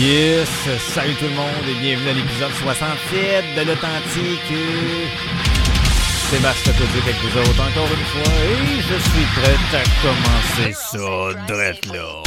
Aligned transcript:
Yes! 0.00 0.48
Salut 0.94 1.14
tout 1.16 1.26
le 1.26 1.34
monde 1.34 1.68
et 1.68 1.74
bienvenue 1.78 2.08
à 2.08 2.12
l'épisode 2.14 2.52
67 2.62 3.44
de 3.54 3.60
l'Authentique. 3.68 4.54
Sébastien 6.30 6.72
Codic 6.72 7.02
avec 7.02 7.16
vous 7.16 7.38
autres 7.38 7.60
encore 7.60 7.90
une 7.92 8.06
fois 8.06 8.32
et 8.48 8.80
je 8.80 8.98
suis 9.10 9.26
prêt 9.36 9.58
à 9.74 9.82
commencer 10.00 10.72
ça 10.72 11.54
drette 11.54 11.84
là. 11.92 12.22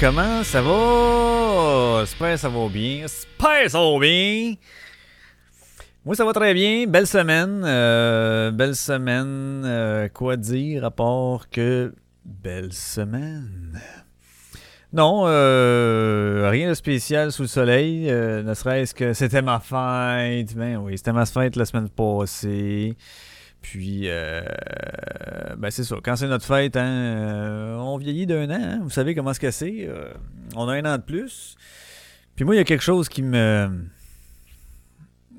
Comment 0.00 0.42
ça 0.42 0.60
va? 0.60 2.00
J'espère 2.00 2.32
que 2.34 2.36
ça 2.40 2.48
va 2.48 2.68
bien. 2.68 2.98
J'espère 3.02 3.62
que 3.64 3.68
ça 3.70 3.78
va 3.80 3.98
bien. 4.00 4.54
Moi, 6.04 6.14
ça 6.14 6.24
va 6.24 6.32
très 6.32 6.52
bien. 6.52 6.86
Belle 6.86 7.06
semaine. 7.06 7.62
euh, 7.64 8.50
belle 8.50 8.74
semaine. 8.76 9.62
euh, 9.64 10.08
quoi 10.08 10.36
dire 10.36 10.84
à 10.84 10.90
part 10.90 11.48
que 11.48 11.94
belle 12.24 12.72
semaine? 12.72 13.80
Non, 14.92 15.24
euh, 15.26 16.48
rien 16.50 16.68
de 16.68 16.74
spécial 16.74 17.32
sous 17.32 17.42
le 17.42 17.48
soleil. 17.48 18.10
ne 18.10 18.54
serait-ce 18.54 18.94
que 18.94 19.12
c'était 19.12 19.42
ma 19.42 19.60
fête. 19.60 20.54
Ben 20.54 20.76
oui, 20.76 20.98
c'était 20.98 21.12
ma 21.12 21.24
fête 21.26 21.56
la 21.56 21.64
semaine 21.64 21.88
passée. 21.88 22.96
Puis, 23.64 24.10
euh, 24.10 24.42
ben 25.56 25.70
c'est 25.70 25.84
ça. 25.84 25.96
Quand 26.04 26.16
c'est 26.16 26.28
notre 26.28 26.44
fête, 26.44 26.76
hein, 26.76 26.84
euh, 26.86 27.76
on 27.76 27.96
vieillit 27.96 28.26
d'un 28.26 28.50
an. 28.50 28.62
hein. 28.62 28.80
Vous 28.82 28.90
savez 28.90 29.14
comment 29.14 29.32
que 29.32 29.50
c'est. 29.50 29.88
euh, 29.88 30.12
on 30.54 30.68
a 30.68 30.74
un 30.74 30.84
an 30.84 30.98
de 30.98 31.02
plus. 31.02 31.56
Puis 32.36 32.44
moi, 32.44 32.54
il 32.54 32.58
y 32.58 32.60
a 32.60 32.64
quelque 32.64 32.84
chose 32.84 33.08
qui 33.08 33.22
me... 33.22 33.70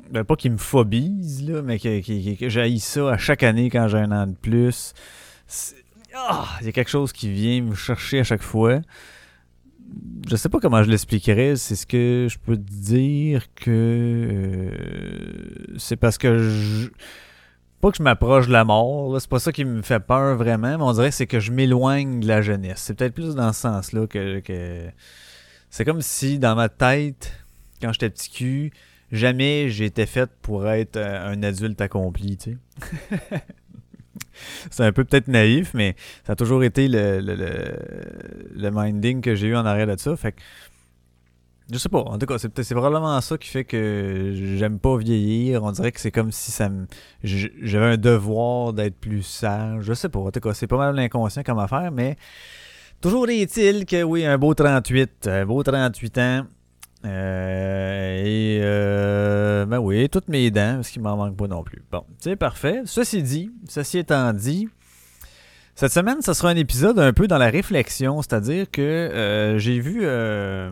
Ben, 0.09 0.23
pas 0.23 0.35
qui 0.35 0.49
me 0.49 0.57
phobise, 0.57 1.47
là, 1.47 1.61
mais 1.61 1.77
que, 1.77 2.35
que, 2.39 2.49
j'haïs 2.49 2.79
ça 2.79 3.11
à 3.11 3.17
chaque 3.17 3.43
année 3.43 3.69
quand 3.69 3.87
j'ai 3.87 3.99
un 3.99 4.11
an 4.11 4.25
de 4.25 4.35
plus. 4.35 4.95
Ah, 6.15 6.47
il 6.61 6.65
y 6.65 6.69
a 6.69 6.71
quelque 6.71 6.89
chose 6.89 7.13
qui 7.13 7.31
vient 7.31 7.61
me 7.61 7.75
chercher 7.75 8.19
à 8.21 8.23
chaque 8.23 8.41
fois. 8.41 8.81
Je 10.27 10.35
sais 10.35 10.49
pas 10.49 10.59
comment 10.59 10.81
je 10.81 10.89
l'expliquerais. 10.89 11.57
C'est 11.57 11.75
ce 11.75 11.85
que 11.85 12.25
je 12.27 12.39
peux 12.39 12.57
te 12.57 12.71
dire 12.71 13.45
que... 13.53 14.71
c'est 15.77 15.97
parce 15.97 16.17
que 16.17 16.39
je 16.39 16.89
pas 17.85 17.91
que 17.91 17.97
je 17.97 18.03
m'approche 18.03 18.47
de 18.47 18.51
la 18.51 18.63
mort, 18.63 19.15
c'est 19.21 19.29
pas 19.29 19.37
ça 19.37 19.51
qui 19.51 19.63
me 19.63 19.83
fait 19.83 19.99
peur 19.99 20.35
vraiment, 20.37 20.75
mais 20.75 20.83
on 20.83 20.91
dirait 20.93 21.09
que 21.09 21.15
c'est 21.15 21.27
que 21.27 21.39
je 21.39 21.51
m'éloigne 21.51 22.19
de 22.19 22.27
la 22.27 22.41
jeunesse. 22.41 22.79
C'est 22.79 22.95
peut-être 22.95 23.13
plus 23.13 23.35
dans 23.35 23.53
ce 23.53 23.61
sens-là 23.61 24.07
que, 24.07 24.41
C'est 25.69 25.85
comme 25.85 26.01
si 26.01 26.39
dans 26.39 26.55
ma 26.55 26.67
tête, 26.67 27.31
quand 27.79 27.93
j'étais 27.93 28.09
petit 28.09 28.31
cul, 28.31 28.71
jamais 29.11 29.69
j'étais 29.69 30.07
fait 30.07 30.31
pour 30.41 30.67
être 30.67 30.97
euh, 30.97 31.31
un 31.31 31.43
adulte 31.43 31.79
accompli, 31.79 32.37
tu 32.37 32.57
sais. 32.81 33.43
c'est 34.71 34.83
un 34.83 34.91
peu 34.91 35.03
peut-être 35.03 35.27
naïf, 35.27 35.75
mais 35.75 35.95
ça 36.25 36.33
a 36.33 36.35
toujours 36.35 36.63
été 36.63 36.87
le, 36.87 37.19
le, 37.19 37.35
le, 37.35 37.51
le 38.55 38.71
minding 38.73 39.21
que 39.21 39.35
j'ai 39.35 39.49
eu 39.49 39.55
en 39.55 39.65
arrière 39.65 39.85
de 39.85 39.99
ça. 39.99 40.15
Fait 40.17 40.31
que 40.31 40.41
je 41.71 41.77
sais 41.77 41.89
pas. 41.89 41.99
En 41.99 42.17
tout 42.17 42.25
cas, 42.25 42.37
c'est 42.37 42.75
probablement 42.75 43.19
ça 43.21 43.37
qui 43.37 43.49
fait 43.49 43.63
que 43.63 44.31
j'aime 44.57 44.79
pas 44.79 44.97
vieillir. 44.97 45.63
On 45.63 45.71
dirait 45.71 45.91
que 45.91 45.99
c'est 45.99 46.11
comme 46.11 46.31
si 46.31 46.51
ça 46.51 46.69
me 46.69 46.85
j'avais 47.23 47.93
un 47.93 47.97
devoir 47.97 48.73
d'être 48.73 48.95
plus 48.95 49.23
sage. 49.23 49.83
Je 49.83 49.93
sais 49.93 50.09
pas. 50.09 50.19
En 50.19 50.31
tout 50.31 50.39
cas, 50.39 50.53
c'est 50.53 50.67
pas 50.67 50.77
mal 50.77 50.95
l'inconscient 50.95 51.43
comme 51.43 51.59
affaire, 51.59 51.91
mais 51.91 52.17
toujours 53.01 53.29
est-il 53.29 53.85
que 53.85 54.03
oui, 54.03 54.25
un 54.25 54.37
beau 54.37 54.53
38, 54.53 55.27
un 55.27 55.45
beau 55.45 55.63
38 55.63 56.17
ans. 56.19 56.45
Euh, 57.05 58.23
et 58.23 58.59
euh, 58.63 59.65
ben 59.65 59.77
oui, 59.79 60.09
toutes 60.09 60.27
mes 60.27 60.49
dents, 60.49 60.75
parce 60.75 60.89
qu'il 60.89 61.01
m'en 61.01 61.15
manque 61.15 61.37
pas 61.37 61.47
non 61.47 61.63
plus. 61.63 61.83
Bon, 61.91 62.03
c'est 62.19 62.35
parfait. 62.35 62.81
Ceci 62.85 63.21
dit, 63.21 63.51
ceci 63.67 63.99
étant 63.99 64.33
dit, 64.33 64.67
cette 65.75 65.91
semaine, 65.91 66.21
ce 66.21 66.33
sera 66.33 66.49
un 66.49 66.55
épisode 66.55 66.97
un 66.99 67.11
peu 67.11 67.27
dans 67.27 67.37
la 67.37 67.49
réflexion, 67.49 68.21
c'est-à-dire 68.21 68.71
que 68.71 68.81
euh, 68.81 69.57
j'ai 69.57 69.79
vu 69.79 69.99
euh, 70.03 70.71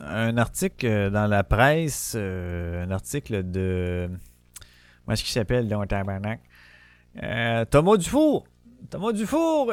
un 0.00 0.36
article 0.36 0.86
euh, 0.86 1.10
dans 1.10 1.26
la 1.26 1.44
presse, 1.44 2.14
euh, 2.16 2.84
un 2.84 2.90
article 2.90 3.50
de. 3.50 4.08
Comment 5.04 5.14
est-ce 5.14 5.22
qu'il 5.22 5.32
s'appelle, 5.32 5.68
donc, 5.68 5.88
tabarnak? 5.88 6.40
Euh, 7.22 7.64
Thomas 7.66 7.96
Dufour! 7.96 8.46
Thomas 8.90 9.12
Dufour! 9.12 9.72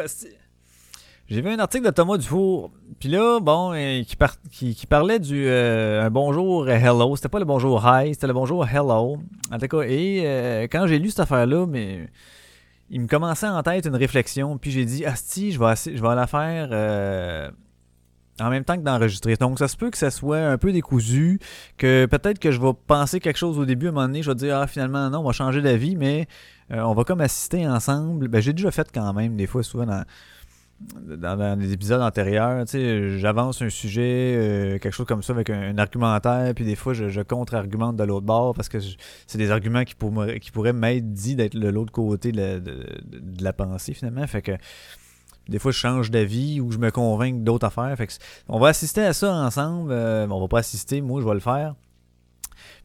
J'ai 1.28 1.42
vu 1.42 1.50
un 1.50 1.60
article 1.60 1.86
de 1.86 1.92
Thomas 1.92 2.18
Dufour, 2.18 2.72
puis 3.00 3.08
là, 3.08 3.40
bon, 3.40 3.74
euh, 3.74 4.04
qui, 4.52 4.76
qui, 4.76 4.86
parlait 4.86 5.20
du 5.20 5.50
un 5.50 6.10
bonjour 6.10 6.68
hello. 6.70 7.16
C'était 7.16 7.30
pas 7.30 7.40
le 7.40 7.46
bonjour 7.46 7.82
hi, 7.88 8.14
c'était 8.14 8.28
le 8.28 8.34
bonjour 8.34 8.68
hello. 8.68 9.18
En 9.50 9.58
tout 9.58 9.68
cas, 9.68 9.82
et 9.88 10.68
quand 10.70 10.88
j'ai 10.88 11.00
lu 11.00 11.10
cette 11.10 11.22
affaire-là, 11.22 11.66
mais 11.66 12.10
il 12.90 13.00
me 13.00 13.08
commençait 13.08 13.48
en 13.48 13.64
tête 13.64 13.86
une 13.86 13.96
réflexion, 13.96 14.58
puis 14.58 14.72
j'ai 14.72 14.84
dit, 14.84 15.06
Asti, 15.06 15.54
je 15.54 15.60
vais, 15.60 15.74
je 15.76 16.02
vais 16.02 16.16
la 16.16 16.28
faire 16.28 17.54
en 18.42 18.50
même 18.50 18.64
temps 18.64 18.76
que 18.76 18.82
d'enregistrer. 18.82 19.36
Donc, 19.36 19.60
ça 19.60 19.68
se 19.68 19.78
peut 19.78 19.90
que 19.90 19.98
ça 19.98 20.12
soit 20.12 20.40
un 20.40 20.58
peu 20.58 20.72
décousu, 20.72 21.40
que 21.78 22.06
peut-être 22.06 22.40
que 22.40 22.52
je 22.52 22.60
vais 22.60 22.74
penser 22.88 23.20
quelque 23.20 23.38
chose 23.38 23.60
au 23.60 23.66
début, 23.66 23.88
à 23.88 23.90
un 23.90 23.92
moment 23.94 24.08
donné, 24.08 24.24
je 24.24 24.30
vais 24.32 24.36
dire, 24.36 24.58
ah, 24.58 24.68
finalement, 24.68 25.10
non, 25.10 25.20
on 25.20 25.24
va 25.24 25.32
changer 25.32 25.62
d'avis, 25.62 25.96
mais 25.96 26.28
euh, 26.72 26.82
on 26.82 26.94
va 26.94 27.04
comme 27.04 27.22
assister 27.22 27.68
ensemble. 27.68 28.28
Ben, 28.28 28.42
j'ai 28.42 28.54
déjà 28.54 28.72
fait 28.72 28.88
quand 28.94 29.14
même, 29.14 29.36
des 29.36 29.48
fois, 29.48 29.64
souvent 29.64 29.86
dans, 29.86 30.04
dans, 31.18 31.38
dans 31.38 31.60
des 31.60 31.74
épisodes 31.74 32.02
antérieurs, 32.02 32.66
tu 32.66 32.72
sais, 32.72 33.20
j'avance 33.20 33.62
un 33.62 33.70
sujet, 33.70 34.36
euh, 34.38 34.80
quelque 34.80 34.94
chose 34.94 35.06
comme 35.06 35.24
ça, 35.24 35.34
avec 35.34 35.50
un, 35.50 35.78
argumentaire, 35.78 36.54
puis 36.56 36.66
des 36.66 36.76
fois, 36.76 36.94
je, 36.94 37.22
contre-argumente 37.22 37.96
de 37.96 38.04
l'autre 38.04 38.26
bord 38.26 38.54
parce 38.56 38.70
que 38.70 38.80
c'est 39.28 39.38
des 39.38 39.52
arguments 39.52 39.84
qui, 39.84 39.96
pourraient- 39.96 40.74
m'être 40.74 41.14
dit 41.14 41.36
d'être 41.36 41.56
de 41.56 41.68
l'autre 41.68 41.92
côté 41.92 42.32
de 42.32 42.38
la, 42.38 42.60
de 42.60 43.44
la 43.44 43.54
pensée, 43.54 43.94
finalement. 43.94 44.26
Fait 44.28 44.42
que 44.42 44.54
des 45.48 45.60
fois, 45.60 45.72
je 45.72 45.78
change 45.78 46.12
d'avis 46.12 46.62
ou 46.62 46.72
je 46.72 46.78
me 46.78 46.92
convainc 46.92 47.44
d'autres 47.44 47.68
affaires. 47.68 47.98
On 48.48 48.60
va 48.60 48.70
assister 48.70 49.02
à 49.02 49.14
ça 49.14 49.34
ensemble. 49.34 49.92
Euh, 49.92 50.28
on 50.30 50.40
va 50.40 50.48
pas 50.48 50.60
assister, 50.60 51.02
moi, 51.02 51.22
je 51.22 51.28
vais 51.28 51.34
le 51.34 51.40
faire. 51.40 51.76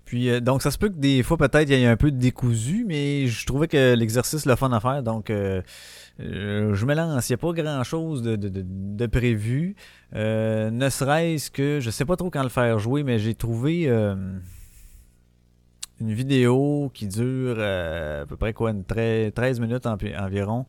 Puis, 0.07 0.31
euh, 0.31 0.41
donc, 0.41 0.63
ça 0.63 0.71
se 0.71 0.79
peut 0.79 0.89
que 0.89 0.97
des 0.97 1.23
fois, 1.25 1.37
peut-être, 1.37 1.69
il 1.69 1.79
y 1.79 1.83
ait 1.83 1.87
un 1.87 1.97
peu 1.97 2.13
de 2.13 2.17
décousu, 2.17 2.85
mais 2.87 3.27
je 3.27 3.45
trouvais 3.45 3.67
que 3.67 3.95
l'exercice, 3.95 4.47
le 4.47 4.55
fun 4.55 4.71
à 4.71 4.81
faire. 4.81 5.03
Donc, 5.03 5.31
euh, 5.31 5.61
euh, 6.21 6.75
je 6.75 6.87
me 6.87 6.95
lance. 6.95 7.29
Il 7.29 7.33
n'y 7.33 7.35
a 7.35 7.39
pas 7.39 7.53
grand-chose 7.53 8.23
de, 8.23 9.07
prévu. 9.07 9.75
Ne 10.15 10.89
serait-ce 10.89 11.51
que, 11.51 11.81
je 11.81 11.91
sais 11.91 12.05
pas 12.05 12.17
trop 12.17 12.31
quand 12.31 12.45
le 12.45 12.49
faire 12.49 12.79
jouer, 12.79 13.03
mais 13.03 13.19
j'ai 13.19 13.35
trouvé 13.35 13.89
une 16.01 16.13
vidéo 16.13 16.91
qui 16.95 17.09
dure 17.09 17.59
à 17.61 18.25
peu 18.27 18.37
près 18.37 18.53
quoi, 18.53 18.71
une 18.71 18.85
treize 18.85 19.33
13 19.35 19.61
minutes 19.61 19.87
en- 19.87 19.97
environ. 20.19 20.67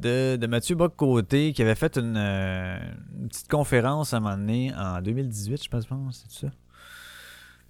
De, 0.00 0.46
Mathieu 0.46 0.76
Bock-Côté 0.76 1.52
qui 1.52 1.62
avait 1.62 1.74
fait 1.74 1.96
une, 1.96 2.16
euh, 2.16 2.78
une 3.18 3.28
petite 3.28 3.48
conférence 3.48 4.14
à 4.14 4.18
un 4.18 4.20
moment 4.20 4.36
donné 4.36 4.72
en 4.74 5.00
2018, 5.00 5.64
je 5.64 5.68
pense, 5.68 5.86
c'est 6.12 6.46
ça? 6.46 6.52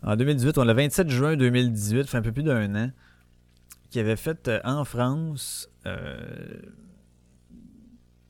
En 0.03 0.17
2018, 0.17 0.59
on 0.59 0.65
le 0.65 0.73
27 0.73 1.09
juin 1.09 1.37
2018, 1.37 2.09
fait 2.09 2.19
un 2.19 2.23
peu 2.23 2.33
plus 2.33 2.43
d'un 2.43 2.75
an, 2.75 2.91
qui 3.91 3.99
avait 3.99 4.17
fait 4.17 4.49
euh, 4.49 4.61
en 4.65 4.85
France. 4.85 5.69
euh, 5.87 6.17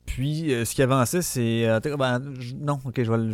puis, 0.05 0.49
ce 0.65 0.73
qui 0.73 0.81
avançait, 0.81 1.21
c'est. 1.21 1.67
ben, 1.97 2.19
non, 2.55 2.79
ok, 2.85 3.03
je 3.03 3.11
vais, 3.11 3.33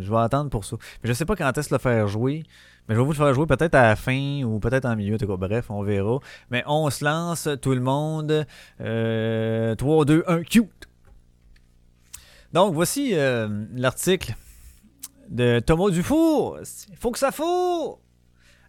je, 0.00 0.10
vais 0.10 0.18
attendre 0.18 0.48
pour 0.48 0.64
ça. 0.64 0.76
Mais 1.02 1.08
je 1.08 1.12
sais 1.12 1.26
pas 1.26 1.34
quand 1.36 1.58
est-ce 1.58 1.74
le 1.74 1.78
faire 1.78 2.06
jouer. 2.06 2.44
Mais 2.88 2.94
je 2.94 3.00
vais 3.00 3.04
vous 3.04 3.12
le 3.12 3.16
faire 3.16 3.32
jouer 3.32 3.46
peut-être 3.46 3.74
à 3.76 3.82
la 3.82 3.96
fin 3.96 4.42
ou 4.42 4.58
peut-être 4.58 4.86
en 4.86 4.96
milieu. 4.96 5.16
cas, 5.16 5.36
bref, 5.36 5.70
on 5.70 5.82
verra. 5.82 6.18
Mais 6.50 6.64
on 6.66 6.90
se 6.90 7.04
lance, 7.04 7.48
tout 7.60 7.72
le 7.72 7.80
monde. 7.80 8.44
Euh, 8.80 9.74
3, 9.76 10.04
2, 10.04 10.24
1, 10.26 10.42
cute! 10.42 10.88
Donc, 12.52 12.74
voici 12.74 13.12
euh, 13.14 13.66
l'article 13.74 14.34
de 15.30 15.60
Thomas 15.60 15.90
Dufour. 15.90 16.58
Il 16.90 16.96
faut 16.96 17.12
que 17.12 17.18
ça 17.18 17.30
fout! 17.30 17.98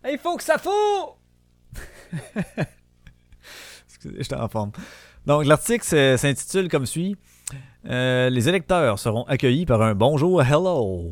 Il 0.10 0.18
faut 0.20 0.38
que 0.38 0.44
ça 0.44 0.58
fout! 0.58 0.72
Excusez, 3.88 4.16
j'étais 4.20 4.36
en 4.36 4.48
forme. 4.48 4.72
Donc, 5.26 5.46
l'article 5.46 5.86
s'intitule 6.18 6.70
comme 6.70 6.86
suit 6.86 7.16
Euh, 7.90 8.30
Les 8.30 8.48
électeurs 8.48 9.00
seront 9.00 9.24
accueillis 9.24 9.66
par 9.66 9.82
un 9.82 9.96
bonjour 9.96 10.42
hello. 10.44 11.10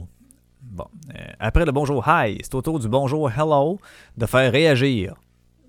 Bon, 0.61 0.85
euh, 1.15 1.19
après 1.39 1.65
le 1.65 1.71
bonjour 1.71 2.05
hi, 2.07 2.37
c'est 2.43 2.53
au 2.53 2.61
tour 2.61 2.79
du 2.79 2.87
bonjour 2.87 3.31
hello 3.31 3.79
de 4.17 4.25
faire 4.25 4.51
réagir. 4.51 5.15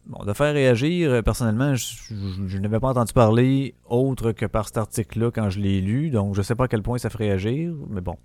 Bon, 0.06 0.24
de 0.24 0.32
faire 0.32 0.52
réagir, 0.52 1.10
euh, 1.10 1.22
personnellement, 1.22 1.74
je, 1.74 2.58
n'avais 2.58 2.78
pas 2.78 2.88
entendu 2.88 3.12
parler 3.12 3.74
autre 3.86 4.32
que 4.32 4.44
par 4.46 4.66
cet 4.66 4.76
article-là 4.76 5.30
quand 5.30 5.48
je 5.48 5.60
l'ai 5.60 5.80
lu, 5.80 6.10
donc 6.10 6.34
je 6.34 6.42
sais 6.42 6.54
pas 6.54 6.64
à 6.64 6.68
quel 6.68 6.82
point 6.82 6.98
ça 6.98 7.08
fait 7.08 7.18
réagir, 7.18 7.72
mais 7.88 8.00
bon. 8.00 8.16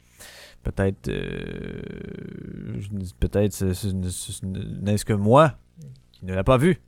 Peut-être, 0.63 1.09
peut-être, 3.19 3.63
n'est-ce 4.81 5.05
que 5.05 5.13
moi 5.13 5.53
qui 6.11 6.25
ne 6.25 6.33
l'a 6.33 6.43
pas 6.43 6.57
vu. 6.57 6.81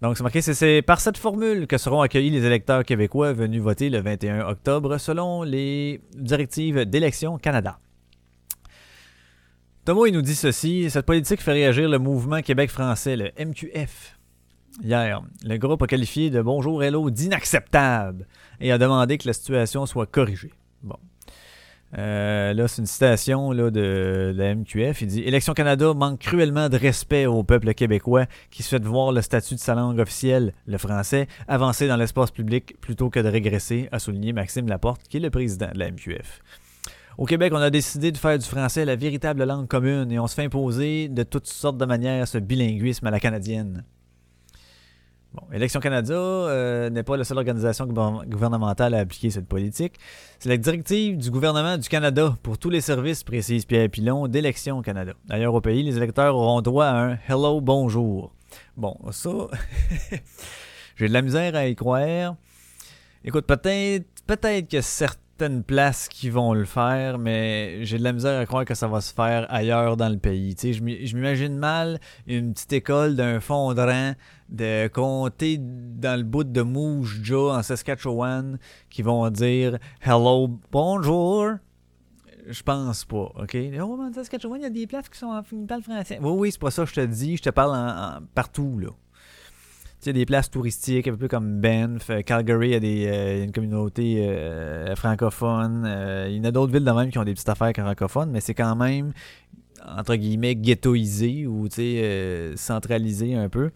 Donc, 0.00 0.16
c'est 0.16 0.22
marqué, 0.22 0.40
c'est 0.40 0.82
par 0.82 1.00
cette 1.00 1.18
formule 1.18 1.66
que 1.66 1.76
seront 1.76 2.00
accueillis 2.00 2.30
les 2.30 2.44
électeurs 2.44 2.84
québécois 2.84 3.32
venus 3.32 3.60
voter 3.60 3.90
le 3.90 4.00
21 4.00 4.46
octobre 4.46 4.96
selon 4.98 5.42
les 5.42 6.00
directives 6.14 6.84
d'élection 6.84 7.36
Canada. 7.36 7.78
Thomas, 9.86 10.06
il 10.06 10.12
nous 10.12 10.20
dit 10.20 10.34
ceci 10.34 10.90
Cette 10.90 11.06
politique 11.06 11.40
fait 11.40 11.52
réagir 11.52 11.88
le 11.88 11.98
mouvement 11.98 12.42
Québec 12.42 12.70
français, 12.70 13.16
le 13.16 13.30
MQF. 13.38 14.18
Hier, 14.84 15.22
le 15.42 15.56
groupe 15.56 15.82
a 15.82 15.86
qualifié 15.86 16.28
de 16.28 16.42
Bonjour 16.42 16.84
Hello 16.84 17.08
d'inacceptable 17.08 18.26
et 18.60 18.72
a 18.72 18.78
demandé 18.78 19.16
que 19.16 19.26
la 19.26 19.32
situation 19.32 19.86
soit 19.86 20.04
corrigée. 20.04 20.52
Bon. 20.82 20.96
Euh, 21.96 22.52
là, 22.52 22.68
c'est 22.68 22.82
une 22.82 22.86
citation 22.86 23.52
là, 23.52 23.70
de, 23.70 24.34
la 24.36 24.54
MQF. 24.54 25.00
Il 25.00 25.08
dit 25.08 25.20
Élection 25.22 25.54
Canada 25.54 25.94
manque 25.94 26.20
cruellement 26.20 26.68
de 26.68 26.76
respect 26.76 27.24
au 27.24 27.42
peuple 27.42 27.72
québécois 27.72 28.26
qui 28.50 28.62
souhaite 28.62 28.84
voir 28.84 29.12
le 29.12 29.22
statut 29.22 29.54
de 29.54 29.60
sa 29.60 29.74
langue 29.74 29.98
officielle, 29.98 30.52
le 30.66 30.76
français, 30.76 31.26
avancer 31.48 31.88
dans 31.88 31.96
l'espace 31.96 32.30
public 32.30 32.78
plutôt 32.82 33.08
que 33.08 33.18
de 33.18 33.28
régresser, 33.28 33.88
a 33.92 33.98
souligné 33.98 34.34
Maxime 34.34 34.68
Laporte, 34.68 35.02
qui 35.08 35.16
est 35.16 35.20
le 35.20 35.30
président 35.30 35.70
de 35.72 35.78
la 35.78 35.90
MQF. 35.90 36.42
Au 37.20 37.26
Québec, 37.26 37.52
on 37.54 37.60
a 37.60 37.68
décidé 37.68 38.12
de 38.12 38.16
faire 38.16 38.38
du 38.38 38.46
français 38.46 38.86
la 38.86 38.96
véritable 38.96 39.44
langue 39.44 39.68
commune 39.68 40.10
et 40.10 40.18
on 40.18 40.26
se 40.26 40.34
fait 40.34 40.44
imposer 40.44 41.08
de 41.08 41.22
toutes 41.22 41.48
sortes 41.48 41.76
de 41.76 41.84
manières 41.84 42.26
ce 42.26 42.38
bilinguisme 42.38 43.06
à 43.06 43.10
la 43.10 43.20
canadienne. 43.20 43.84
Bon, 45.34 45.42
Élection 45.52 45.80
Canada 45.80 46.14
euh, 46.14 46.88
n'est 46.88 47.02
pas 47.02 47.18
la 47.18 47.24
seule 47.24 47.36
organisation 47.36 47.84
gouvernementale 47.84 48.94
à 48.94 49.00
appliquer 49.00 49.28
cette 49.28 49.46
politique. 49.46 49.96
C'est 50.38 50.48
la 50.48 50.56
directive 50.56 51.18
du 51.18 51.30
gouvernement 51.30 51.76
du 51.76 51.90
Canada 51.90 52.38
pour 52.42 52.56
tous 52.56 52.70
les 52.70 52.80
services, 52.80 53.22
précise 53.22 53.66
Pierre 53.66 53.90
Pilon, 53.90 54.26
d'Élection 54.26 54.80
Canada. 54.80 55.12
D'ailleurs, 55.26 55.52
au 55.52 55.60
pays, 55.60 55.82
les 55.82 55.98
électeurs 55.98 56.34
auront 56.34 56.62
droit 56.62 56.86
à 56.86 57.04
un 57.04 57.18
Hello 57.28 57.60
Bonjour. 57.60 58.32
Bon, 58.78 58.96
ça, 59.10 59.30
j'ai 60.96 61.08
de 61.08 61.12
la 61.12 61.20
misère 61.20 61.54
à 61.54 61.66
y 61.66 61.76
croire. 61.76 62.36
Écoute, 63.22 63.44
peut-être 63.44 64.06
peut-être 64.26 64.70
que 64.70 64.80
certains 64.80 65.20
certaines 65.40 65.64
places 65.64 66.10
qui 66.10 66.28
vont 66.28 66.52
le 66.52 66.66
faire, 66.66 67.16
mais 67.16 67.82
j'ai 67.86 67.96
de 67.96 68.04
la 68.04 68.12
misère 68.12 68.38
à 68.38 68.44
croire 68.44 68.66
que 68.66 68.74
ça 68.74 68.88
va 68.88 69.00
se 69.00 69.14
faire 69.14 69.46
ailleurs 69.50 69.96
dans 69.96 70.10
le 70.10 70.18
pays. 70.18 70.54
je 70.54 70.82
m'imagine 70.82 71.56
mal 71.56 71.98
une 72.26 72.52
petite 72.52 72.74
école 72.74 73.16
d'un 73.16 73.40
fondrant 73.40 74.12
de 74.50 74.88
comté 74.88 75.56
dans 75.58 76.18
le 76.18 76.24
bout 76.24 76.44
de 76.44 76.60
Moose 76.60 77.20
Jaw 77.22 77.52
en 77.52 77.62
Saskatchewan 77.62 78.58
qui 78.90 79.00
vont 79.00 79.30
dire 79.30 79.78
Hello, 80.02 80.60
bonjour. 80.70 81.52
Je 82.46 82.62
pense 82.62 83.06
pas, 83.06 83.32
OK? 83.40 83.56
Oh, 83.80 83.98
en 83.98 84.12
Saskatchewan, 84.12 84.60
il 84.60 84.64
y 84.64 84.66
a 84.66 84.70
des 84.70 84.86
places 84.86 85.08
qui 85.08 85.18
sont 85.18 85.28
en 85.28 85.42
français. 85.42 86.18
Oui, 86.20 86.32
oui, 86.32 86.52
c'est 86.52 86.60
pas 86.60 86.70
ça 86.70 86.84
que 86.84 86.90
je 86.90 86.96
te 86.96 87.06
dis. 87.06 87.38
Je 87.38 87.42
te 87.42 87.50
parle 87.50 88.26
partout, 88.34 88.78
là 88.78 88.90
sais, 90.00 90.12
des 90.12 90.26
places 90.26 90.50
touristiques, 90.50 91.08
un 91.08 91.16
peu 91.16 91.28
comme 91.28 91.60
Banff. 91.60 92.10
Euh, 92.10 92.22
Calgary, 92.22 92.68
il 92.68 92.72
y 92.72 92.74
a, 92.74 92.80
des, 92.80 93.06
euh, 93.06 93.44
une 93.44 93.52
communauté 93.52 94.26
euh, 94.28 94.94
francophone. 94.96 95.84
il 96.28 96.36
y 96.36 96.40
en 96.40 96.44
a 96.44 96.50
d'autres 96.50 96.72
villes 96.72 96.84
de 96.84 96.90
même 96.90 97.10
qui 97.10 97.18
ont 97.18 97.24
des 97.24 97.34
petites 97.34 97.48
affaires 97.48 97.72
francophones, 97.74 98.30
mais 98.30 98.40
c'est 98.40 98.54
quand 98.54 98.76
même, 98.76 99.12
entre 99.86 100.16
guillemets, 100.16 100.56
ghettoisé 100.56 101.46
ou 101.46 101.68
centralisé 102.56 103.34
un 103.34 103.48
peu. 103.48 103.70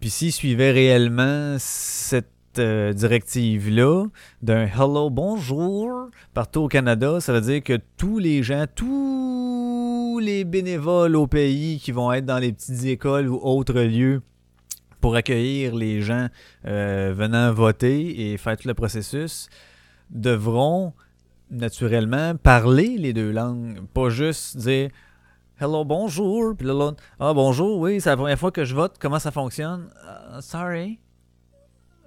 Puis 0.00 0.10
s'ils 0.10 0.32
suivaient 0.32 0.72
réellement 0.72 1.56
cette 1.58 2.30
directive-là 2.56 4.06
d'un 4.42 4.66
hello, 4.66 5.10
bonjour 5.10 6.08
partout 6.32 6.60
au 6.60 6.68
Canada, 6.68 7.20
ça 7.20 7.32
veut 7.32 7.40
dire 7.40 7.62
que 7.62 7.78
tous 7.96 8.18
les 8.18 8.42
gens, 8.42 8.66
tous 8.72 9.63
les 10.18 10.44
bénévoles 10.44 11.16
au 11.16 11.26
pays 11.26 11.78
qui 11.78 11.92
vont 11.92 12.12
être 12.12 12.24
dans 12.24 12.38
les 12.38 12.52
petites 12.52 12.84
écoles 12.84 13.28
ou 13.28 13.38
autres 13.42 13.80
lieux 13.80 14.22
pour 15.00 15.16
accueillir 15.16 15.74
les 15.74 16.00
gens 16.00 16.28
euh, 16.66 17.12
venant 17.14 17.52
voter 17.52 18.32
et 18.32 18.38
faire 18.38 18.56
tout 18.56 18.68
le 18.68 18.74
processus 18.74 19.48
devront 20.10 20.92
naturellement 21.50 22.36
parler 22.36 22.96
les 22.98 23.12
deux 23.12 23.30
langues, 23.30 23.80
pas 23.92 24.08
juste 24.08 24.56
dire 24.56 24.90
Hello, 25.60 25.84
bonjour, 25.84 26.56
puis 26.56 26.66
là, 26.66 26.92
ah 27.20 27.32
bonjour, 27.32 27.78
oui, 27.78 28.00
c'est 28.00 28.10
la 28.10 28.16
première 28.16 28.38
fois 28.38 28.50
que 28.50 28.64
je 28.64 28.74
vote, 28.74 28.96
comment 28.98 29.20
ça 29.20 29.30
fonctionne? 29.30 29.88
Uh, 30.04 30.40
sorry. 30.40 30.98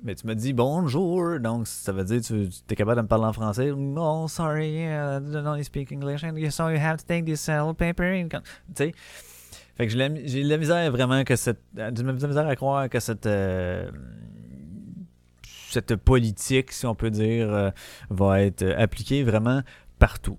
Mais 0.04 0.16
tu 0.16 0.28
me 0.28 0.36
dis 0.36 0.54
bonjour, 0.54 1.40
donc 1.40 1.68
ça 1.68 1.92
veut 1.92 2.04
dire 2.04 2.22
que 2.22 2.46
tu 2.46 2.50
es 2.70 2.76
capable 2.76 2.98
de 2.98 3.02
me 3.04 3.08
parler 3.08 3.26
en 3.26 3.34
français? 3.34 3.72
Oh, 3.72 4.28
sorry, 4.28 4.84
I 4.84 5.20
don't 5.20 5.64
speak 5.64 5.92
English, 5.92 6.24
and 6.24 6.36
so 6.52 6.70
you 6.70 6.78
have 6.78 6.98
to 6.98 7.06
take 7.06 7.26
this 7.26 7.48
uh, 7.48 7.74
paper. 7.74 8.24
Tu 8.30 8.40
sais? 8.76 8.94
Fait 9.78 9.88
que 9.88 9.94
j'ai 9.94 10.44
de 10.44 10.50
la 10.50 10.58
misère 10.58 10.92
vraiment 10.92 11.24
que 11.24 11.36
cette. 11.36 11.62
Misère 11.76 12.48
à 12.48 12.56
croire 12.56 12.90
que 12.90 13.00
cette. 13.00 13.28
Euh, 13.28 13.90
cette 15.70 15.96
politique, 15.98 16.72
si 16.72 16.86
on 16.86 16.96
peut 16.96 17.12
dire, 17.12 17.54
euh, 17.54 17.70
va 18.10 18.42
être 18.42 18.66
appliquée 18.78 19.24
vraiment 19.24 19.62
partout. 20.00 20.38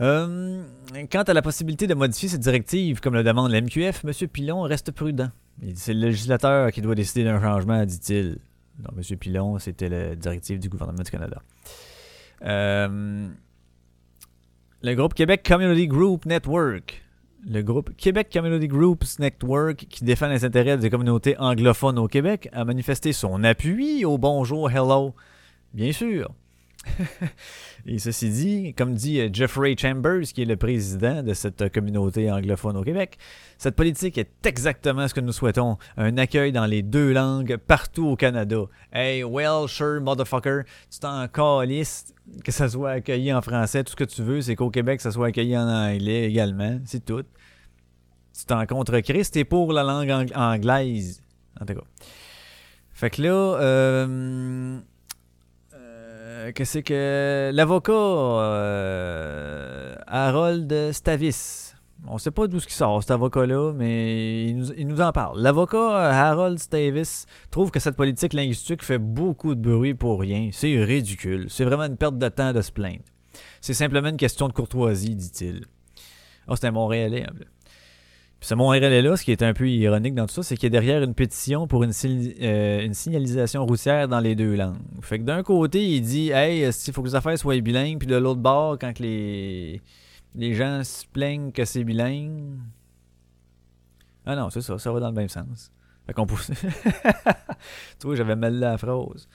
Euh, 0.00 0.62
quant 1.10 1.22
à 1.22 1.32
la 1.32 1.42
possibilité 1.42 1.86
de 1.86 1.94
modifier 1.94 2.28
cette 2.28 2.40
directive, 2.40 3.00
comme 3.00 3.14
le 3.14 3.24
demande 3.24 3.50
la 3.50 3.60
MQF, 3.60 4.04
M. 4.04 4.28
Pilon 4.28 4.62
reste 4.62 4.92
prudent. 4.92 5.30
C'est 5.74 5.94
le 5.94 6.00
législateur 6.00 6.70
qui 6.70 6.80
doit 6.80 6.94
décider 6.94 7.24
d'un 7.24 7.40
changement, 7.40 7.84
dit-il. 7.84 8.38
Non, 8.78 8.90
M. 8.96 9.18
Pilon, 9.18 9.58
c'était 9.58 9.88
la 9.88 10.14
directive 10.14 10.58
du 10.58 10.68
gouvernement 10.68 11.02
du 11.02 11.10
Canada. 11.10 11.42
Euh, 12.42 13.28
le 14.82 14.94
groupe 14.94 15.14
Québec 15.14 15.44
Community 15.46 15.88
Group 15.88 16.26
Network. 16.26 17.02
Le 17.48 17.62
groupe 17.62 17.96
Québec 17.96 18.30
Community 18.32 18.68
Groups 18.68 19.18
Network, 19.18 19.86
qui 19.88 20.04
défend 20.04 20.28
les 20.28 20.44
intérêts 20.44 20.76
des 20.76 20.90
communautés 20.90 21.36
anglophones 21.38 21.98
au 21.98 22.06
Québec, 22.06 22.48
a 22.52 22.64
manifesté 22.64 23.12
son 23.12 23.42
appui 23.42 24.04
au 24.04 24.18
bonjour, 24.18 24.70
hello. 24.70 25.14
Bien 25.74 25.92
sûr. 25.92 26.32
Et 27.86 27.98
ceci 27.98 28.28
dit, 28.30 28.74
comme 28.74 28.94
dit 28.94 29.20
euh, 29.20 29.28
Jeffrey 29.32 29.74
Chambers, 29.78 30.22
qui 30.34 30.42
est 30.42 30.46
le 30.46 30.56
président 30.56 31.22
de 31.22 31.32
cette 31.32 31.62
euh, 31.62 31.68
communauté 31.68 32.30
anglophone 32.30 32.76
au 32.76 32.82
Québec, 32.82 33.18
cette 33.56 33.76
politique 33.76 34.18
est 34.18 34.30
exactement 34.46 35.08
ce 35.08 35.14
que 35.14 35.20
nous 35.20 35.32
souhaitons, 35.32 35.78
un 35.96 36.18
accueil 36.18 36.52
dans 36.52 36.66
les 36.66 36.82
deux 36.82 37.12
langues 37.12 37.56
partout 37.56 38.06
au 38.06 38.16
Canada. 38.16 38.62
Hey, 38.92 39.24
well, 39.24 39.68
sure, 39.68 40.00
motherfucker, 40.00 40.62
tu 40.90 40.98
t'en 40.98 41.26
calisses 41.28 42.14
que 42.44 42.52
ça 42.52 42.68
soit 42.68 42.90
accueilli 42.90 43.32
en 43.32 43.40
français, 43.40 43.84
tout 43.84 43.92
ce 43.92 43.96
que 43.96 44.04
tu 44.04 44.22
veux, 44.22 44.42
c'est 44.42 44.56
qu'au 44.56 44.70
Québec, 44.70 45.00
ça 45.00 45.10
soit 45.10 45.28
accueilli 45.28 45.56
en 45.56 45.68
anglais 45.68 46.24
également, 46.24 46.78
c'est 46.84 47.04
tout. 47.04 47.24
Tu 48.38 48.44
t'en 48.44 48.66
contre 48.66 49.00
Christ, 49.00 49.34
t'es 49.34 49.44
pour 49.44 49.72
la 49.72 49.82
langue 49.82 50.30
anglaise. 50.34 51.22
En 51.60 51.64
tout 51.64 51.74
cas. 51.74 51.84
Fait 52.92 53.10
que 53.10 53.22
là, 53.22 53.58
euh, 53.60 54.78
euh, 56.38 56.52
que 56.52 56.64
c'est 56.64 56.84
que 56.84 57.50
l'avocat 57.52 57.92
euh, 57.92 59.96
Harold 60.06 60.92
Stavis, 60.92 61.74
on 62.06 62.14
ne 62.14 62.18
sait 62.18 62.30
pas 62.30 62.46
d'où 62.46 62.60
ce 62.60 62.68
qui 62.68 62.74
sort 62.74 63.02
cet 63.02 63.10
avocat-là, 63.10 63.72
mais 63.72 64.50
il 64.50 64.86
nous, 64.86 65.00
en 65.00 65.10
parle. 65.10 65.40
L'avocat 65.40 66.28
Harold 66.28 66.60
Stavis 66.60 67.24
trouve 67.50 67.72
que 67.72 67.80
cette 67.80 67.96
politique 67.96 68.34
linguistique 68.34 68.84
fait 68.84 68.98
beaucoup 68.98 69.56
de 69.56 69.60
bruit 69.60 69.94
pour 69.94 70.20
rien. 70.20 70.50
C'est 70.52 70.84
ridicule. 70.84 71.46
C'est 71.48 71.64
vraiment 71.64 71.84
une 71.84 71.96
perte 71.96 72.18
de 72.18 72.28
temps 72.28 72.52
de 72.52 72.62
se 72.62 72.70
plaindre. 72.70 73.02
C'est 73.60 73.74
simplement 73.74 74.08
une 74.08 74.16
question 74.16 74.46
de 74.46 74.52
courtoisie, 74.52 75.16
dit-il. 75.16 75.64
oh, 76.46 76.54
c'est 76.54 76.68
un 76.68 76.70
Montréalais. 76.70 77.24
Hein, 77.24 77.32
puis 78.40 78.48
ce 78.48 78.54
Montréal-là, 78.54 79.16
ce 79.16 79.24
qui 79.24 79.32
est 79.32 79.42
un 79.42 79.52
peu 79.52 79.68
ironique 79.68 80.14
dans 80.14 80.26
tout 80.26 80.34
ça, 80.34 80.42
c'est 80.44 80.56
qu'il 80.56 80.64
y 80.64 80.66
a 80.68 80.80
derrière 80.80 81.02
une 81.02 81.14
pétition 81.14 81.66
pour 81.66 81.82
une, 81.82 81.92
euh, 82.40 82.84
une, 82.84 82.94
signalisation 82.94 83.66
routière 83.66 84.06
dans 84.06 84.20
les 84.20 84.36
deux 84.36 84.54
langues. 84.54 84.78
Fait 85.02 85.18
que 85.18 85.24
d'un 85.24 85.42
côté, 85.42 85.84
il 85.84 86.02
dit 86.02 86.30
Hey, 86.30 86.68
il 86.68 86.92
faut 86.92 87.02
que 87.02 87.08
les 87.08 87.16
affaires 87.16 87.36
soient 87.36 87.60
bilingues, 87.60 87.98
puis 87.98 88.06
de 88.06 88.14
l'autre 88.14 88.40
bord, 88.40 88.78
quand 88.78 89.00
les, 89.00 89.82
les 90.36 90.54
gens 90.54 90.84
se 90.84 91.04
plaignent 91.06 91.50
que 91.50 91.64
c'est 91.64 91.82
bilingue. 91.82 92.58
Ah 94.24 94.36
non, 94.36 94.50
c'est 94.50 94.60
ça, 94.60 94.78
ça 94.78 94.92
va 94.92 95.00
dans 95.00 95.08
le 95.08 95.14
même 95.14 95.28
sens. 95.28 95.72
Fait 96.06 96.12
qu'on 96.12 96.26
pousse. 96.26 96.50
tu 97.98 98.06
vois, 98.06 98.14
j'avais 98.14 98.36
mal 98.36 98.54
la 98.54 98.78
phrase 98.78 99.28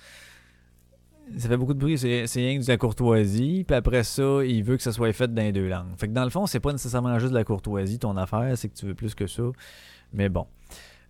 ça 1.37 1.49
fait 1.49 1.57
beaucoup 1.57 1.73
de 1.73 1.79
bruit, 1.79 1.97
c'est 1.97 2.25
rien 2.35 2.59
que 2.59 2.63
de 2.63 2.67
la 2.67 2.77
courtoisie, 2.77 3.63
puis 3.65 3.75
après 3.75 4.03
ça, 4.03 4.43
il 4.45 4.63
veut 4.63 4.77
que 4.77 4.83
ça 4.83 4.91
soit 4.91 5.13
fait 5.13 5.33
dans 5.33 5.41
les 5.41 5.51
deux 5.51 5.67
langues. 5.67 5.95
Fait 5.97 6.07
que 6.07 6.13
dans 6.13 6.23
le 6.23 6.29
fond, 6.29 6.45
c'est 6.45 6.59
pas 6.59 6.71
nécessairement 6.71 7.17
juste 7.19 7.31
de 7.31 7.37
la 7.37 7.43
courtoisie, 7.43 7.99
ton 7.99 8.17
affaire, 8.17 8.57
c'est 8.57 8.69
que 8.69 8.75
tu 8.75 8.85
veux 8.85 8.95
plus 8.95 9.15
que 9.15 9.27
ça. 9.27 9.43
Mais 10.13 10.29
bon. 10.29 10.45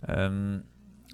Euh, 0.10 0.60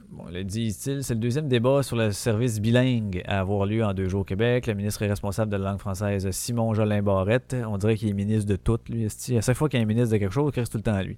bon, 0.09 0.25
le 0.31 0.43
dit 0.43 0.71
c'est 0.71 1.09
le 1.09 1.15
deuxième 1.15 1.47
débat 1.47 1.83
sur 1.83 1.95
le 1.95 2.11
service 2.11 2.59
bilingue 2.59 3.23
à 3.25 3.39
avoir 3.39 3.65
lieu 3.65 3.83
en 3.83 3.93
deux 3.93 4.09
jours 4.09 4.21
au 4.21 4.25
Québec. 4.25 4.67
Le 4.67 4.73
ministre 4.73 5.01
est 5.01 5.07
responsable 5.07 5.51
de 5.51 5.57
la 5.57 5.71
langue 5.71 5.79
française, 5.79 6.29
Simon 6.31 6.73
Jolin 6.73 7.01
Barrette. 7.01 7.55
On 7.67 7.77
dirait 7.77 7.95
qu'il 7.95 8.09
est 8.09 8.13
ministre 8.13 8.49
de 8.49 8.55
tout, 8.55 8.79
lui. 8.89 9.05
À 9.05 9.41
chaque 9.41 9.57
fois 9.57 9.69
qu'il 9.69 9.79
un 9.79 9.85
ministre 9.85 10.11
de 10.11 10.17
quelque 10.17 10.33
chose, 10.33 10.51
il 10.55 10.59
reste 10.59 10.71
tout 10.71 10.77
le 10.77 10.83
temps 10.83 10.93
à 10.93 11.03
lui. 11.03 11.17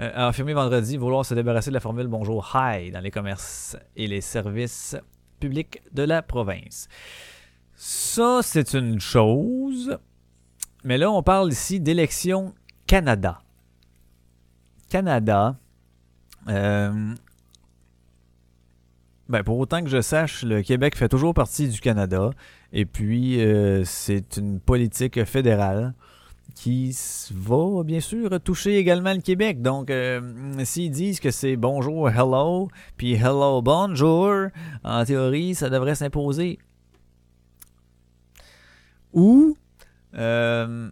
Euh, 0.00 0.10
a 0.14 0.28
affirmé 0.28 0.54
vendredi 0.54 0.96
vouloir 0.96 1.24
se 1.24 1.34
débarrasser 1.34 1.70
de 1.70 1.74
la 1.74 1.80
formule 1.80 2.06
bonjour 2.06 2.50
hi 2.54 2.90
dans 2.90 3.00
les 3.00 3.10
commerces 3.10 3.76
et 3.96 4.06
les 4.06 4.20
services 4.20 4.96
public 5.38 5.82
de 5.92 6.02
la 6.02 6.22
province. 6.22 6.88
Ça, 7.74 8.40
c'est 8.42 8.74
une 8.74 9.00
chose. 9.00 9.98
mais 10.84 10.98
là, 10.98 11.10
on 11.10 11.22
parle 11.22 11.52
ici 11.52 11.80
d'élection 11.80 12.54
Canada. 12.86 13.42
Canada. 14.88 15.56
Euh, 16.48 17.14
ben, 19.28 19.42
pour 19.42 19.58
autant 19.58 19.82
que 19.82 19.88
je 19.90 20.00
sache, 20.00 20.44
le 20.44 20.62
Québec 20.62 20.96
fait 20.96 21.08
toujours 21.08 21.34
partie 21.34 21.68
du 21.68 21.80
Canada. 21.80 22.30
Et 22.72 22.86
puis, 22.86 23.40
euh, 23.44 23.84
c'est 23.84 24.36
une 24.36 24.60
politique 24.60 25.24
fédérale 25.24 25.94
qui 26.54 26.96
va 27.34 27.82
bien 27.84 28.00
sûr 28.00 28.40
toucher 28.40 28.76
également 28.76 29.12
le 29.12 29.20
Québec. 29.20 29.62
Donc, 29.62 29.90
euh, 29.90 30.20
s'ils 30.64 30.90
disent 30.90 31.20
que 31.20 31.30
c'est 31.30 31.56
bonjour, 31.56 32.08
hello, 32.08 32.68
puis 32.96 33.14
hello, 33.14 33.62
bonjour, 33.62 34.48
en 34.84 35.04
théorie, 35.04 35.54
ça 35.54 35.68
devrait 35.68 35.94
s'imposer. 35.94 36.58
Ou 39.12 39.56
euh, 40.14 40.90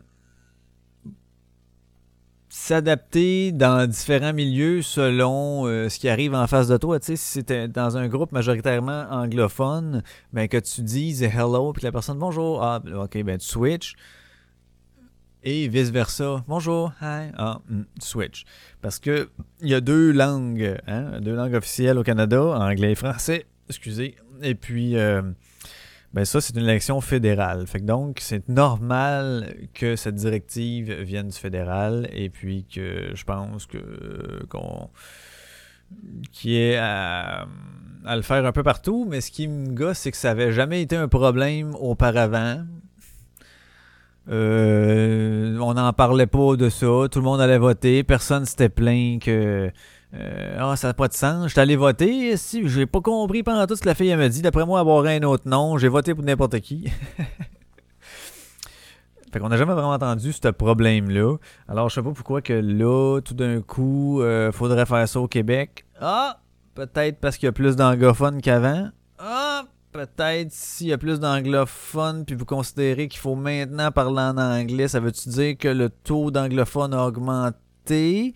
s'adapter 2.48 3.52
dans 3.52 3.88
différents 3.88 4.32
milieux 4.32 4.80
selon 4.82 5.66
euh, 5.66 5.88
ce 5.88 5.98
qui 5.98 6.08
arrive 6.08 6.34
en 6.34 6.46
face 6.46 6.68
de 6.68 6.76
toi. 6.76 7.00
Tu 7.00 7.06
sais, 7.06 7.16
si 7.16 7.32
c'était 7.32 7.68
dans 7.68 7.96
un 7.96 8.08
groupe 8.08 8.32
majoritairement 8.32 9.06
anglophone, 9.10 10.02
ben 10.32 10.46
que 10.48 10.58
tu 10.58 10.82
dises 10.82 11.22
hello, 11.22 11.72
puis 11.72 11.82
la 11.82 11.92
personne 11.92 12.18
bonjour, 12.18 12.62
ah, 12.62 12.80
ok, 12.94 13.22
ben 13.22 13.38
tu 13.38 13.46
switches 13.46 13.94
et 15.44 15.68
vice-versa. 15.68 16.42
Bonjour, 16.48 16.92
hi, 17.00 17.30
ah, 17.36 17.60
hmm, 17.68 17.82
switch. 18.00 18.44
Parce 18.80 18.98
que 18.98 19.28
il 19.60 19.68
y 19.68 19.74
a 19.74 19.80
deux 19.80 20.10
langues, 20.10 20.76
hein, 20.86 21.20
deux 21.20 21.36
langues 21.36 21.54
officielles 21.54 21.98
au 21.98 22.02
Canada, 22.02 22.42
anglais 22.42 22.92
et 22.92 22.94
français, 22.94 23.46
excusez. 23.68 24.16
Et 24.42 24.54
puis, 24.54 24.96
euh, 24.96 25.22
ben 26.14 26.24
ça, 26.24 26.40
c'est 26.40 26.56
une 26.56 26.64
élection 26.64 27.00
fédérale. 27.00 27.66
Fait 27.66 27.80
que 27.80 27.84
donc, 27.84 28.18
c'est 28.20 28.48
normal 28.48 29.54
que 29.74 29.96
cette 29.96 30.14
directive 30.14 30.92
vienne 31.02 31.28
du 31.28 31.38
fédéral 31.38 32.08
et 32.12 32.30
puis 32.30 32.64
que 32.64 33.10
je 33.14 33.24
pense 33.24 33.66
que 33.66 34.44
qu'on 34.48 34.90
qui 36.32 36.56
est 36.56 36.76
à, 36.76 37.46
à, 38.04 38.16
le 38.16 38.22
faire 38.22 38.44
un 38.46 38.52
peu 38.52 38.62
partout, 38.62 39.06
mais 39.08 39.20
ce 39.20 39.30
qui 39.30 39.46
me 39.46 39.68
gosse, 39.68 39.98
c'est 39.98 40.10
que 40.10 40.16
ça 40.16 40.30
avait 40.30 40.50
jamais 40.50 40.82
été 40.82 40.96
un 40.96 41.06
problème 41.06 41.74
auparavant. 41.76 42.64
Euh, 44.30 45.58
on 45.58 45.74
n'en 45.74 45.92
parlait 45.92 46.26
pas 46.26 46.56
de 46.56 46.68
ça. 46.68 46.86
Tout 47.10 47.18
le 47.18 47.22
monde 47.22 47.40
allait 47.40 47.58
voter. 47.58 48.02
Personne 48.04 48.44
s'était 48.44 48.68
plaint 48.68 49.20
que. 49.22 49.70
Euh, 50.14 50.56
ah, 50.58 50.76
ça 50.76 50.88
n'a 50.88 50.94
pas 50.94 51.08
de 51.08 51.14
sens. 51.14 51.48
J'étais 51.48 51.60
allé 51.60 51.76
voter. 51.76 52.36
Si, 52.36 52.68
j'ai 52.68 52.86
pas 52.86 53.00
compris 53.00 53.42
pendant 53.42 53.66
tout 53.66 53.76
ce 53.76 53.82
que 53.82 53.88
la 53.88 53.94
fille 53.94 54.14
m'a 54.16 54.28
dit. 54.28 54.42
D'après 54.42 54.64
moi, 54.64 54.80
avoir 54.80 55.04
un 55.04 55.22
autre 55.22 55.48
nom. 55.48 55.76
J'ai 55.78 55.88
voté 55.88 56.14
pour 56.14 56.24
n'importe 56.24 56.60
qui. 56.60 56.88
fait 59.32 59.40
qu'on 59.40 59.48
n'a 59.48 59.56
jamais 59.56 59.72
vraiment 59.74 59.90
entendu 59.90 60.32
ce 60.32 60.48
problème-là. 60.48 61.36
Alors, 61.68 61.88
je 61.88 61.96
sais 61.96 62.02
pas 62.02 62.12
pourquoi 62.12 62.40
que 62.42 62.52
là, 62.52 63.20
tout 63.20 63.34
d'un 63.34 63.60
coup, 63.60 64.22
euh, 64.22 64.52
faudrait 64.52 64.86
faire 64.86 65.08
ça 65.08 65.20
au 65.20 65.28
Québec. 65.28 65.84
Ah! 66.00 66.38
Peut-être 66.74 67.20
parce 67.20 67.36
qu'il 67.36 67.46
y 67.46 67.48
a 67.48 67.52
plus 67.52 67.76
d'anglophones 67.76 68.40
qu'avant. 68.40 68.88
Peut-être 69.94 70.50
s'il 70.50 70.88
y 70.88 70.92
a 70.92 70.98
plus 70.98 71.20
d'anglophones, 71.20 72.24
puis 72.24 72.34
vous 72.34 72.44
considérez 72.44 73.06
qu'il 73.06 73.20
faut 73.20 73.36
maintenant 73.36 73.92
parler 73.92 74.22
en 74.22 74.38
anglais, 74.38 74.88
ça 74.88 74.98
veut-tu 74.98 75.28
dire 75.28 75.56
que 75.56 75.68
le 75.68 75.88
taux 75.88 76.32
d'anglophones 76.32 76.92
a 76.92 77.06
augmenté 77.06 78.34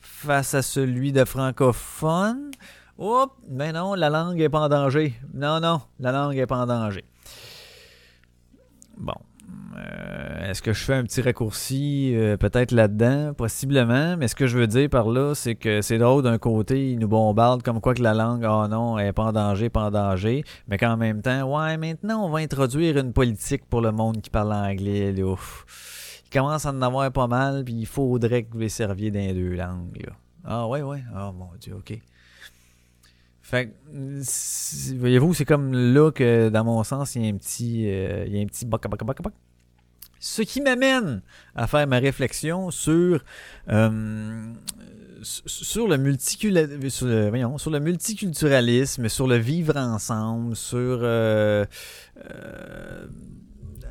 face 0.00 0.52
à 0.52 0.60
celui 0.60 1.12
de 1.12 1.24
francophones? 1.24 2.50
Oups, 2.98 3.32
mais 3.48 3.72
non, 3.72 3.94
la 3.94 4.10
langue 4.10 4.36
n'est 4.36 4.50
pas 4.50 4.60
en 4.60 4.68
danger. 4.68 5.14
Non, 5.32 5.60
non, 5.60 5.80
la 5.98 6.12
langue 6.12 6.36
n'est 6.36 6.46
pas 6.46 6.58
en 6.58 6.66
danger. 6.66 7.06
Bon, 8.98 9.16
euh, 9.78 10.50
est-ce 10.50 10.62
que 10.62 10.72
je 10.72 10.82
fais 10.82 10.94
un 10.94 11.04
petit 11.04 11.20
raccourci 11.20 12.12
euh, 12.14 12.36
peut-être 12.36 12.72
là-dedans? 12.72 13.34
Possiblement, 13.34 14.16
mais 14.16 14.28
ce 14.28 14.34
que 14.34 14.46
je 14.46 14.58
veux 14.58 14.66
dire 14.66 14.88
par 14.88 15.08
là, 15.08 15.34
c'est 15.34 15.54
que 15.54 15.82
c'est 15.82 15.98
drôle 15.98 16.22
d'un 16.22 16.38
côté, 16.38 16.92
ils 16.92 16.98
nous 16.98 17.08
bombardent 17.08 17.62
comme 17.62 17.80
quoi 17.80 17.94
que 17.94 18.02
la 18.02 18.14
langue, 18.14 18.46
oh 18.48 18.66
non, 18.68 18.98
elle 18.98 19.06
n'est 19.06 19.12
pas 19.12 19.24
en 19.24 19.32
danger, 19.32 19.68
pas 19.68 19.84
en 19.84 19.90
danger, 19.90 20.44
mais 20.66 20.78
qu'en 20.78 20.96
même 20.96 21.22
temps, 21.22 21.42
ouais, 21.42 21.76
maintenant 21.76 22.24
on 22.24 22.30
va 22.30 22.40
introduire 22.40 22.96
une 22.98 23.12
politique 23.12 23.66
pour 23.66 23.80
le 23.80 23.92
monde 23.92 24.20
qui 24.20 24.30
parle 24.30 24.52
anglais. 24.52 25.12
Là. 25.12 25.34
Il 26.24 26.30
commence 26.30 26.66
à 26.66 26.70
en 26.70 26.82
avoir 26.82 27.10
pas 27.12 27.26
mal, 27.26 27.64
puis 27.64 27.74
il 27.74 27.86
faudrait 27.86 28.42
que 28.44 28.52
vous 28.52 28.60
les 28.60 28.68
serviez 28.68 29.10
dans 29.10 29.20
les 29.20 29.34
deux 29.34 29.54
langues. 29.54 30.06
Ah 30.44 30.66
ouais, 30.66 30.82
ouais, 30.82 31.02
oh 31.14 31.32
mon 31.32 31.50
Dieu, 31.60 31.74
ok. 31.74 31.98
Fait 33.42 33.72
voyez-vous, 34.96 35.32
c'est 35.32 35.46
comme 35.46 35.72
là 35.72 36.10
que, 36.10 36.50
dans 36.50 36.64
mon 36.64 36.84
sens, 36.84 37.14
il 37.14 37.24
y 37.24 37.26
a 37.26 37.30
un 37.30 37.36
petit, 37.38 37.88
euh, 37.88 38.24
il 38.26 38.36
y 38.36 38.38
a 38.38 38.42
un 38.42 38.46
petit 38.46 38.66
ce 40.20 40.42
qui 40.42 40.60
m'amène 40.60 41.22
à 41.54 41.66
faire 41.66 41.86
ma 41.86 41.98
réflexion 41.98 42.70
sur, 42.70 43.22
euh, 43.68 44.52
sur, 45.22 45.88
le 45.88 46.18
sur, 46.18 47.58
sur, 47.58 47.70
le 47.70 47.80
multiculturalisme, 47.80 49.08
sur 49.08 49.26
le 49.26 49.36
vivre 49.36 49.76
ensemble, 49.76 50.56
sur 50.56 51.00
euh, 51.02 51.64
euh, 52.30 53.06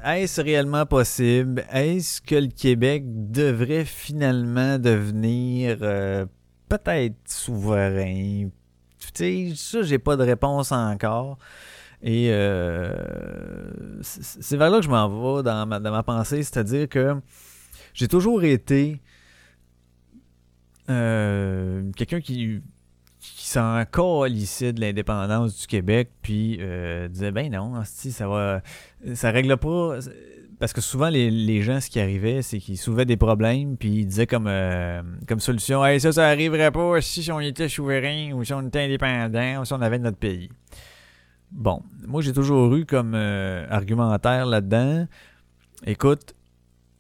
est-ce 0.04 0.42
réellement 0.42 0.86
possible? 0.86 1.66
Est-ce 1.72 2.22
que 2.22 2.36
le 2.36 2.48
Québec 2.48 3.04
devrait 3.06 3.86
finalement 3.86 4.78
devenir 4.80 5.80
peut-être 6.70 7.16
souverain? 7.26 8.50
Tu 9.00 9.08
sais, 9.14 9.54
ça, 9.56 9.82
j'ai 9.82 10.00
pas 10.00 10.16
de 10.16 10.24
réponse 10.24 10.72
encore. 10.72 11.38
Et 12.04 12.30
euh, 12.32 12.92
c'est 14.02 14.58
vers 14.58 14.70
là 14.70 14.78
que 14.78 14.86
je 14.86 14.90
m'en 14.90 15.10
vais 15.10 15.44
dans 15.44 15.66
ma, 15.66 15.80
dans 15.80 15.92
ma 15.92 16.04
pensée, 16.04 16.44
c'est-à-dire 16.44 16.88
que 16.88 17.16
j'ai 17.94 18.08
toujours 18.08 18.44
été 18.44 19.02
euh, 20.90 21.92
quelqu'un 21.96 22.22
qui, 22.22 22.62
qui 23.20 23.48
s'en 23.48 23.84
ici 24.28 24.74
de 24.74 24.80
l'indépendance 24.80 25.60
du 25.60 25.68
Québec, 25.68 26.12
puis 26.22 26.60
euh, 26.62 27.08
disait 27.08 27.32
ben 27.32 27.52
non, 27.52 27.84
ça 27.84 28.28
va, 28.28 28.62
ça 29.16 29.32
règle 29.32 29.58
pas. 29.58 29.98
Parce 30.60 30.74
que 30.74 30.82
souvent, 30.82 31.10
les, 31.10 31.30
les 31.30 31.62
gens, 31.62 31.80
ce 31.80 31.90
qui 31.90 32.00
arrivait, 32.00 32.42
c'est 32.42 32.58
qu'ils 32.58 32.80
soulevaient 32.80 33.06
des 33.06 33.18
problèmes, 33.18 33.78
puis 33.78 33.90
ils 33.90 34.06
disaient 34.06 34.26
comme, 34.26 34.50
comme 35.28 35.40
solution 35.40 35.84
ça, 36.00 36.12
ça 36.12 36.28
arriverait 36.28 36.72
pas 36.72 37.00
si 37.02 37.32
on 37.32 37.40
était 37.40 37.70
souverain, 37.70 38.34
ou 38.34 38.44
si 38.44 38.54
on 38.54 38.68
était 38.68 38.82
indépendant, 38.82 39.62
ou 39.62 39.66
si 39.66 39.74
on 39.74 39.82
avait 39.82 40.00
notre 40.00 40.18
pays. 40.18 40.50
Bon, 41.52 41.82
moi 42.06 42.22
j'ai 42.22 42.34
toujours 42.34 42.74
eu 42.76 42.86
comme 42.86 43.14
euh, 43.16 43.66
argumentaire 43.70 44.46
là-dedans. 44.46 45.08
Écoute, 45.86 46.36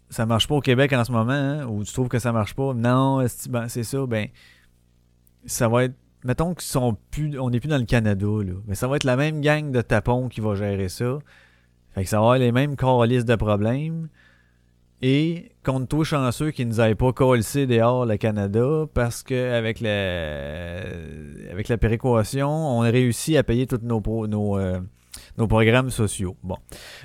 ça 0.09 0.25
marche 0.25 0.47
pas 0.47 0.55
au 0.55 0.61
Québec 0.61 0.93
en 0.93 1.03
ce 1.03 1.11
moment, 1.11 1.31
hein, 1.31 1.65
ou 1.65 1.83
tu 1.83 1.93
trouves 1.93 2.07
que 2.07 2.19
ça 2.19 2.31
marche 2.31 2.55
pas? 2.55 2.73
Non, 2.73 3.25
ben, 3.49 3.67
c'est 3.67 3.83
ça, 3.83 4.05
ben 4.05 4.27
ça 5.45 5.67
va 5.67 5.85
être. 5.85 5.95
Mettons 6.23 6.55
sont 6.57 6.97
plus. 7.11 7.39
On 7.39 7.49
n'est 7.49 7.59
plus 7.59 7.69
dans 7.69 7.77
le 7.77 7.85
Canada, 7.85 8.25
là. 8.25 8.53
Mais 8.67 8.75
ça 8.75 8.87
va 8.87 8.95
être 8.95 9.03
la 9.03 9.15
même 9.15 9.41
gang 9.41 9.71
de 9.71 9.81
tapons 9.81 10.29
qui 10.29 10.41
va 10.41 10.55
gérer 10.55 10.89
ça. 10.89 11.19
Fait 11.93 12.03
que 12.03 12.09
ça 12.09 12.17
va 12.17 12.23
avoir 12.23 12.37
les 12.37 12.51
mêmes 12.51 12.75
listes 13.05 13.27
de 13.27 13.35
problèmes. 13.35 14.09
Et 15.01 15.51
compte 15.63 15.89
toi 15.89 16.03
chanceux 16.03 16.49
qu'ils 16.49 16.67
nous 16.67 16.81
aient 16.81 16.95
pas 16.95 17.13
collé 17.13 17.43
dehors 17.67 18.05
le 18.05 18.17
Canada 18.17 18.85
parce 18.95 19.21
qu'avec 19.21 19.79
la 19.79 20.79
avec 21.51 21.67
la 21.67 21.77
péréquation, 21.77 22.49
on 22.49 22.81
a 22.81 22.89
réussi 22.89 23.37
à 23.37 23.43
payer 23.43 23.67
tous 23.67 23.79
nos 23.83 24.01
nos, 24.27 24.57
euh, 24.57 24.79
nos 25.37 25.47
programmes 25.47 25.91
sociaux. 25.91 26.35
Bon. 26.41 26.57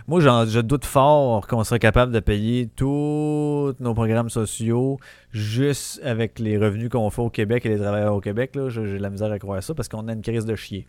Moi, 0.06 0.20
je 0.20 0.60
doute 0.60 0.86
fort 0.86 1.46
qu'on 1.46 1.64
serait 1.64 1.78
capable 1.78 2.12
de 2.12 2.20
payer 2.20 2.66
tous 2.74 3.74
nos 3.78 3.92
programmes 3.92 4.30
sociaux 4.30 4.98
juste 5.30 6.00
avec 6.02 6.38
les 6.38 6.56
revenus 6.56 6.88
qu'on 6.88 7.10
fait 7.10 7.22
au 7.22 7.30
Québec 7.30 7.66
et 7.66 7.68
les 7.68 7.78
travailleurs 7.78 8.14
au 8.14 8.20
Québec. 8.20 8.56
J'ai 8.68 8.98
la 8.98 9.10
misère 9.10 9.30
à 9.30 9.38
croire 9.38 9.62
ça 9.62 9.74
parce 9.74 9.88
qu'on 9.88 10.08
a 10.08 10.12
une 10.14 10.22
crise 10.22 10.46
de 10.46 10.56
chier. 10.56 10.86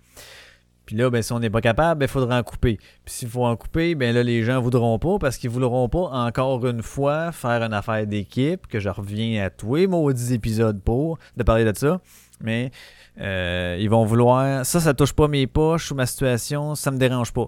Puis 0.86 0.96
là, 0.96 1.10
ben, 1.10 1.22
si 1.22 1.32
on 1.32 1.40
n'est 1.40 1.50
pas 1.50 1.62
capable, 1.62 2.00
il 2.00 2.08
ben, 2.08 2.08
faudra 2.08 2.38
en 2.38 2.44
couper. 2.44 2.78
Puis 3.06 3.14
s'il 3.14 3.30
faut 3.30 3.46
en 3.46 3.56
couper, 3.56 3.96
ben 3.96 4.14
là, 4.14 4.24
les 4.24 4.44
gens 4.44 4.62
voudront 4.62 5.00
pas 5.00 5.18
parce 5.20 5.38
qu'ils 5.38 5.50
voudront 5.50 5.88
pas 5.90 6.10
encore 6.10 6.66
une 6.68 6.82
fois 6.82 7.32
faire 7.32 7.64
une 7.64 7.74
affaire 7.74 8.06
d'équipe, 8.06 8.68
que 8.68 8.80
je 8.80 8.90
reviens 8.90 9.46
à 9.46 9.50
tous 9.50 9.76
les 9.76 9.88
maudits 9.88 10.34
épisodes 10.34 10.82
pour 10.82 11.20
de 11.38 11.44
parler 11.44 11.64
de 11.64 11.78
ça. 11.78 12.02
Mais 12.42 12.72
euh, 13.20 13.78
ils 13.80 13.90
vont 13.90 14.06
vouloir. 14.06 14.66
Ça, 14.66 14.80
ça 14.80 14.94
touche 14.94 15.14
pas 15.14 15.28
mes 15.28 15.48
poches 15.48 15.92
ou 15.92 15.96
ma 15.96 16.06
situation, 16.06 16.76
ça 16.76 16.92
me 16.92 16.98
dérange 16.98 17.32
pas. 17.32 17.48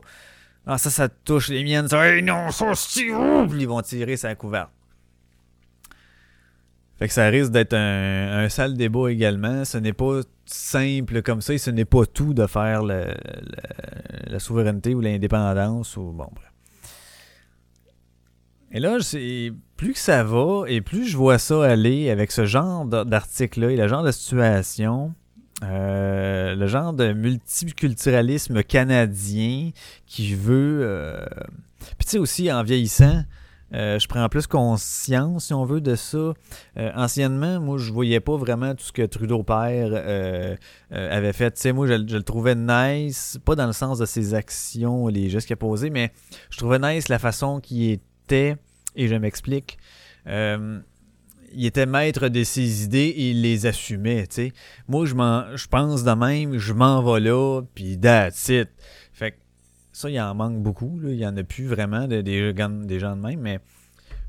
Ah, 0.68 0.78
ça, 0.78 0.90
ça 0.90 1.10
touche 1.10 1.50
les 1.50 1.64
miennes. 1.64 1.88
Ça, 1.88 2.22
non, 2.22 2.52
ça, 2.52 2.74
c'est 2.76 3.02
ils 3.02 3.68
vont 3.68 3.82
tirer 3.82 4.18
sa 4.18 4.34
couverte. 4.36 4.70
Fait 6.98 7.08
que 7.08 7.14
ça 7.14 7.28
risque 7.28 7.52
d'être 7.52 7.74
un, 7.74 8.48
sale 8.50 8.76
débat 8.76 9.12
également. 9.12 9.66
Ce 9.66 9.78
n'est 9.78 9.94
pas 9.94 10.22
simple 10.46 11.22
comme 11.22 11.42
ça 11.42 11.54
et 11.54 11.58
ce 11.58 11.70
n'est 11.70 11.86
pas 11.86 12.06
tout 12.06 12.34
de 12.34 12.48
faire 12.48 12.84
la 12.84 14.40
souveraineté 14.40 14.96
ou 14.96 15.02
l'indépendance 15.02 15.98
ou 15.98 16.14
bon 16.14 16.30
bref. 16.34 16.52
Et 18.72 18.80
là, 18.80 18.98
plus 19.78 19.94
que 19.94 20.00
ça 20.00 20.24
va 20.24 20.64
et 20.68 20.82
plus 20.82 21.08
je 21.08 21.16
vois 21.16 21.38
ça 21.38 21.64
aller 21.64 22.10
avec 22.10 22.32
ce 22.32 22.46
genre 22.46 22.86
d'article-là 22.86 23.72
et 23.72 23.78
le 23.78 23.88
genre 23.88 24.04
de 24.04 24.12
situation, 24.12 25.14
euh, 25.64 26.56
le 26.56 26.68
genre 26.68 26.92
de 26.92 27.14
multiculturalisme 27.14 28.64
canadien 28.64 29.72
qui 30.06 30.36
veut. 30.36 30.82
Euh, 30.82 31.26
puis 31.98 32.06
tu 32.06 32.12
sais 32.12 32.18
aussi 32.18 32.52
en 32.52 32.64
vieillissant, 32.64 33.24
Euh, 33.74 34.00
je 34.00 34.08
prends 34.08 34.28
plus 34.30 34.48
conscience, 34.48 35.46
si 35.46 35.54
on 35.54 35.66
veut, 35.66 35.82
de 35.82 35.96
ça. 35.96 36.18
Euh, 36.18 36.92
anciennement, 36.96 37.60
moi, 37.60 37.78
je 37.78 37.92
voyais 37.92 38.20
pas 38.20 38.38
vraiment 38.38 38.76
tout 38.76 38.84
ce 38.86 38.92
que 38.92 39.02
Trudeau 39.02 39.44
père 39.44 39.90
euh, 39.92 40.56
avait 40.92 41.34
fait. 41.34 41.52
Tu 41.52 41.62
sais, 41.62 41.72
moi, 41.74 41.88
je, 41.88 41.94
le 41.94 42.24
trouvais 42.24 42.56
nice, 42.56 43.40
pas 43.44 43.56
dans 43.56 43.68
le 43.68 43.74
sens 43.74 43.98
de 44.00 44.06
ses 44.06 44.34
actions, 44.34 45.08
les 45.08 45.30
gestes 45.30 45.48
qu'il 45.48 45.56
a 45.56 45.58
posés, 45.58 45.90
mais 45.90 46.12
je 46.52 46.58
trouvais 46.58 46.80
nice 46.80 47.10
la 47.10 47.20
façon 47.20 47.60
qu'il 47.60 47.92
était, 47.92 48.56
et 48.96 49.08
je 49.08 49.16
m'explique. 49.16 49.78
il 50.28 51.66
était 51.66 51.86
maître 51.86 52.28
de 52.28 52.44
ses 52.44 52.84
idées 52.84 53.14
et 53.16 53.32
il 53.32 53.42
les 53.42 53.66
assumait, 53.66 54.28
tu 54.28 54.36
sais. 54.36 54.54
Moi, 54.88 55.06
je, 55.06 55.14
je 55.56 55.68
pense 55.68 56.04
de 56.04 56.12
même, 56.12 56.58
je 56.58 56.74
m'en 56.74 57.02
vais 57.02 57.20
là, 57.20 57.62
puis 57.74 57.98
that's 57.98 58.50
it. 58.50 58.70
Ça, 59.96 60.10
il 60.10 60.20
en 60.20 60.36
manque 60.36 60.62
beaucoup. 60.62 61.00
Il 61.06 61.16
n'y 61.16 61.26
en 61.26 61.38
a 61.38 61.44
plus 61.44 61.68
vraiment 61.68 62.06
des, 62.06 62.22
des 62.22 63.00
gens 63.00 63.16
de 63.16 63.22
même, 63.22 63.40
mais 63.40 63.60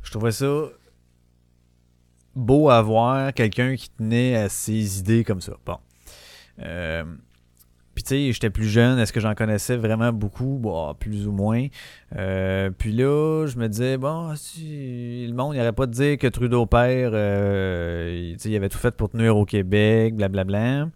je 0.05 0.13
trouvais 0.13 0.31
ça 0.31 0.47
beau 2.37 2.71
à 2.71 2.81
voir 2.83 3.35
quelqu'un 3.35 3.75
qui 3.75 3.91
tenait 3.91 4.37
à 4.37 4.49
ses 4.49 5.01
idées 5.01 5.25
comme 5.25 5.41
ça. 5.41 5.55
Bon. 5.67 5.79
Euh, 6.61 7.03
puis 7.97 8.05
tu 8.05 8.11
sais, 8.11 8.33
j'étais 8.33 8.51
plus 8.51 8.69
jeune, 8.69 9.01
est-ce 9.01 9.13
que 9.13 9.19
j'en 9.19 9.35
connaissais 9.35 9.77
vraiment 9.77 10.13
beaucoup? 10.13 10.57
Bon, 10.61 10.95
plus 10.95 11.27
ou 11.27 11.33
moins. 11.33 11.67
Euh, 12.15 12.71
puis 12.71 12.93
là, 12.93 13.47
je 13.49 13.59
me 13.59 13.69
disais, 13.69 13.97
bon, 13.97 14.37
si 14.37 15.27
le 15.27 15.35
monde 15.35 15.57
n'aurait 15.57 15.73
pas 15.73 15.87
de 15.87 15.93
dire 15.93 16.17
que 16.17 16.29
Trudeau 16.29 16.67
père, 16.67 17.11
euh, 17.13 18.37
il 18.45 18.55
avait 18.55 18.69
tout 18.69 18.79
fait 18.79 18.95
pour 18.95 19.11
tenir 19.11 19.37
au 19.37 19.45
Québec, 19.45 20.15
blablabla. 20.15 20.91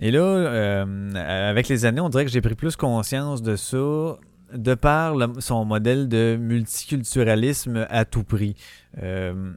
Et 0.00 0.10
là, 0.10 0.20
euh, 0.20 1.14
avec 1.48 1.68
les 1.68 1.84
années, 1.84 2.00
on 2.00 2.08
dirait 2.08 2.24
que 2.24 2.30
j'ai 2.30 2.40
pris 2.40 2.54
plus 2.54 2.76
conscience 2.76 3.42
de 3.42 3.56
ça 3.56 4.16
de 4.52 4.74
par 4.74 5.14
son 5.38 5.64
modèle 5.64 6.08
de 6.08 6.36
multiculturalisme 6.38 7.86
à 7.88 8.04
tout 8.04 8.24
prix. 8.24 8.54
Euh, 9.02 9.52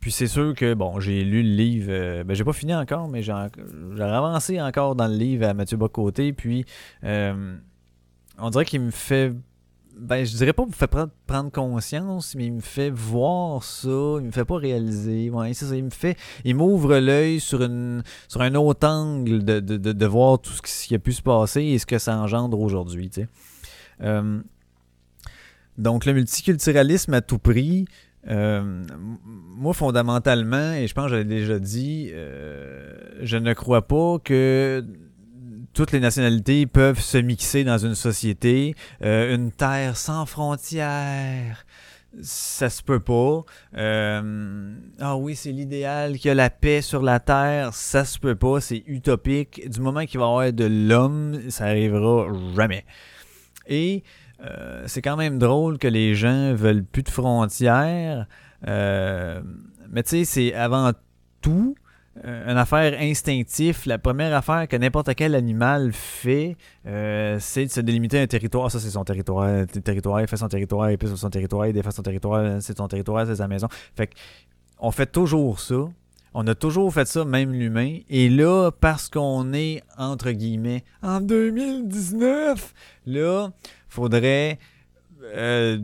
puis 0.00 0.12
c'est 0.12 0.26
sûr 0.26 0.54
que, 0.54 0.74
bon, 0.74 1.00
j'ai 1.00 1.24
lu 1.24 1.42
le 1.42 1.48
livre, 1.48 1.88
euh, 1.90 2.24
ben 2.24 2.34
j'ai 2.34 2.44
pas 2.44 2.52
fini 2.52 2.74
encore, 2.74 3.08
mais 3.08 3.22
j'ai 3.22 3.32
avancé 3.32 4.60
encore 4.60 4.96
dans 4.96 5.08
le 5.08 5.16
livre 5.16 5.46
à 5.48 5.54
Mathieu 5.54 5.76
Bocoté, 5.76 6.32
puis 6.32 6.64
on 7.02 8.50
dirait 8.50 8.64
qu'il 8.64 8.80
me 8.80 8.90
fait 8.90 9.32
ben, 9.98 10.24
je 10.24 10.36
dirais 10.36 10.52
pas 10.52 10.66
me 10.66 10.72
fait 10.72 10.90
prendre 11.26 11.50
conscience, 11.50 12.34
mais 12.34 12.46
il 12.46 12.54
me 12.54 12.60
fait 12.60 12.90
voir 12.90 13.62
ça, 13.62 14.16
il 14.18 14.26
me 14.26 14.30
fait 14.30 14.44
pas 14.44 14.56
réaliser. 14.56 15.30
Ouais, 15.30 15.54
ça, 15.54 15.74
il 15.74 15.84
me 15.84 15.90
fait, 15.90 16.16
il 16.44 16.56
m'ouvre 16.56 16.98
l'œil 16.98 17.40
sur 17.40 17.62
une, 17.62 18.02
sur 18.28 18.40
un 18.40 18.54
autre 18.54 18.86
angle 18.86 19.44
de, 19.44 19.60
de, 19.60 19.76
de, 19.76 20.06
voir 20.06 20.40
tout 20.40 20.52
ce 20.52 20.86
qui 20.86 20.94
a 20.94 20.98
pu 20.98 21.12
se 21.12 21.22
passer 21.22 21.62
et 21.62 21.78
ce 21.78 21.86
que 21.86 21.98
ça 21.98 22.16
engendre 22.16 22.58
aujourd'hui, 22.60 23.10
tu 23.10 23.22
sais. 23.22 23.28
Euh, 24.02 24.40
donc, 25.78 26.04
le 26.06 26.12
multiculturalisme 26.12 27.14
à 27.14 27.20
tout 27.20 27.38
prix, 27.38 27.86
euh, 28.28 28.84
moi, 29.56 29.74
fondamentalement, 29.74 30.72
et 30.72 30.86
je 30.86 30.94
pense 30.94 31.04
que 31.04 31.10
j'avais 31.10 31.24
déjà 31.24 31.58
dit, 31.58 32.10
euh, 32.12 32.92
je 33.22 33.36
ne 33.36 33.52
crois 33.54 33.86
pas 33.86 34.18
que 34.22 34.84
toutes 35.74 35.92
les 35.92 36.00
nationalités 36.00 36.66
peuvent 36.66 37.00
se 37.00 37.18
mixer 37.18 37.64
dans 37.64 37.78
une 37.78 37.96
société. 37.96 38.74
Euh, 39.02 39.34
une 39.34 39.50
terre 39.50 39.96
sans 39.96 40.24
frontières, 40.24 41.66
ça 42.22 42.70
se 42.70 42.82
peut 42.82 43.00
pas. 43.00 43.42
Euh, 43.76 44.76
ah 45.00 45.16
oui, 45.16 45.34
c'est 45.34 45.50
l'idéal 45.50 46.16
qu'il 46.16 46.28
y 46.28 46.30
a 46.30 46.34
la 46.34 46.48
paix 46.48 46.80
sur 46.80 47.02
la 47.02 47.18
terre, 47.18 47.74
ça 47.74 48.04
se 48.04 48.18
peut 48.18 48.36
pas, 48.36 48.60
c'est 48.60 48.84
utopique. 48.86 49.68
Du 49.68 49.80
moment 49.80 50.06
qu'il 50.06 50.20
va 50.20 50.26
y 50.26 50.28
avoir 50.28 50.52
de 50.52 50.64
l'homme, 50.64 51.50
ça 51.50 51.64
arrivera 51.64 52.28
jamais. 52.54 52.84
Et 53.66 54.04
euh, 54.44 54.84
c'est 54.86 55.02
quand 55.02 55.16
même 55.16 55.38
drôle 55.38 55.78
que 55.78 55.88
les 55.88 56.14
gens 56.14 56.54
veulent 56.54 56.84
plus 56.84 57.02
de 57.02 57.10
frontières. 57.10 58.26
mais 58.64 60.02
tu 60.04 60.10
sais, 60.10 60.24
c'est 60.24 60.54
avant 60.54 60.92
tout 61.40 61.74
une 62.22 62.56
affaire 62.56 62.96
instinctive. 63.00 63.82
La 63.86 63.98
première 63.98 64.34
affaire 64.34 64.68
que 64.68 64.76
n'importe 64.76 65.14
quel 65.14 65.34
animal 65.34 65.92
fait, 65.92 66.56
euh, 66.86 67.38
c'est 67.40 67.66
de 67.66 67.70
se 67.70 67.80
délimiter 67.80 68.20
un 68.20 68.26
territoire. 68.26 68.70
Ça, 68.70 68.78
c'est 68.78 68.90
son 68.90 69.04
territoire. 69.04 69.66
territoire, 69.66 70.20
il 70.20 70.28
fait 70.28 70.36
son 70.36 70.48
territoire, 70.48 70.90
il 70.90 70.98
pisse 70.98 71.14
son 71.14 71.30
territoire, 71.30 71.66
il 71.66 71.72
défend 71.72 71.90
son 71.90 72.02
territoire, 72.02 72.62
c'est 72.62 72.76
son 72.76 72.88
territoire, 72.88 73.26
c'est 73.26 73.36
sa 73.36 73.48
maison. 73.48 73.68
Fait 73.96 74.10
on 74.78 74.90
fait 74.90 75.10
toujours 75.10 75.60
ça. 75.60 75.86
On 76.34 76.46
a 76.48 76.54
toujours 76.54 76.92
fait 76.92 77.06
ça, 77.06 77.24
même 77.24 77.52
l'humain. 77.52 77.98
Et 78.10 78.28
là, 78.28 78.70
parce 78.72 79.08
qu'on 79.08 79.52
est, 79.52 79.82
entre 79.96 80.32
guillemets, 80.32 80.82
en 81.00 81.20
2019, 81.20 82.74
là, 83.06 83.52
faudrait 83.88 84.58
euh, 85.22 85.78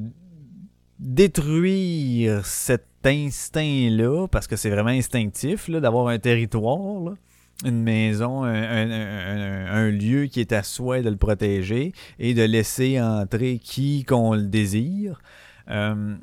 détruire 0.98 2.44
cette 2.44 2.89
instinct-là, 3.06 4.26
parce 4.28 4.46
que 4.46 4.56
c'est 4.56 4.70
vraiment 4.70 4.90
instinctif 4.90 5.70
d'avoir 5.70 6.08
un 6.08 6.18
territoire, 6.18 7.14
une 7.64 7.82
maison, 7.82 8.44
un, 8.44 9.90
lieu 9.90 10.26
qui 10.26 10.40
est 10.40 10.52
à 10.52 10.62
soi 10.62 11.02
de 11.02 11.10
le 11.10 11.16
protéger 11.16 11.92
et 12.18 12.34
de 12.34 12.42
laisser 12.42 13.00
entrer 13.00 13.58
qui 13.58 14.04
qu'on 14.04 14.34
le 14.34 14.44
désire. 14.44 15.20
Euh, 15.68 16.16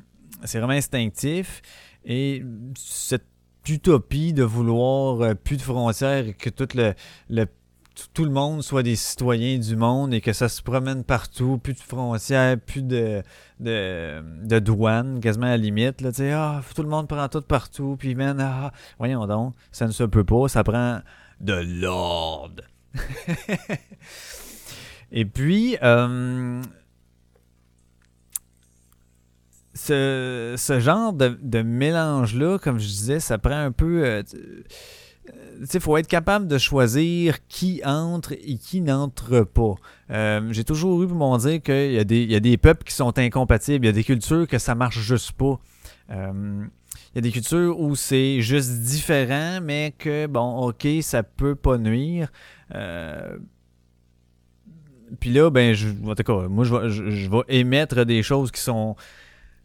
c'est 0.44 0.58
vraiment 0.58 0.74
instinctif. 0.74 1.62
Et 2.04 2.42
cette 2.76 3.26
utopie 3.68 4.32
de 4.32 4.42
vouloir 4.42 5.20
euh, 5.20 5.34
plus 5.34 5.56
de 5.56 5.62
frontières 5.62 6.36
que 6.38 6.48
tout 6.48 6.68
le, 6.74 6.94
le 7.28 7.46
tout 8.12 8.24
le 8.24 8.30
monde 8.30 8.62
soit 8.62 8.82
des 8.82 8.96
citoyens 8.96 9.58
du 9.58 9.76
monde 9.76 10.14
et 10.14 10.20
que 10.20 10.32
ça 10.32 10.48
se 10.48 10.62
promène 10.62 11.04
partout, 11.04 11.58
plus 11.58 11.74
de 11.74 11.80
frontières, 11.80 12.58
plus 12.58 12.82
de, 12.82 13.22
de, 13.60 15.20
quasiment 15.20 15.46
à 15.46 15.50
la 15.50 15.56
limite. 15.56 16.00
Là, 16.00 16.10
ah, 16.34 16.62
tout 16.74 16.82
le 16.82 16.88
monde 16.88 17.08
prend 17.08 17.28
tout 17.28 17.42
partout, 17.42 17.96
puis 17.98 18.14
man, 18.14 18.38
ah, 18.40 18.72
voyons 18.98 19.26
donc, 19.26 19.54
ça 19.72 19.86
ne 19.86 19.92
se 19.92 20.04
peut 20.04 20.24
pas, 20.24 20.48
ça 20.48 20.62
prend 20.64 21.00
de 21.40 21.80
l'ordre. 21.80 22.64
et 25.12 25.24
puis, 25.24 25.76
euh, 25.82 26.62
ce, 29.74 30.54
ce, 30.56 30.80
genre 30.80 31.12
de, 31.12 31.38
de 31.40 31.62
mélange-là, 31.62 32.58
comme 32.58 32.78
je 32.78 32.86
disais, 32.86 33.20
ça 33.20 33.38
prend 33.38 33.58
un 33.58 33.72
peu... 33.72 34.04
Euh, 34.04 34.22
il 35.74 35.80
faut 35.80 35.96
être 35.96 36.06
capable 36.06 36.46
de 36.46 36.58
choisir 36.58 37.38
qui 37.48 37.80
entre 37.84 38.32
et 38.32 38.56
qui 38.56 38.80
n'entre 38.80 39.42
pas. 39.42 39.74
Euh, 40.10 40.48
j'ai 40.52 40.64
toujours 40.64 41.02
eu 41.02 41.08
pour 41.08 41.16
m'en 41.16 41.36
dire 41.38 41.62
qu'il 41.62 41.92
y, 41.92 41.98
a 41.98 42.04
des, 42.04 42.24
y 42.24 42.34
a 42.34 42.40
des 42.40 42.56
peuples 42.56 42.84
qui 42.84 42.94
sont 42.94 43.16
incompatibles, 43.18 43.84
il 43.84 43.88
y 43.88 43.90
a 43.90 43.92
des 43.92 44.04
cultures 44.04 44.46
que 44.46 44.58
ça 44.58 44.74
marche 44.74 44.98
juste 44.98 45.32
pas. 45.32 45.58
Euh, 46.10 46.64
il 47.12 47.16
y 47.16 47.18
a 47.18 47.20
des 47.22 47.32
cultures 47.32 47.78
où 47.78 47.96
c'est 47.96 48.40
juste 48.40 48.80
différent, 48.80 49.60
mais 49.62 49.94
que, 49.98 50.26
bon, 50.26 50.68
ok, 50.68 50.86
ça 51.02 51.22
peut 51.22 51.54
pas 51.54 51.78
nuire. 51.78 52.30
Euh, 52.74 53.38
puis 55.20 55.30
là, 55.30 55.50
ben, 55.50 55.74
je, 55.74 55.88
en 55.88 56.14
tout 56.14 56.22
cas, 56.22 56.48
moi, 56.48 56.64
je 56.64 56.88
je, 56.88 57.30
vais 57.30 57.42
émettre 57.48 58.04
des 58.04 58.22
choses 58.22 58.50
qui 58.50 58.60
sont, 58.60 58.94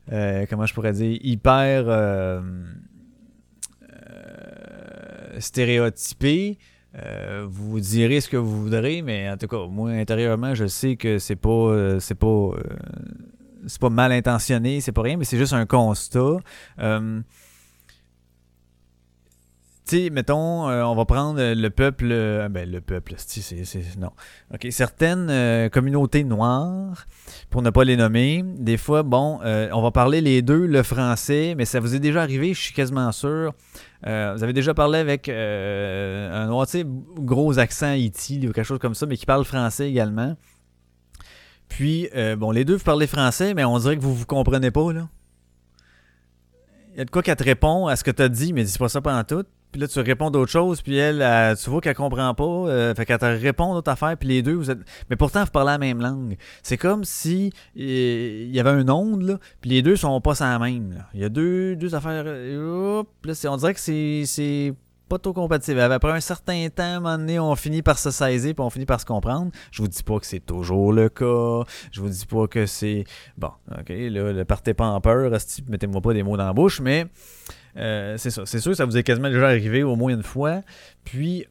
comment 0.07 0.65
je 0.65 0.73
pourrais 0.73 0.93
dire, 0.93 1.17
hyper 1.21 2.41
stéréotypé. 5.39 6.57
Euh, 6.95 7.45
vous 7.49 7.79
direz 7.79 8.21
ce 8.21 8.29
que 8.29 8.37
vous 8.37 8.63
voudrez, 8.63 9.01
mais 9.01 9.29
en 9.29 9.37
tout 9.37 9.47
cas, 9.47 9.65
moi 9.67 9.89
intérieurement, 9.91 10.53
je 10.53 10.67
sais 10.67 10.95
que 10.95 11.17
c'est 11.17 11.35
pas 11.35 11.49
euh, 11.49 11.99
c'est 11.99 12.15
pas 12.15 12.27
euh, 12.27 12.55
c'est 13.65 13.81
pas 13.81 13.89
mal 13.89 14.11
intentionné, 14.11 14.79
c'est 14.79 14.91
pas 14.91 15.01
rien, 15.01 15.17
mais 15.17 15.25
c'est 15.25 15.37
juste 15.37 15.53
un 15.53 15.65
constat. 15.65 16.37
Tu 19.97 20.11
mettons, 20.11 20.67
on 20.67 20.95
va 20.95 21.05
prendre 21.05 21.41
le 21.41 21.69
peuple, 21.69 22.07
ben 22.49 22.69
le 22.69 22.81
peuple, 22.81 23.13
c'est, 23.17 23.63
non. 23.97 24.11
Ok, 24.53 24.67
certaines 24.71 25.69
communautés 25.69 26.23
noires, 26.23 27.05
pour 27.49 27.61
ne 27.61 27.69
pas 27.69 27.83
les 27.83 27.97
nommer, 27.97 28.43
des 28.43 28.77
fois, 28.77 29.03
bon, 29.03 29.39
on 29.43 29.81
va 29.81 29.91
parler 29.91 30.21
les 30.21 30.41
deux 30.41 30.65
le 30.65 30.83
français, 30.83 31.55
mais 31.57 31.65
ça 31.65 31.79
vous 31.79 31.95
est 31.95 31.99
déjà 31.99 32.21
arrivé, 32.21 32.53
je 32.53 32.61
suis 32.61 32.73
quasiment 32.73 33.11
sûr. 33.11 33.53
Euh, 34.05 34.33
vous 34.35 34.43
avez 34.43 34.53
déjà 34.53 34.73
parlé 34.73 34.99
avec 34.99 35.29
euh, 35.29 36.43
un 36.43 36.47
noir, 36.47 36.67
gros 37.17 37.57
accent 37.57 37.87
Haïti 37.87 38.37
ou 38.47 38.51
quelque 38.51 38.65
chose 38.65 38.79
comme 38.79 38.95
ça, 38.95 39.05
mais 39.05 39.15
qui 39.15 39.25
parle 39.25 39.45
français 39.45 39.89
également. 39.89 40.35
Puis, 41.69 42.09
euh, 42.15 42.35
bon, 42.35 42.51
les 42.51 42.65
deux, 42.65 42.75
vous 42.75 42.83
parlez 42.83 43.07
français, 43.07 43.53
mais 43.53 43.63
on 43.63 43.77
dirait 43.79 43.95
que 43.95 44.01
vous 44.01 44.13
vous 44.13 44.25
comprenez 44.25 44.71
pas, 44.71 44.91
là. 44.91 45.07
Il 46.91 46.99
y 46.99 47.01
a 47.01 47.05
de 47.05 47.09
quoi 47.09 47.23
qu'elle 47.23 47.35
te 47.35 47.43
répond 47.43 47.87
à 47.87 47.95
ce 47.95 48.03
que 48.03 48.11
tu 48.11 48.21
as 48.21 48.29
dit, 48.29 48.53
mais 48.53 48.63
dis 48.63 48.77
pas 48.77 48.89
ça 48.89 49.01
pendant 49.01 49.23
tout. 49.23 49.45
Puis 49.73 49.81
là, 49.81 49.87
tu 49.87 49.99
réponds 49.99 50.29
d'autres 50.29 50.51
choses, 50.51 50.83
puis 50.83 50.97
elle, 50.97 51.17
tu 51.57 51.69
vois 51.71 51.81
qu'elle 51.81 51.95
comprend 51.95 52.33
pas. 52.35 52.43
Euh, 52.43 52.93
fait 52.93 53.07
qu'elle 53.07 53.17
te 53.17 53.25
répond 53.25 53.73
d'autres 53.73 53.91
affaires, 53.91 54.15
puis 54.15 54.29
les 54.29 54.43
deux, 54.43 54.53
vous 54.53 54.69
êtes. 54.69 54.77
Mais 55.09 55.15
pourtant, 55.15 55.43
vous 55.43 55.49
parlez 55.49 55.71
la 55.71 55.77
même 55.79 55.99
langue. 55.99 56.37
C'est 56.61 56.77
comme 56.77 57.03
si 57.03 57.51
il 57.75 58.51
y 58.51 58.59
avait 58.59 58.69
un 58.69 58.87
onde, 58.87 59.23
là, 59.23 59.39
puis 59.61 59.71
les 59.71 59.81
deux 59.81 59.95
sont 59.95 60.21
pas 60.21 60.35
sans 60.35 60.47
la 60.47 60.59
même. 60.59 61.03
Il 61.15 61.21
y 61.21 61.25
a 61.25 61.29
deux, 61.29 61.75
deux 61.75 61.95
affaires. 61.95 62.23
Hop, 62.23 63.09
là, 63.25 63.33
on 63.49 63.57
dirait 63.57 63.73
que 63.73 63.79
c'est 63.79 64.73
pas 65.09 65.19
trop 65.19 65.33
compatible. 65.33 65.79
Après 65.79 66.11
un 66.11 66.19
certain 66.19 66.67
temps, 66.69 66.83
à 66.83 66.85
un 66.85 66.99
moment 66.99 67.17
donné, 67.17 67.39
on 67.39 67.55
finit 67.55 67.81
par 67.81 67.97
se 67.97 68.11
saisir, 68.11 68.53
puis 68.55 68.63
on 68.63 68.69
finit 68.69 68.85
par 68.85 68.99
se 68.99 69.05
comprendre. 69.05 69.51
Je 69.71 69.81
vous 69.81 69.87
dis 69.87 70.03
pas 70.03 70.19
que 70.19 70.25
c'est 70.25 70.39
toujours 70.39 70.93
le 70.93 71.09
cas. 71.09 71.69
Je 71.91 72.01
vous 72.01 72.09
dis 72.09 72.25
pas 72.25 72.47
que 72.47 72.65
c'est... 72.65 73.03
Bon, 73.37 73.51
ok, 73.71 73.89
là, 73.89 74.33
ne 74.33 74.43
partez 74.43 74.73
pas 74.73 74.87
en 74.87 75.01
peur, 75.01 75.31
mettez-moi 75.67 76.01
pas 76.01 76.13
des 76.13 76.23
mots 76.23 76.37
dans 76.37 76.45
la 76.45 76.53
bouche, 76.53 76.81
mais... 76.81 77.07
Euh, 77.75 78.17
c'est 78.17 78.29
ça. 78.29 78.45
C'est 78.45 78.59
sûr 78.59 78.75
ça 78.75 78.85
vous 78.85 78.97
est 78.97 79.03
quasiment 79.03 79.29
déjà 79.29 79.47
arrivé 79.47 79.81
au 79.81 79.95
moins 79.95 80.13
une 80.13 80.21
fois. 80.21 80.61
Puis, 81.03 81.47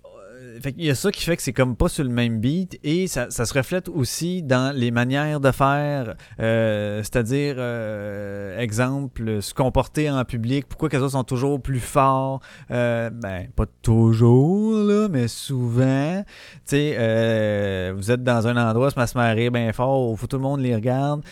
il 0.76 0.84
y 0.84 0.90
a 0.90 0.94
ça 0.94 1.10
qui 1.10 1.24
fait 1.24 1.36
que 1.36 1.42
c'est 1.42 1.52
comme 1.52 1.76
pas 1.76 1.88
sur 1.88 2.04
le 2.04 2.10
même 2.10 2.40
beat 2.40 2.78
et 2.82 3.06
ça, 3.06 3.30
se 3.30 3.54
reflète 3.54 3.88
aussi 3.88 4.42
dans 4.42 4.74
les 4.74 4.90
manières 4.90 5.40
de 5.40 5.50
faire, 5.50 6.14
euh, 6.40 6.98
c'est-à-dire, 6.98 7.56
euh, 7.58 8.58
exemple, 8.58 9.42
se 9.42 9.54
comporter 9.54 10.10
en 10.10 10.24
public, 10.24 10.66
pourquoi 10.68 10.88
que 10.88 11.08
sont 11.08 11.24
toujours 11.24 11.60
plus 11.60 11.80
forts, 11.80 12.40
euh, 12.70 13.10
ben, 13.10 13.48
pas 13.54 13.66
toujours, 13.82 14.76
là, 14.78 15.08
mais 15.08 15.28
souvent, 15.28 16.22
tu 16.66 16.76
sais, 16.76 17.92
vous 17.92 18.10
êtes 18.10 18.22
dans 18.22 18.46
un 18.46 18.56
endroit, 18.56 18.90
se 18.90 18.94
passe 18.94 19.14
marrer 19.14 19.50
bien 19.50 19.72
fort, 19.72 20.18
faut 20.18 20.26
tout 20.26 20.36
le 20.36 20.42
monde 20.42 20.60
les 20.60 20.74
regarde, 20.74 21.22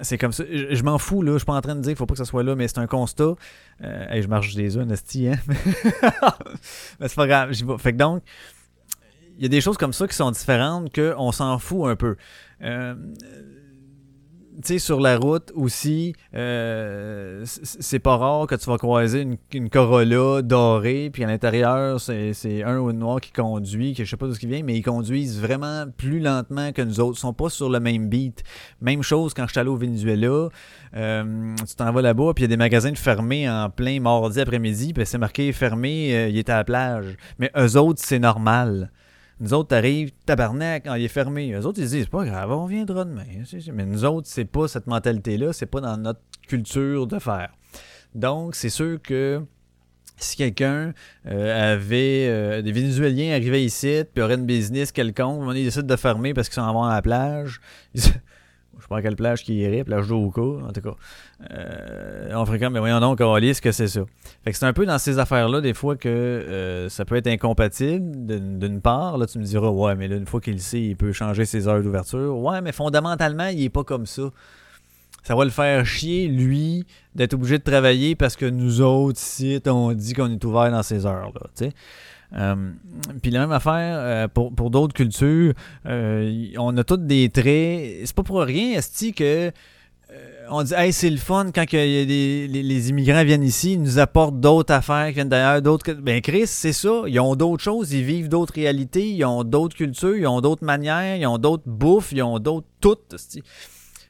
c'est 0.00 0.18
comme 0.18 0.32
ça, 0.32 0.44
je, 0.48 0.82
m'en 0.82 0.98
fous, 0.98 1.22
là, 1.22 1.32
je 1.32 1.38
suis 1.38 1.46
pas 1.46 1.54
en 1.54 1.60
train 1.60 1.74
de 1.74 1.80
dire 1.80 1.90
qu'il 1.90 1.96
faut 1.96 2.06
pas 2.06 2.14
que 2.14 2.18
ça 2.18 2.24
soit 2.24 2.42
là, 2.42 2.54
mais 2.54 2.68
c'est 2.68 2.78
un 2.78 2.86
constat, 2.86 3.34
et 3.82 4.22
je 4.22 4.28
marche 4.28 4.54
des 4.54 4.76
œufs, 4.76 4.86
hein, 4.86 5.34
mais 7.00 7.08
c'est 7.08 7.14
pas 7.14 7.26
grave, 7.26 7.52
fait 7.78 7.92
que 7.92 7.98
donc, 7.98 8.22
il 9.36 9.42
y 9.42 9.46
a 9.46 9.48
des 9.48 9.60
choses 9.60 9.76
comme 9.76 9.92
ça 9.92 10.06
qui 10.06 10.14
sont 10.14 10.30
différentes 10.30 10.94
qu'on 10.94 11.32
s'en 11.32 11.58
fout 11.58 11.88
un 11.88 11.96
peu. 11.96 12.16
Euh, 12.62 12.94
sais, 14.62 14.78
sur 14.78 15.00
la 15.00 15.16
route 15.16 15.52
aussi, 15.54 16.14
euh, 16.34 17.42
c'est 17.44 17.98
pas 17.98 18.16
rare 18.16 18.46
que 18.46 18.54
tu 18.54 18.68
vas 18.70 18.78
croiser 18.78 19.26
une, 19.52 19.70
Corolla 19.70 20.42
dorée, 20.42 21.10
puis 21.12 21.24
à 21.24 21.26
l'intérieur, 21.26 22.00
c'est 22.00 22.62
un 22.62 22.78
ou 22.78 22.90
une 22.90 22.98
noir 22.98 23.20
qui 23.20 23.32
conduit, 23.32 23.94
que 23.94 24.04
je 24.04 24.10
sais 24.10 24.16
pas 24.16 24.26
d'où 24.26 24.34
il 24.42 24.48
vient, 24.48 24.62
mais 24.62 24.76
ils 24.76 24.82
conduisent 24.82 25.40
vraiment 25.40 25.86
plus 25.96 26.20
lentement 26.20 26.72
que 26.72 26.82
nous 26.82 27.00
autres. 27.00 27.18
Ils 27.18 27.20
sont 27.20 27.32
pas 27.32 27.48
sur 27.48 27.68
le 27.68 27.80
même 27.80 28.08
beat. 28.08 28.42
Même 28.80 29.02
chose 29.02 29.34
quand 29.34 29.46
je 29.46 29.52
suis 29.52 29.60
allé 29.60 29.70
au 29.70 29.76
Venezuela. 29.76 30.48
Euh, 30.96 31.54
tu 31.66 31.74
t'en 31.74 31.92
vas 31.92 32.02
là-bas, 32.02 32.32
puis 32.34 32.44
il 32.44 32.48
y 32.48 32.52
a 32.52 32.54
des 32.54 32.56
magasins 32.56 32.94
fermés 32.94 33.48
en 33.48 33.70
plein 33.70 34.00
mardi 34.00 34.40
après-midi, 34.40 34.92
puis 34.92 35.06
c'est 35.06 35.18
marqué 35.18 35.52
fermé, 35.52 36.28
il 36.30 36.38
est 36.38 36.48
à 36.48 36.56
la 36.56 36.64
plage. 36.64 37.16
Mais 37.38 37.50
eux 37.56 37.76
autres, 37.76 38.00
c'est 38.04 38.18
normal. 38.18 38.90
Nous 39.40 39.52
autres, 39.52 39.68
t'arrives, 39.68 40.12
tabarnak, 40.26 40.84
quand 40.84 40.94
il 40.94 41.04
est 41.04 41.08
fermé. 41.08 41.52
Eux 41.52 41.66
autres, 41.66 41.80
ils 41.80 41.88
disent, 41.88 42.04
c'est 42.04 42.10
pas 42.10 42.24
grave, 42.24 42.50
on 42.52 42.66
viendra 42.66 43.04
demain. 43.04 43.24
Mais 43.72 43.86
nous 43.86 44.04
autres, 44.04 44.28
c'est 44.30 44.44
pas 44.44 44.68
cette 44.68 44.86
mentalité-là, 44.86 45.52
c'est 45.52 45.66
pas 45.66 45.80
dans 45.80 45.96
notre 45.96 46.20
culture 46.46 47.06
de 47.06 47.18
faire. 47.18 47.50
Donc, 48.14 48.54
c'est 48.54 48.70
sûr 48.70 49.02
que 49.02 49.42
si 50.16 50.36
quelqu'un 50.36 50.92
euh, 51.26 51.74
avait 51.74 52.26
euh, 52.28 52.62
des 52.62 52.72
Vénézuéliens 52.72 53.34
arrivaient 53.34 53.64
ici, 53.64 54.04
puis 54.12 54.22
aurait 54.22 54.34
une 54.34 54.46
business 54.46 54.92
quelconque, 54.92 55.42
ils 55.56 55.64
décident 55.64 55.86
de 55.86 55.96
fermer 55.96 56.34
parce 56.34 56.48
qu'ils 56.48 56.54
sont 56.54 56.60
en 56.62 56.84
à 56.84 56.94
la 56.94 57.02
plage, 57.02 57.60
je 57.94 58.08
sais 58.84 58.88
pas 58.88 59.02
quelle 59.02 59.16
plage 59.16 59.42
qui 59.42 59.54
irait, 59.54 59.84
plage 59.84 60.08
d'Oka, 60.08 60.40
en 60.40 60.72
tout 60.72 60.80
cas. 60.80 60.94
Euh, 61.50 62.32
on 62.34 62.44
fréquente, 62.44 62.72
mais 62.72 62.80
voyons 62.80 63.00
donc, 63.00 63.18
ce 63.18 63.60
que 63.60 63.72
c'est 63.72 63.88
ça? 63.88 64.02
Fait 64.44 64.52
que 64.52 64.56
c'est 64.56 64.66
un 64.66 64.72
peu 64.72 64.86
dans 64.86 64.98
ces 64.98 65.18
affaires-là, 65.18 65.60
des 65.60 65.74
fois, 65.74 65.96
que 65.96 66.08
euh, 66.08 66.88
ça 66.88 67.04
peut 67.04 67.16
être 67.16 67.26
incompatible, 67.26 68.26
d'une 68.58 68.80
part. 68.80 69.18
Là, 69.18 69.26
tu 69.26 69.38
me 69.38 69.44
diras, 69.44 69.68
ouais, 69.68 69.94
mais 69.94 70.08
là, 70.08 70.16
une 70.16 70.26
fois 70.26 70.40
qu'il 70.40 70.60
sait, 70.60 70.82
il 70.82 70.96
peut 70.96 71.12
changer 71.12 71.44
ses 71.44 71.68
heures 71.68 71.82
d'ouverture. 71.82 72.38
Ouais, 72.38 72.60
mais 72.60 72.72
fondamentalement, 72.72 73.48
il 73.48 73.62
est 73.62 73.70
pas 73.70 73.84
comme 73.84 74.06
ça. 74.06 74.30
Ça 75.22 75.34
va 75.34 75.44
le 75.44 75.50
faire 75.50 75.86
chier, 75.86 76.28
lui, 76.28 76.84
d'être 77.14 77.32
obligé 77.32 77.58
de 77.58 77.64
travailler 77.64 78.14
parce 78.14 78.36
que 78.36 78.44
nous 78.44 78.82
autres, 78.82 79.18
ici, 79.18 79.58
on 79.66 79.92
dit 79.92 80.12
qu'on 80.12 80.30
est 80.30 80.44
ouvert 80.44 80.70
dans 80.70 80.82
ces 80.82 81.06
heures-là, 81.06 81.40
tu 81.56 81.64
sais. 81.64 81.72
Euh, 82.36 82.54
puis 83.22 83.30
la 83.30 83.40
même 83.40 83.52
affaire 83.52 83.96
euh, 83.98 84.28
pour, 84.28 84.52
pour 84.52 84.70
d'autres 84.70 84.94
cultures, 84.94 85.52
euh, 85.86 86.48
on 86.58 86.76
a 86.76 86.84
tous 86.84 86.96
des 86.96 87.28
traits. 87.28 88.06
C'est 88.06 88.14
pas 88.14 88.22
pour 88.22 88.40
rien, 88.40 88.78
Esti, 88.78 89.12
que 89.12 89.52
on 90.48 90.62
dit 90.62 90.74
hey 90.76 90.92
c'est 90.92 91.10
le 91.10 91.16
fun 91.16 91.50
quand 91.52 91.62
a 91.62 91.64
des, 91.64 92.46
les, 92.46 92.90
immigrants 92.90 93.24
viennent 93.24 93.42
ici, 93.42 93.72
ils 93.72 93.82
nous 93.82 93.98
apportent 93.98 94.38
d'autres 94.38 94.72
affaires 94.72 95.08
qui 95.08 95.14
viennent 95.14 95.28
d'ailleurs, 95.28 95.60
d'autres. 95.60 95.92
Ben 95.94 96.20
Chris, 96.20 96.46
c'est 96.46 96.74
ça. 96.74 97.02
Ils 97.06 97.18
ont 97.18 97.34
d'autres 97.34 97.64
choses, 97.64 97.92
ils 97.92 98.04
vivent 98.04 98.28
d'autres 98.28 98.54
réalités, 98.54 99.08
ils 99.08 99.24
ont 99.24 99.42
d'autres 99.42 99.74
cultures, 99.74 100.16
ils 100.16 100.26
ont 100.26 100.40
d'autres 100.40 100.64
manières, 100.64 101.16
ils 101.16 101.26
ont 101.26 101.38
d'autres 101.38 101.64
bouffes, 101.66 102.12
ils 102.12 102.22
ont 102.22 102.38
d'autres 102.38 102.66
toutes. 102.80 103.16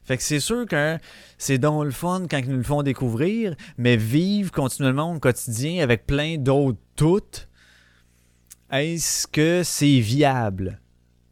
Fait 0.04 0.18
que 0.18 0.22
c'est 0.22 0.40
sûr 0.40 0.66
que 0.66 0.98
c'est 1.38 1.56
donc 1.56 1.84
le 1.84 1.90
fun 1.90 2.24
quand 2.28 2.38
ils 2.38 2.50
nous 2.50 2.56
le 2.56 2.62
font 2.64 2.82
découvrir, 2.82 3.54
mais 3.78 3.96
vivre 3.96 4.50
continuellement 4.52 5.14
au 5.14 5.18
quotidien 5.18 5.82
avec 5.82 6.06
plein 6.06 6.36
d'autres 6.36 6.78
toutes 6.96 7.48
est-ce 8.70 9.26
que 9.26 9.62
c'est 9.62 10.00
viable? 10.00 10.80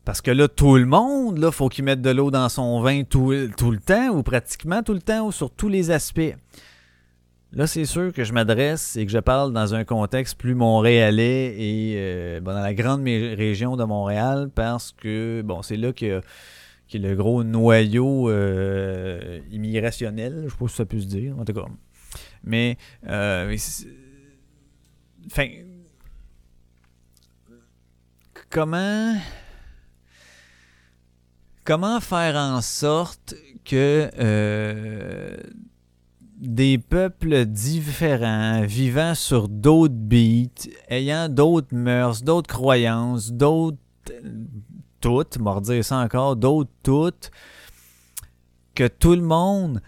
Parce 0.05 0.21
que 0.21 0.31
là, 0.31 0.49
tout 0.49 0.77
le 0.77 0.87
monde, 0.87 1.38
là, 1.38 1.53
faut 1.53 1.68
qu'il 1.68 1.85
mette 1.85 2.03
de 2.03 2.11
l'eau 2.11 2.31
dans 2.31 2.49
son 2.49 2.81
vin 2.81 3.05
tout, 3.05 3.31
le 3.31 3.77
temps, 3.79 4.09
ou 4.09 4.23
pratiquement 4.23 4.83
tout 4.83 4.95
le 4.95 5.01
temps, 5.01 5.27
ou 5.27 5.33
sur 5.33 5.51
tous 5.51 5.68
les 5.68 5.90
aspects. 5.90 6.35
Là, 7.53 7.66
c'est 7.66 7.85
sûr 7.85 8.12
que 8.12 8.25
je 8.25 8.33
m'adresse 8.33 8.97
et 8.97 9.05
que 9.05 9.12
je 9.12 9.18
parle 9.18 9.53
dans 9.53 9.75
un 9.75 9.85
contexte 9.85 10.38
plus 10.38 10.55
montréalais 10.55 11.55
et 11.57 11.95
euh, 11.97 12.40
dans 12.40 12.53
la 12.53 12.75
grande 12.75 13.05
région 13.05 13.77
de 13.77 13.85
Montréal, 13.85 14.51
parce 14.55 14.92
que, 14.92 15.42
bon, 15.45 15.62
c'est 15.62 15.77
là 15.77 15.92
que 15.92 16.21
qui 16.88 16.99
est 16.99 17.01
le 17.01 17.14
gros 17.14 17.42
noyau 17.42 18.29
euh, 18.29 19.40
immigrationnel, 19.51 20.45
je 20.45 20.51
sais 20.51 20.57
pas 20.59 20.68
ça 20.68 20.85
peut 20.85 21.01
se 21.01 21.07
dire, 21.07 21.38
en 21.38 21.45
tout 21.45 21.55
cas. 21.55 21.64
Mais, 22.45 22.77
euh, 23.09 23.57
enfin, 25.27 25.47
comment 31.65 32.01
faire 32.01 32.37
en 32.37 32.61
sorte 32.61 33.35
que 33.65 34.11
euh, 34.19 35.37
des 36.37 36.77
peuples 36.77 37.47
différents, 37.47 38.62
vivant 38.62 39.15
sur 39.15 39.49
d'autres 39.49 39.95
beats, 39.95 40.69
ayant 40.88 41.31
d'autres 41.31 41.75
mœurs, 41.75 42.23
d'autres 42.23 42.55
croyances, 42.55 43.33
d'autres 43.33 43.79
toutes, 45.01 45.38
mordir 45.38 45.83
ça 45.85 45.99
encore, 45.99 46.37
d'autres 46.37 46.71
toutes, 46.83 47.31
que 48.75 48.87
tout 48.87 49.15
le 49.15 49.23
monde, 49.23 49.81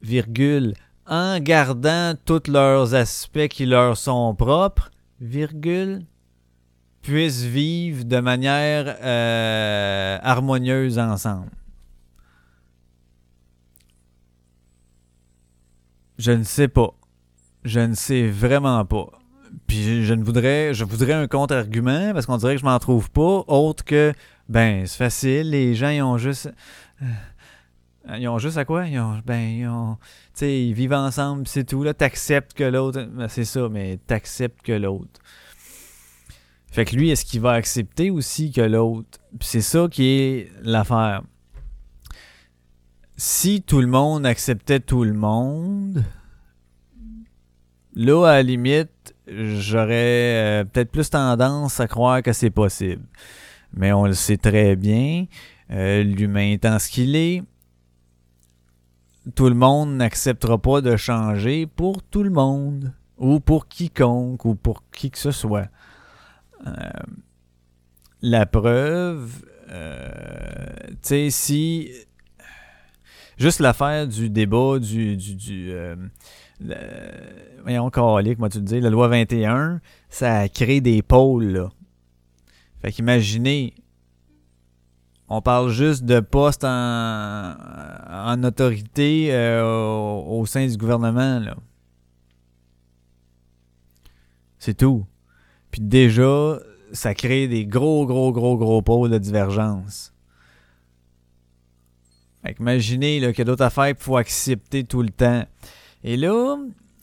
virgule, 0.00 0.74
en 1.06 1.38
gardant 1.38 2.14
tous 2.24 2.48
leurs 2.48 2.94
aspects 2.94 3.48
qui 3.48 3.66
leur 3.66 3.96
sont 3.96 4.34
propres, 4.34 4.90
virgule, 5.20 6.06
puissent 7.06 7.44
vivre 7.44 8.04
de 8.04 8.18
manière 8.18 8.96
euh, 9.00 10.18
harmonieuse 10.22 10.98
ensemble. 10.98 11.50
Je 16.18 16.32
ne 16.32 16.42
sais 16.42 16.66
pas. 16.66 16.94
Je 17.64 17.78
ne 17.78 17.94
sais 17.94 18.26
vraiment 18.26 18.84
pas. 18.84 19.06
Puis 19.68 20.04
je 20.04 20.14
ne 20.14 20.24
voudrais, 20.24 20.74
je 20.74 20.84
voudrais 20.84 21.12
un 21.12 21.28
contre-argument 21.28 22.12
parce 22.12 22.26
qu'on 22.26 22.38
dirait 22.38 22.56
que 22.56 22.60
je 22.60 22.64
m'en 22.64 22.78
trouve 22.80 23.08
pas, 23.10 23.44
autre 23.46 23.84
que 23.84 24.12
ben 24.48 24.84
c'est 24.86 24.98
facile, 24.98 25.50
les 25.50 25.74
gens 25.74 25.90
ils 25.90 26.02
ont 26.02 26.18
juste 26.18 26.50
euh, 27.02 28.16
ils 28.18 28.28
ont 28.28 28.38
juste 28.38 28.56
à 28.58 28.64
quoi? 28.64 28.86
Ils 28.86 28.98
ont 28.98 29.20
ben 29.24 29.40
ils 29.40 29.68
ont 29.68 29.96
tu 30.34 30.40
sais 30.40 30.66
ils 30.66 30.74
vivent 30.74 30.92
ensemble, 30.92 31.46
c'est 31.46 31.64
tout 31.64 31.84
là, 31.84 31.94
t'acceptes 31.94 32.52
que 32.52 32.64
l'autre 32.64 33.04
ben, 33.04 33.28
c'est 33.28 33.44
ça 33.44 33.68
mais 33.70 33.98
t'acceptes 34.06 34.62
que 34.62 34.72
l'autre. 34.72 35.20
Fait 36.76 36.84
que 36.84 36.94
lui, 36.94 37.08
est-ce 37.08 37.24
qu'il 37.24 37.40
va 37.40 37.52
accepter 37.52 38.10
aussi 38.10 38.52
que 38.52 38.60
l'autre? 38.60 39.18
c'est 39.40 39.62
ça 39.62 39.88
qui 39.90 40.08
est 40.08 40.52
l'affaire. 40.62 41.22
Si 43.16 43.62
tout 43.62 43.80
le 43.80 43.86
monde 43.86 44.26
acceptait 44.26 44.80
tout 44.80 45.02
le 45.02 45.14
monde, 45.14 46.04
là, 47.94 48.26
à 48.26 48.32
la 48.34 48.42
limite, 48.42 49.14
j'aurais 49.26 49.94
euh, 49.94 50.64
peut-être 50.64 50.90
plus 50.90 51.08
tendance 51.08 51.80
à 51.80 51.88
croire 51.88 52.22
que 52.22 52.34
c'est 52.34 52.50
possible. 52.50 53.06
Mais 53.72 53.94
on 53.94 54.04
le 54.04 54.12
sait 54.12 54.36
très 54.36 54.76
bien, 54.76 55.24
euh, 55.70 56.02
l'humain 56.02 56.50
étant 56.50 56.78
ce 56.78 56.90
qu'il 56.90 57.16
est, 57.16 57.42
tout 59.34 59.48
le 59.48 59.54
monde 59.54 59.96
n'acceptera 59.96 60.58
pas 60.58 60.82
de 60.82 60.94
changer 60.98 61.64
pour 61.64 62.02
tout 62.02 62.22
le 62.22 62.28
monde, 62.28 62.92
ou 63.16 63.40
pour 63.40 63.66
quiconque, 63.66 64.44
ou 64.44 64.54
pour 64.54 64.82
qui 64.90 65.10
que 65.10 65.16
ce 65.16 65.30
soit. 65.30 65.70
Euh, 66.66 66.70
la 68.22 68.46
preuve, 68.46 69.44
euh, 69.70 70.66
tu 70.88 70.96
sais, 71.02 71.30
si. 71.30 71.90
Juste 73.36 73.60
l'affaire 73.60 74.08
du 74.08 74.30
débat 74.30 74.78
du. 74.78 75.16
du, 75.16 75.34
du 75.34 75.70
euh, 75.70 75.96
voyons, 77.62 77.90
moi 78.38 78.48
tu 78.48 78.58
le 78.58 78.64
dis, 78.64 78.80
la 78.80 78.88
loi 78.88 79.08
21, 79.08 79.80
ça 80.08 80.38
a 80.38 80.48
créé 80.48 80.80
des 80.80 81.02
pôles, 81.02 81.48
là. 81.48 81.68
Fait 82.80 82.92
qu'imaginez, 82.92 83.74
on 85.28 85.42
parle 85.42 85.70
juste 85.70 86.04
de 86.04 86.20
postes 86.20 86.64
en, 86.64 88.42
autorité 88.42 89.30
au, 89.62 90.24
au, 90.28 90.46
sein 90.46 90.66
du 90.66 90.76
gouvernement. 90.78 91.42
C'est 94.58 94.74
tout. 94.74 95.04
Puis 95.76 95.84
déjà, 95.84 96.58
ça 96.92 97.14
crée 97.14 97.48
des 97.48 97.66
gros, 97.66 98.06
gros, 98.06 98.32
gros, 98.32 98.56
gros 98.56 98.80
pôles 98.80 99.10
de 99.10 99.18
divergence. 99.18 100.14
Imaginez 102.58 103.20
qu'il 103.20 103.36
y 103.36 103.40
a 103.42 103.44
d'autres 103.44 103.64
affaires 103.64 103.88
qu'il 103.88 104.02
faut 104.02 104.16
accepter 104.16 104.84
tout 104.84 105.02
le 105.02 105.10
temps. 105.10 105.44
Et 106.02 106.16
là, 106.16 106.56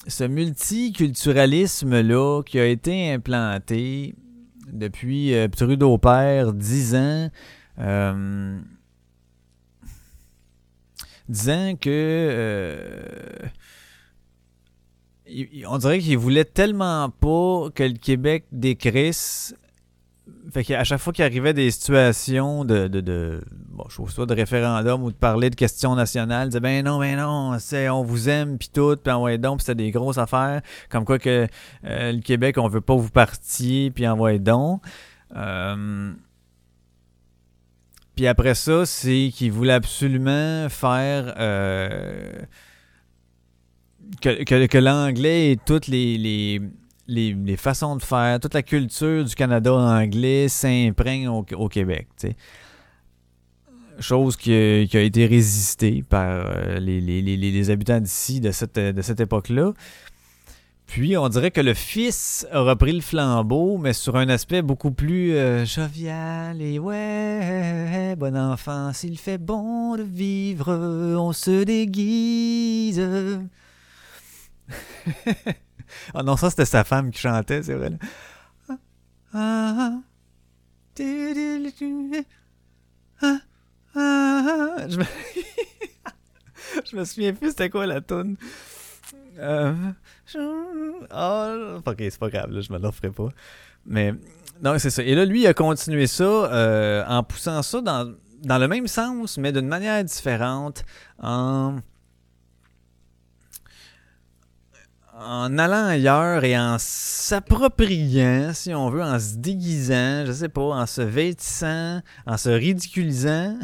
ce 0.08 0.24
multiculturalisme-là 0.24 2.42
qui 2.42 2.58
a 2.58 2.66
été 2.66 3.12
implanté 3.12 4.16
depuis 4.72 5.36
euh, 5.36 5.48
Trudeau 5.50 6.00
Père, 6.00 6.52
10 6.52 6.96
ans, 6.96 7.30
euh, 7.78 8.60
disant 11.30 11.76
que 11.80 11.92
euh, 11.92 13.38
on 15.68 15.78
dirait 15.78 16.00
qu'il 16.00 16.18
voulait 16.18 16.46
tellement 16.46 17.10
pas 17.10 17.70
que 17.74 17.84
le 17.84 17.98
Québec 17.98 18.46
décrisse 18.52 19.56
fait 20.52 20.64
qu'à 20.64 20.84
chaque 20.84 21.00
fois 21.00 21.12
qu'il 21.12 21.26
arrivait 21.26 21.54
des 21.54 21.72
situations 21.72 22.64
de, 22.64 22.88
de, 22.88 23.02
de 23.02 23.42
bon, 23.70 23.86
je 23.90 24.12
soit 24.12 24.26
de 24.26 24.34
référendum 24.34 25.04
ou 25.04 25.12
de 25.12 25.16
parler 25.16 25.50
de 25.50 25.56
questions 25.56 25.96
nationales, 25.96 26.48
il 26.48 26.50
disait 26.50 26.60
ben 26.60 26.86
non, 26.86 27.00
ben 27.00 27.18
non, 27.18 27.58
on 27.92 28.04
vous 28.04 28.30
aime 28.30 28.58
puis 28.58 28.70
tout, 28.74 28.96
puis 28.96 29.12
envoyez 29.12 29.38
donc, 29.38 29.58
puis 29.58 29.66
c'était 29.66 29.84
des 29.84 29.92
grosses 29.92 30.18
affaires, 30.18 30.62
comme 30.90 31.06
quoi 31.06 31.20
que 31.20 31.48
euh, 31.86 32.12
le 32.12 32.22
Québec, 32.22 32.58
on 32.58 32.68
veut 32.68 32.82
pas 32.82 32.96
vous 32.96 33.10
partir, 33.10 33.92
puis 33.94 34.08
envoyez 34.08 34.40
donc. 34.40 34.82
Euh, 35.36 36.14
puis 38.16 38.28
après 38.28 38.56
ça, 38.56 38.86
c'est 38.86 39.32
qu'il 39.34 39.52
voulait 39.52 39.74
absolument 39.74 40.70
faire 40.70 41.34
euh, 41.38 42.44
que, 44.22 44.78
l'anglais 44.78 45.52
et 45.52 45.58
toutes 45.58 45.88
les, 45.88 46.18
les 46.18 46.62
les, 47.08 47.58
façons 47.58 47.96
de 47.96 48.02
faire, 48.02 48.40
toute 48.40 48.54
la 48.54 48.64
culture 48.64 49.24
du 49.24 49.36
Canada 49.36 49.74
anglais 49.74 50.48
s'imprègne 50.48 51.28
au, 51.28 51.70
Québec. 51.70 52.08
Chose 54.00 54.38
qui 54.38 54.54
a, 54.54 55.02
été 55.02 55.26
résistée 55.26 56.04
par 56.08 56.28
euh, 56.28 56.80
les, 56.80 57.70
habitants 57.70 58.00
d'ici 58.00 58.40
de 58.40 58.52
cette, 58.52 58.80
de 58.80 59.02
cette 59.02 59.20
époque-là. 59.20 59.74
Puis 60.88 61.18
on 61.18 61.28
dirait 61.30 61.52
que 61.52 61.62
le 61.62 61.74
fils 61.74 62.46
a 62.52 62.62
repris 62.62 62.92
le 62.92 63.02
flambeau, 63.02 63.78
mais 63.78 63.94
sur 63.94 64.16
un 64.16 64.30
aspect 64.30 64.62
beaucoup 64.62 64.92
plus 64.92 65.34
euh, 65.34 65.66
jovial 65.66 66.62
et 66.62 66.78
ouais, 66.78 68.16
bon 68.16 68.36
enfant, 68.38 68.94
s'il 68.94 69.18
fait 69.18 69.38
bon 69.38 69.96
de 69.96 70.04
vivre, 70.04 70.72
on 71.18 71.32
se 71.34 71.64
déguise. 71.64 73.02
Ah 76.14 76.24
non, 76.24 76.38
ça 76.38 76.50
c'était 76.50 76.66
sa 76.66 76.84
femme 76.84 77.12
qui 77.12 77.20
chantait, 77.20 77.62
c'est 77.62 77.76
vrai. 77.76 77.92
Je 83.96 84.98
me... 84.98 85.04
je 86.86 86.96
me 86.96 87.06
souviens 87.06 87.34
plus 87.34 87.50
c'était 87.50 87.70
quoi 87.70 87.86
la 87.86 88.02
tune. 88.02 88.38
Euh... 89.38 89.74
Oh, 90.36 91.80
ok, 91.86 91.98
c'est 91.98 92.20
pas 92.20 92.30
grave, 92.30 92.52
là, 92.52 92.62
je 92.62 92.72
me 92.72 92.80
l'offrais 92.80 93.12
pas. 93.12 93.30
Mais 93.86 94.14
non, 94.62 94.78
c'est 94.80 94.90
ça. 94.90 95.04
Et 95.04 95.16
là, 95.16 95.26
lui, 95.26 95.42
il 95.42 95.48
a 95.48 95.54
continué 95.54 96.08
ça 96.08 96.24
euh, 96.24 97.04
en 97.08 97.24
poussant 97.24 97.62
ça 97.62 97.82
dans, 97.82 98.14
dans 98.44 98.58
le 98.58 98.68
même 98.68 98.88
sens, 98.88 99.38
mais 99.38 99.52
d'une 99.52 99.68
manière 99.68 100.04
différente, 100.04 100.86
en 101.22 101.78
en 105.20 105.58
allant 105.60 105.86
ailleurs 105.86 106.44
et 106.44 106.58
en 106.58 106.78
s'appropriant, 106.80 108.52
si 108.54 108.74
on 108.74 108.90
veut, 108.90 109.04
en 109.04 109.20
se 109.20 109.36
déguisant, 109.36 110.26
je 110.26 110.32
sais 110.32 110.50
pas, 110.50 110.62
en 110.62 110.86
se 110.86 111.02
vêtissant, 111.02 112.02
en 112.26 112.38
se 112.38 112.50
ridiculisant, 112.50 113.58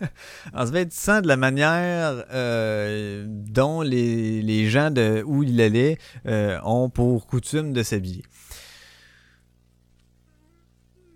en 0.54 0.66
se 0.66 0.72
vêtissant 0.72 1.20
de 1.20 1.28
la 1.28 1.36
manière 1.36 2.24
euh, 2.32 3.24
dont 3.28 3.82
les, 3.82 4.68
gens 4.68 4.90
de 4.90 5.22
où 5.24 5.44
il 5.44 5.60
allait 5.60 5.98
euh, 6.26 6.58
ont 6.64 6.90
pour 6.90 7.26
coutume 7.26 7.72
de 7.72 7.82
s'habiller. 7.82 8.24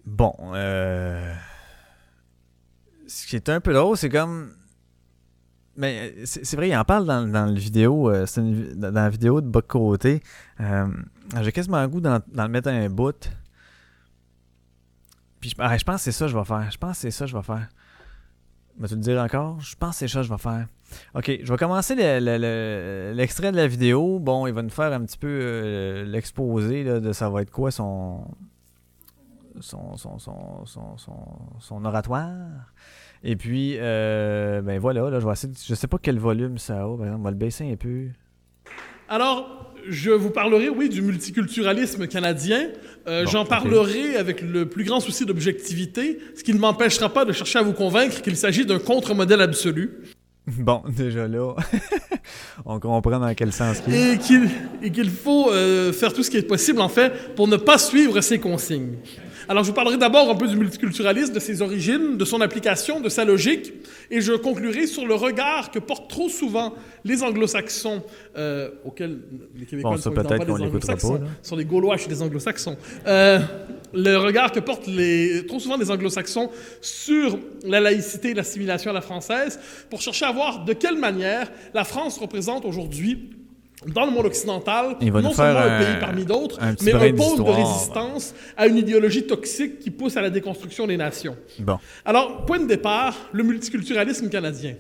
Bon, 0.05 0.35
euh, 0.55 1.35
ce 3.09 3.27
qui 3.27 3.37
est 3.37 3.49
un 3.49 3.61
peu 3.61 3.73
drôle, 3.73 3.97
c'est 3.97 4.09
comme 4.09 4.53
mais 5.76 6.12
euh, 6.18 6.22
c'est 6.24 6.54
vrai, 6.56 6.68
il 6.68 6.76
en 6.76 6.85
parle 6.85 7.06
dans, 7.06 7.26
dans 7.26 7.46
la 7.46 7.52
vidéo, 7.52 8.11
euh, 8.11 8.26
dans 8.76 8.92
la 8.92 9.11
vidéo 9.11 9.40
de 9.40 9.48
bas 9.48 9.62
côté. 9.62 10.22
Euh, 10.61 10.87
j'ai 11.40 11.52
quasiment 11.52 11.78
un 11.78 11.88
goût 11.88 12.00
d'en 12.00 12.20
le 12.35 12.48
mettre 12.48 12.68
un 12.68 12.88
bout. 12.88 13.30
Puis 15.40 15.54
ah, 15.58 15.76
je, 15.76 15.85
pense 15.85 15.96
que 15.96 16.02
c'est 16.02 16.12
ça 16.12 16.26
que 16.26 16.30
je 16.30 16.38
vais 16.38 16.44
faire. 16.44 16.70
Je 16.70 16.78
pense 16.78 16.92
que 16.92 16.96
c'est 16.98 17.11
ça 17.11 17.24
que 17.24 17.30
je 17.30 17.37
vais 17.37 17.42
faire. 17.42 17.68
Vas-tu 18.78 18.94
le 18.94 19.00
dire 19.00 19.20
encore? 19.20 19.61
Je 19.61 19.74
pense 19.76 19.90
que 19.90 19.96
c'est 19.96 20.08
ça 20.08 20.20
que 20.20 20.26
je 20.26 20.32
vais 20.32 20.38
faire. 20.38 20.66
Ok, 21.14 21.38
je 21.42 21.50
vais 21.50 21.58
commencer 21.58 21.94
l'extrait 21.94 23.50
de 23.50 23.56
la 23.56 23.66
vidéo. 23.66 24.18
Bon, 24.18 24.46
il 24.46 24.52
va 24.52 24.62
nous 24.62 24.70
faire 24.70 24.92
un 24.92 25.00
petit 25.04 25.18
peu 25.18 26.04
l'exposé 26.06 26.85
de 26.85 27.12
ça 27.12 27.30
va 27.30 27.42
être 27.42 27.50
quoi 27.50 27.70
son 27.70 28.26
son, 29.61 29.96
son, 29.96 30.18
son, 30.18 30.96
son 31.61 31.85
oratoire. 31.85 32.28
Et 33.24 33.37
puis, 33.37 33.76
euh, 33.78 34.62
ben 34.62 34.78
voilà, 34.80 35.08
là, 35.08 35.20
je 35.20 35.26
vais 35.26 35.32
essayer, 35.32 35.52
je 35.68 35.74
sais 35.74 35.87
pas 35.87 35.98
quel 36.00 36.18
volume 36.18 36.58
ça 36.58 36.82
a, 36.82 36.96
par 36.96 37.06
exemple, 37.06 37.20
on 37.20 37.22
va 37.22 37.30
le 37.30 37.37
baisser 37.37 37.70
un 37.70 37.76
peu. 37.76 38.06
Alors, 39.08 39.72
je 39.88 40.11
vous 40.11 40.30
parlerai, 40.30 40.68
oui, 40.68 40.88
du 40.88 41.02
multiculturalisme 41.02 42.06
canadien. 42.06 42.68
Euh, 43.06 43.26
j'en 43.26 43.44
parlerai 43.44 44.16
avec 44.16 44.40
le 44.40 44.66
plus 44.66 44.85
grand 44.85 45.00
souci 45.00 45.24
d'objectivité, 45.24 46.18
ce 46.37 46.42
qui 46.42 46.52
ne 46.52 46.58
m'empêchera 46.58 47.08
pas 47.12 47.24
de 47.24 47.32
chercher 47.32 47.58
à 47.61 47.62
vous 47.62 47.72
convaincre 47.72 48.22
qu'il 48.22 48.37
s'agit 48.37 48.66
d'un 48.66 48.78
contre-modèle 48.78 49.40
absolu. 49.40 49.90
Bon, 50.58 50.82
déjà 50.88 51.28
là, 51.28 51.54
on 52.64 52.80
comprend 52.80 53.20
dans 53.20 53.32
quel 53.32 53.52
sens 53.52 53.80
il 53.87 53.94
Et 53.94 54.18
qu'il, 54.18 54.50
et 54.82 54.90
qu'il 54.90 55.08
faut 55.08 55.52
euh, 55.52 55.92
faire 55.92 56.12
tout 56.12 56.24
ce 56.24 56.30
qui 56.32 56.37
est 56.37 56.42
possible, 56.42 56.80
en 56.80 56.88
fait, 56.88 57.37
pour 57.37 57.46
ne 57.46 57.56
pas 57.56 57.78
suivre 57.78 58.20
ces 58.20 58.40
consignes. 58.40 58.96
Alors, 59.48 59.64
je 59.64 59.68
vous 59.68 59.74
parlerai 59.74 59.96
d'abord 59.96 60.31
un 60.31 60.35
peu 60.35 60.46
du 60.46 60.57
multiculturalisme, 60.57 61.33
de 61.33 61.40
ses 61.40 61.62
origines, 61.62 62.16
de 62.16 62.24
son 62.24 62.40
application, 62.40 63.00
de 63.00 63.09
sa 63.09 63.24
logique, 63.24 63.72
et 64.11 64.20
je 64.20 64.33
conclurai 64.33 64.87
sur 64.87 65.07
le 65.07 65.14
regard 65.14 65.70
que 65.70 65.78
portent 65.78 66.09
trop 66.09 66.28
souvent 66.28 66.74
les 67.05 67.22
anglo-saxons, 67.22 68.02
euh, 68.37 68.70
auxquels 68.85 69.18
les 69.57 69.66
Québécois 69.66 69.92
ne 69.92 69.96
sont 69.96 70.12
pas 70.12 70.22
des 70.22 70.50
anglo-saxons, 70.50 71.20
sont 71.42 71.57
des 71.57 71.64
Gaulois, 71.64 71.96
je 71.96 72.02
suis 72.02 72.11
des 72.11 72.22
anglo-saxons. 72.22 72.76
Euh, 73.07 73.40
le 73.94 74.16
regard 74.16 74.52
que 74.52 74.61
portent 74.61 74.87
les, 74.87 75.44
trop 75.46 75.59
souvent 75.59 75.76
les 75.76 75.90
anglo-saxons 75.90 76.50
sur 76.81 77.38
la 77.66 77.81
laïcité 77.81 78.31
et 78.31 78.35
l'assimilation 78.35 78.90
à 78.90 78.94
la 78.94 79.00
française, 79.00 79.59
pour 79.90 80.00
chercher 80.00 80.24
à 80.24 80.33
voir 80.33 80.64
de 80.64 80.72
quelle 80.72 80.98
manière 80.98 81.50
la 81.74 81.85
France 81.85 82.18
représente 82.18 82.64
aujourd'hui 82.64 83.31
dans 83.87 84.07
le 84.07 84.12
monde 84.12 84.27
occidental, 84.27 84.97
non 85.01 85.33
seulement 85.33 85.61
un, 85.61 85.79
pays 85.79 86.01
parmi 86.01 86.25
d'autres, 86.25 86.59
mais 86.83 86.92
un 86.92 87.12
pôle 87.12 87.45
de 87.45 87.51
résistance 87.51 88.35
à 88.57 88.66
une 88.66 88.77
idéologie 88.77 89.27
toxique 89.27 89.79
qui 89.81 89.90
pousse 89.90 90.16
à 90.16 90.23
la 90.23 90.31
déconstruction 90.31 90.87
des 90.87 90.97
nations. 90.97 91.37
Bon. 91.59 91.79
Alors, 92.05 92.45
point 92.47 92.59
de 92.59 92.66
départ, 92.66 93.16
le 93.33 93.42
multiculturalisme 93.42 94.29
canadien. 94.29 94.75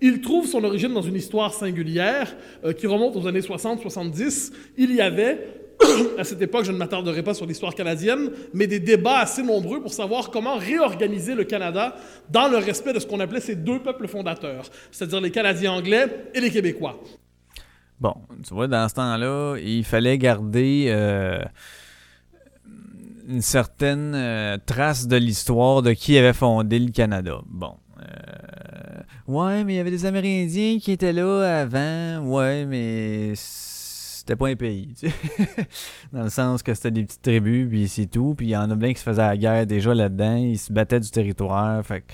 Il 0.00 0.20
trouve 0.20 0.46
son 0.46 0.62
origine 0.64 0.92
dans 0.92 1.02
une 1.02 1.14
histoire 1.14 1.54
singulière 1.54 2.34
euh, 2.64 2.72
qui 2.72 2.86
remonte 2.86 3.16
aux 3.16 3.26
années 3.26 3.40
60-70. 3.40 4.52
Il 4.76 4.92
y 4.94 5.00
avait, 5.00 5.48
à 6.18 6.24
cette 6.24 6.42
époque, 6.42 6.64
je 6.64 6.72
ne 6.72 6.76
m'attarderai 6.76 7.22
pas 7.22 7.32
sur 7.32 7.46
l'histoire 7.46 7.74
canadienne, 7.74 8.30
mais 8.52 8.66
des 8.66 8.80
débats 8.80 9.20
assez 9.20 9.42
nombreux 9.42 9.80
pour 9.80 9.92
savoir 9.92 10.30
comment 10.30 10.56
réorganiser 10.56 11.34
le 11.34 11.44
Canada 11.44 11.96
dans 12.28 12.48
le 12.48 12.58
respect 12.58 12.92
de 12.92 12.98
ce 12.98 13.06
qu'on 13.06 13.20
appelait 13.20 13.40
ces 13.40 13.54
deux 13.54 13.78
peuples 13.78 14.08
fondateurs, 14.08 14.66
c'est-à-dire 14.90 15.20
les 15.20 15.30
Canadiens 15.30 15.72
anglais 15.72 16.06
et 16.34 16.40
les 16.40 16.50
Québécois. 16.50 17.00
Bon, 18.00 18.14
tu 18.46 18.54
vois, 18.54 18.66
dans 18.66 18.88
ce 18.88 18.94
temps-là, 18.94 19.56
il 19.56 19.84
fallait 19.84 20.18
garder 20.18 20.86
euh, 20.88 21.42
une 23.28 23.40
certaine 23.40 24.14
euh, 24.14 24.58
trace 24.64 25.06
de 25.06 25.16
l'histoire 25.16 25.80
de 25.82 25.92
qui 25.92 26.18
avait 26.18 26.32
fondé 26.32 26.78
le 26.78 26.90
Canada. 26.90 27.40
Bon. 27.46 27.76
Euh, 28.00 29.02
ouais, 29.28 29.64
mais 29.64 29.74
il 29.74 29.76
y 29.76 29.80
avait 29.80 29.92
des 29.92 30.06
Amérindiens 30.06 30.78
qui 30.80 30.90
étaient 30.92 31.12
là 31.12 31.60
avant. 31.60 32.26
Ouais, 32.26 32.66
mais 32.66 33.32
c'était 33.36 34.36
pas 34.36 34.48
un 34.48 34.56
pays. 34.56 34.94
Dans 36.12 36.24
le 36.24 36.30
sens 36.30 36.62
que 36.62 36.74
c'était 36.74 36.90
des 36.90 37.04
petites 37.04 37.22
tribus, 37.22 37.68
puis 37.68 37.88
c'est 37.88 38.06
tout. 38.06 38.34
Puis 38.36 38.48
il 38.48 38.50
y 38.50 38.56
en 38.56 38.70
a 38.70 38.76
plein 38.76 38.92
qui 38.92 38.98
se 38.98 39.04
faisaient 39.04 39.22
la 39.22 39.36
guerre 39.36 39.66
déjà 39.66 39.94
là-dedans. 39.94 40.36
Ils 40.36 40.58
se 40.58 40.72
battaient 40.72 41.00
du 41.00 41.10
territoire. 41.10 41.84
Fait 41.86 42.04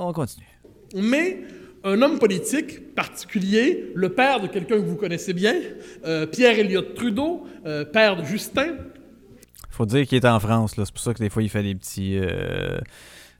on 0.00 0.12
continue. 0.12 0.46
Mais 0.94 1.38
un 1.84 2.02
homme 2.02 2.18
politique 2.18 2.94
particulier, 2.94 3.92
le 3.94 4.10
père 4.10 4.40
de 4.40 4.46
quelqu'un 4.46 4.76
que 4.76 4.86
vous 4.86 4.96
connaissez 4.96 5.32
bien, 5.32 5.54
euh, 6.04 6.26
Pierre 6.26 6.58
Elliott 6.58 6.94
Trudeau, 6.94 7.46
euh, 7.66 7.84
père 7.84 8.16
de 8.16 8.24
Justin. 8.24 8.76
Faut 9.70 9.86
dire 9.86 10.06
qu'il 10.06 10.16
est 10.16 10.26
en 10.26 10.40
France, 10.40 10.74
c'est 10.76 10.90
pour 10.90 11.00
ça 11.00 11.14
que 11.14 11.18
des 11.18 11.30
fois 11.30 11.42
il 11.42 11.48
fait 11.48 11.62
des 11.62 11.74
petits, 11.74 12.18
euh, 12.18 12.78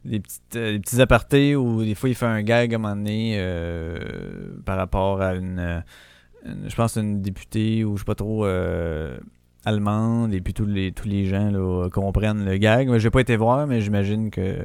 des, 0.05 0.20
petits 0.20 1.01
apartés 1.01 1.57
ou 1.57 1.83
des 1.83 1.94
fois 1.94 2.09
il 2.09 2.14
fait 2.14 2.27
un 2.27 2.42
gag 2.42 2.72
à 2.72 2.77
un 2.77 2.79
moment 2.79 2.94
donné 2.94 3.42
par 4.64 4.77
rapport 4.77 5.20
à 5.20 5.35
une, 5.35 5.83
je 6.44 6.74
pense 6.77 6.96
une 6.96 7.20
députée 7.20 7.85
ou 7.85 7.96
je 7.96 8.03
sais 8.03 8.05
pas 8.05 8.14
trop 8.14 8.46
allemande 9.64 10.33
et 10.35 10.40
puis 10.40 10.55
tous 10.55 10.66
les, 10.66 10.92
tous 10.92 11.09
les 11.09 11.27
gens 11.27 11.51
comprennent 11.92 12.44
le 12.44 12.57
gag. 12.57 12.97
J'ai 12.99 13.11
pas 13.11 13.21
été 13.21 13.37
voir, 13.37 13.66
mais 13.66 13.81
j'imagine 13.81 14.31
que. 14.31 14.57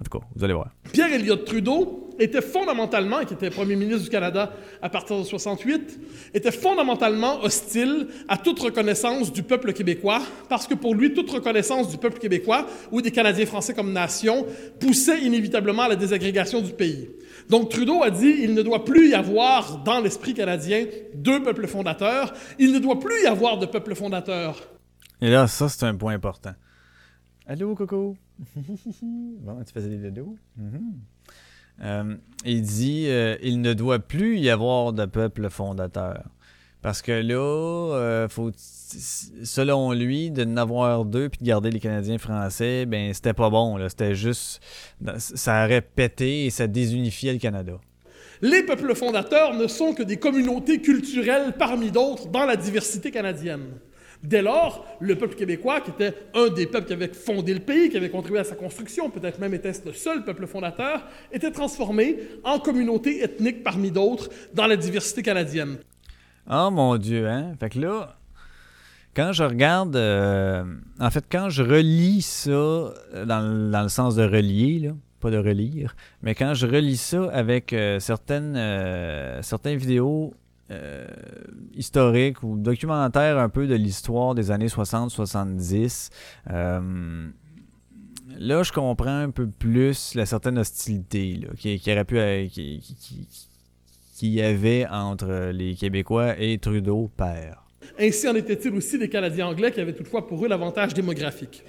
En 0.00 0.04
tout 0.04 0.18
cas, 0.18 0.26
vous 0.34 0.44
allez 0.44 0.54
voir. 0.54 0.70
Pierre 0.92 1.12
Elliott 1.12 1.44
Trudeau 1.44 2.02
était 2.18 2.40
fondamentalement, 2.40 3.24
qui 3.24 3.34
était 3.34 3.50
premier 3.50 3.76
ministre 3.76 4.04
du 4.04 4.10
Canada 4.10 4.52
à 4.80 4.88
partir 4.88 5.18
de 5.18 5.24
68, 5.24 6.00
était 6.34 6.50
fondamentalement 6.50 7.42
hostile 7.42 8.08
à 8.28 8.36
toute 8.36 8.60
reconnaissance 8.60 9.32
du 9.32 9.42
peuple 9.42 9.72
québécois, 9.72 10.20
parce 10.48 10.66
que 10.66 10.74
pour 10.74 10.94
lui, 10.94 11.14
toute 11.14 11.30
reconnaissance 11.30 11.88
du 11.88 11.98
peuple 11.98 12.18
québécois 12.18 12.66
ou 12.90 13.00
des 13.00 13.10
Canadiens 13.10 13.46
français 13.46 13.74
comme 13.74 13.92
nation 13.92 14.46
poussait 14.80 15.20
inévitablement 15.20 15.82
à 15.82 15.88
la 15.88 15.96
désagrégation 15.96 16.60
du 16.60 16.72
pays. 16.72 17.08
Donc 17.52 17.68
Trudeau 17.68 18.02
a 18.02 18.10
dit 18.10 18.34
il 18.40 18.54
ne 18.54 18.62
doit 18.62 18.82
plus 18.82 19.10
y 19.10 19.14
avoir 19.14 19.84
dans 19.84 20.00
l'esprit 20.00 20.32
canadien 20.32 20.86
deux 21.12 21.42
peuples 21.42 21.66
fondateurs, 21.66 22.32
il 22.58 22.72
ne 22.72 22.78
doit 22.78 22.98
plus 22.98 23.24
y 23.24 23.26
avoir 23.26 23.58
de 23.58 23.66
peuple 23.66 23.94
fondateur. 23.94 24.56
Et 25.20 25.28
là, 25.28 25.46
ça, 25.46 25.68
c'est 25.68 25.84
un 25.84 25.94
point 25.94 26.14
important. 26.14 26.54
Allô, 27.46 27.74
Coco? 27.74 28.16
bon, 28.56 29.62
tu 29.66 29.72
faisais 29.74 29.90
des 29.90 30.10
dodos? 30.10 30.34
Mm 30.56 30.92
il 32.46 32.62
dit 32.62 33.06
euh, 33.08 33.36
il 33.42 33.60
ne 33.60 33.74
doit 33.74 33.98
plus 33.98 34.38
y 34.38 34.48
avoir 34.48 34.94
de 34.94 35.04
peuple 35.04 35.50
fondateur. 35.50 36.22
Parce 36.82 37.00
que 37.00 37.12
là, 37.12 37.94
euh, 37.94 38.28
faut, 38.28 38.50
selon 38.56 39.92
lui, 39.92 40.30
de 40.30 40.44
n'avoir 40.44 41.04
deux 41.04 41.28
puis 41.28 41.38
de 41.40 41.46
garder 41.46 41.70
les 41.70 41.80
Canadiens 41.80 42.18
français, 42.18 42.86
ben 42.86 43.14
c'était 43.14 43.32
pas 43.32 43.50
bon. 43.50 43.78
C'était 43.88 44.14
juste. 44.16 44.60
Ça 45.18 45.64
aurait 45.64 45.80
pété 45.80 46.46
et 46.46 46.50
ça 46.50 46.66
désunifiait 46.66 47.32
le 47.32 47.38
Canada. 47.38 47.74
Les 48.42 48.64
peuples 48.64 48.96
fondateurs 48.96 49.54
ne 49.54 49.68
sont 49.68 49.94
que 49.94 50.02
des 50.02 50.16
communautés 50.16 50.80
culturelles 50.80 51.54
parmi 51.56 51.92
d'autres 51.92 52.26
dans 52.26 52.44
la 52.44 52.56
diversité 52.56 53.12
canadienne. 53.12 53.66
Dès 54.24 54.42
lors, 54.42 54.84
le 55.00 55.16
peuple 55.16 55.36
québécois, 55.36 55.80
qui 55.80 55.90
était 55.90 56.14
un 56.34 56.48
des 56.48 56.66
peuples 56.66 56.86
qui 56.86 56.92
avait 56.92 57.12
fondé 57.12 57.54
le 57.54 57.60
pays, 57.60 57.88
qui 57.88 57.96
avait 57.96 58.10
contribué 58.10 58.40
à 58.40 58.44
sa 58.44 58.54
construction, 58.54 59.10
peut-être 59.10 59.40
même 59.40 59.54
était 59.54 59.72
le 59.84 59.92
seul 59.92 60.24
peuple 60.24 60.46
fondateur, 60.46 61.06
était 61.32 61.50
transformé 61.50 62.18
en 62.42 62.58
communauté 62.58 63.22
ethnique 63.22 63.62
parmi 63.62 63.90
d'autres 63.90 64.28
dans 64.54 64.66
la 64.66 64.76
diversité 64.76 65.22
canadienne. 65.22 65.78
Oh 66.50 66.70
mon 66.70 66.96
Dieu, 66.96 67.28
hein? 67.28 67.52
Fait 67.58 67.70
que 67.70 67.78
là, 67.78 68.16
quand 69.14 69.32
je 69.32 69.44
regarde, 69.44 69.94
euh, 69.94 70.64
en 70.98 71.10
fait, 71.10 71.24
quand 71.30 71.50
je 71.50 71.62
relis 71.62 72.22
ça, 72.22 72.50
euh, 72.50 73.26
dans, 73.26 73.82
le 73.82 73.88
sens 73.88 74.16
de 74.16 74.22
relier, 74.22 74.78
là, 74.78 74.92
pas 75.20 75.30
de 75.30 75.36
relire, 75.36 75.94
mais 76.22 76.34
quand 76.34 76.54
je 76.54 76.66
relis 76.66 76.96
ça 76.96 77.30
avec 77.30 77.72
euh, 77.72 78.00
certaines, 78.00 78.54
certaines 79.42 79.78
vidéos 79.78 80.34
historiques 81.74 82.42
ou 82.42 82.56
documentaires 82.56 83.38
un 83.38 83.50
peu 83.50 83.66
de 83.66 83.74
l'histoire 83.74 84.34
des 84.34 84.50
années 84.50 84.68
60-70, 84.68 86.08
là, 86.46 88.62
je 88.62 88.72
comprends 88.72 89.18
un 89.18 89.30
peu 89.30 89.46
plus 89.46 90.14
la 90.14 90.24
certaine 90.24 90.58
hostilité 90.58 91.40
là, 91.42 91.48
qui, 91.58 91.92
aurait 91.92 92.06
pu... 92.06 92.48
Qui, 92.50 92.80
qui, 92.80 93.28
qu'il 94.22 94.34
y 94.34 94.40
avait 94.40 94.86
entre 94.88 95.50
les 95.52 95.74
Québécois 95.74 96.36
et 96.38 96.56
Trudeau 96.58 97.10
père. 97.16 97.64
Ainsi 97.98 98.28
en 98.28 98.36
était-il 98.36 98.72
aussi 98.72 98.96
des 98.96 99.08
Canadiens 99.08 99.48
anglais 99.48 99.72
qui 99.72 99.80
avaient 99.80 99.94
toutefois 99.94 100.28
pour 100.28 100.44
eux 100.44 100.48
l'avantage 100.48 100.94
démographique. 100.94 101.64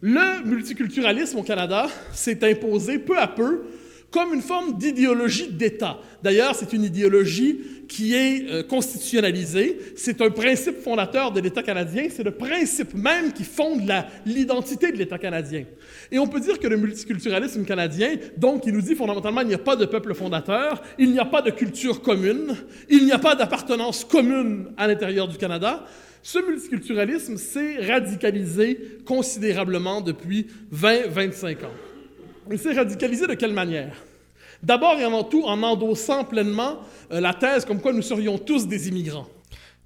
Le 0.00 0.46
multiculturalisme 0.46 1.36
au 1.36 1.42
Canada 1.42 1.88
s'est 2.10 2.42
imposé 2.50 2.98
peu 2.98 3.18
à 3.18 3.28
peu 3.28 3.64
comme 4.12 4.34
une 4.34 4.42
forme 4.42 4.76
d'idéologie 4.76 5.48
d'État. 5.48 5.98
D'ailleurs, 6.22 6.54
c'est 6.54 6.74
une 6.74 6.84
idéologie 6.84 7.60
qui 7.88 8.14
est 8.14 8.46
euh, 8.50 8.62
constitutionnalisée. 8.62 9.78
C'est 9.96 10.20
un 10.20 10.30
principe 10.30 10.80
fondateur 10.80 11.32
de 11.32 11.40
l'État 11.40 11.62
canadien. 11.62 12.08
C'est 12.10 12.22
le 12.22 12.30
principe 12.30 12.94
même 12.94 13.32
qui 13.32 13.42
fonde 13.42 13.90
l'identité 14.26 14.92
de 14.92 14.98
l'État 14.98 15.18
canadien. 15.18 15.64
Et 16.10 16.18
on 16.18 16.26
peut 16.26 16.40
dire 16.40 16.58
que 16.58 16.68
le 16.68 16.76
multiculturalisme 16.76 17.64
canadien, 17.64 18.16
donc, 18.36 18.64
il 18.66 18.74
nous 18.74 18.82
dit 18.82 18.94
fondamentalement, 18.94 19.40
il 19.40 19.48
n'y 19.48 19.54
a 19.54 19.58
pas 19.58 19.76
de 19.76 19.86
peuple 19.86 20.14
fondateur, 20.14 20.82
il 20.98 21.10
n'y 21.10 21.18
a 21.18 21.24
pas 21.24 21.40
de 21.40 21.50
culture 21.50 22.02
commune, 22.02 22.54
il 22.90 23.06
n'y 23.06 23.12
a 23.12 23.18
pas 23.18 23.34
d'appartenance 23.34 24.04
commune 24.04 24.66
à 24.76 24.86
l'intérieur 24.86 25.26
du 25.26 25.38
Canada. 25.38 25.86
Ce 26.22 26.38
multiculturalisme 26.38 27.38
s'est 27.38 27.78
radicalisé 27.80 28.78
considérablement 29.06 30.02
depuis 30.02 30.46
20-25 30.72 31.64
ans. 31.64 31.91
Il 32.50 32.58
s'est 32.58 32.72
radicalisé 32.72 33.26
de 33.26 33.34
quelle 33.34 33.52
manière? 33.52 33.92
D'abord 34.62 34.94
et 34.98 35.04
avant 35.04 35.24
tout 35.24 35.42
en 35.44 35.62
endossant 35.62 36.24
pleinement 36.24 36.78
euh, 37.12 37.20
la 37.20 37.34
thèse 37.34 37.64
comme 37.64 37.80
quoi 37.80 37.92
nous 37.92 38.02
serions 38.02 38.38
tous 38.38 38.66
des 38.66 38.88
immigrants. 38.88 39.26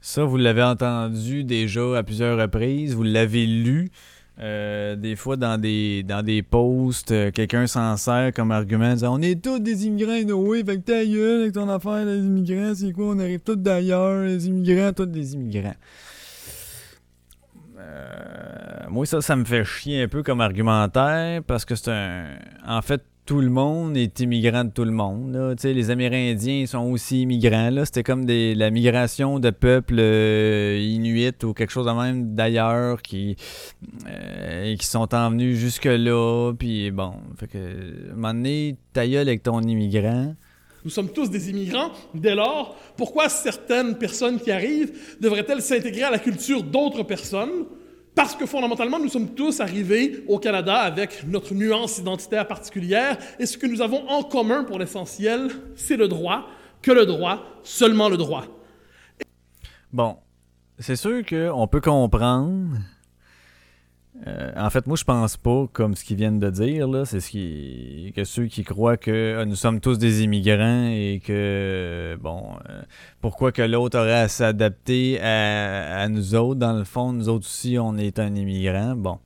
Ça, 0.01 0.25
vous 0.25 0.37
l'avez 0.37 0.63
entendu 0.63 1.45
déjà 1.45 1.99
à 1.99 2.03
plusieurs 2.03 2.39
reprises, 2.39 2.95
vous 2.95 3.03
l'avez 3.03 3.47
lu. 3.47 3.91
Euh, 4.39 4.95
des 4.95 5.17
fois, 5.17 5.37
dans 5.37 5.59
des, 5.59 6.03
dans 6.03 6.23
des 6.23 6.43
posts, 6.43 7.11
euh, 7.11 7.31
quelqu'un 7.31 7.67
s'en 7.67 7.97
sert 7.97 8.33
comme 8.35 8.51
argument 8.53 8.93
disant 8.93 9.17
On 9.19 9.23
est 9.23 9.43
tous 9.43 9.59
des 9.59 9.87
immigrants, 9.87 10.23
Noé, 10.27 10.63
fait 10.63 10.77
que 10.77 10.83
ta 10.83 11.05
gueule 11.07 11.41
avec 11.41 11.53
ton 11.55 11.69
affaire, 11.71 12.05
les 12.05 12.19
immigrants, 12.19 12.75
c'est 12.75 12.93
quoi 12.93 13.07
On 13.07 13.19
arrive 13.19 13.41
tous 13.41 13.57
d'ailleurs, 13.57 14.25
les 14.25 14.47
immigrants, 14.47 14.93
tous 14.93 15.07
des 15.07 15.33
immigrants. 15.33 15.75
Euh, 17.87 18.89
moi, 18.89 19.07
ça, 19.07 19.21
ça 19.21 19.37
me 19.37 19.45
fait 19.45 19.65
chier 19.65 20.03
un 20.03 20.09
peu 20.09 20.23
comme 20.23 20.41
argumentaire 20.41 21.43
parce 21.43 21.65
que 21.65 21.75
c'est 21.75 21.91
un. 21.91 22.27
En 22.67 22.83
fait, 22.83 23.03
tout 23.27 23.41
le 23.41 23.51
monde 23.51 23.97
est 23.97 24.21
immigrant 24.21 24.65
de 24.65 24.71
tout 24.71 24.85
le 24.85 24.93
monde. 24.93 25.35
Là. 25.35 25.55
Les 25.65 25.91
Amérindiens 25.91 26.65
sont 26.67 26.91
aussi 26.91 27.23
immigrants. 27.23 27.85
C'était 27.85 28.05
comme 28.05 28.25
des, 28.25 28.55
la 28.55 28.71
migration 28.71 29.41
de 29.41 29.51
peuples 29.51 29.99
euh, 29.99 30.79
inuits 30.81 31.33
ou 31.43 31.53
quelque 31.53 31.71
chose 31.71 31.87
de 31.87 31.91
même 31.91 32.35
d'ailleurs 32.35 33.03
qui, 33.03 33.37
euh, 34.07 34.77
qui 34.77 34.87
sont 34.87 35.13
envenus 35.13 35.59
jusque-là. 35.59 36.53
Puis 36.57 36.93
bon, 36.93 37.15
fait 37.37 37.49
que, 37.49 37.59
à 37.59 38.13
un 38.13 38.15
moment 38.15 38.35
donné, 38.35 38.77
ta 38.93 39.03
avec 39.03 39.43
ton 39.43 39.61
immigrant. 39.61 40.35
Nous 40.87 40.91
sommes 40.91 41.09
tous 41.09 41.29
des 41.29 41.51
immigrants. 41.51 41.91
Dès 42.15 42.37
lors, 42.37 42.77
pourquoi 42.97 43.29
certaines 43.29 43.99
personnes 43.99 44.39
qui 44.39 44.53
arrivent 44.53 44.97
devraient-elles 45.21 45.61
s'intégrer 45.61 46.05
à 46.05 46.13
la 46.13 46.21
culture 46.21 46.63
d'autres 46.63 47.03
personnes? 47.03 47.65
Parce 48.15 48.37
que 48.37 48.47
fondamentalement, 48.47 49.01
nous 49.01 49.09
sommes 49.09 49.35
tous 49.35 49.59
arrivés 49.59 50.23
au 50.29 50.39
Canada 50.39 50.77
avec 50.77 51.27
notre 51.27 51.55
nuance 51.55 51.99
identitaire 51.99 52.47
particulière, 52.47 53.19
et 53.41 53.47
ce 53.47 53.59
que 53.59 53.67
nous 53.67 53.83
avons 53.83 54.09
en 54.09 54.23
commun 54.23 54.63
pour 54.63 54.79
l'essentiel, 54.79 55.51
c'est 55.75 55.97
le 55.97 56.07
droit, 56.07 56.47
que 56.83 56.93
le 56.93 57.05
droit, 57.05 57.43
seulement 57.65 58.09
le 58.09 58.17
droit. 58.17 58.45
Bon, 59.93 60.19
c'est 60.79 60.95
sûr 60.95 61.27
qu'on 61.27 61.67
peut 61.67 61.81
comprendre 61.81 62.77
euh, 64.27 64.51
en 64.57 64.71
fait, 64.71 64.87
moi, 64.87 64.97
je 64.97 65.05
pense 65.05 65.37
pas 65.37 65.67
comme 65.73 65.95
ce 65.95 66.05
qu'ils 66.05 66.17
viennent 66.17 66.39
de 66.39 66.51
dire. 66.51 66.89
C'est 67.07 67.21
ce 67.21 67.31
qui 67.31 68.13
que 68.17 68.25
ceux 68.25 68.47
qui 68.47 68.65
croient 68.65 68.97
que 68.97 69.11
euh, 69.11 69.45
nous 69.45 69.57
sommes 69.57 69.81
tous 69.81 69.99
des 69.99 70.23
immigrants 70.25 70.89
et 70.89 71.21
que 71.25 72.17
bon, 72.21 72.57
euh, 72.69 72.83
pourquoi 73.21 73.53
que 73.53 73.63
l'autre 73.63 73.99
aurait 73.99 74.21
à 74.21 74.29
s'adapter 74.29 75.21
à, 75.21 76.09
nous 76.09 76.35
autres? 76.35 76.59
Dans 76.59 76.73
le 76.73 76.85
fond, 76.85 77.13
nous 77.13 77.29
autres 77.29 77.47
aussi, 77.47 77.77
on 77.79 77.97
est 77.97 78.19
un 78.19 78.35
immigrant. 78.35 78.97
Bon, 78.97 79.19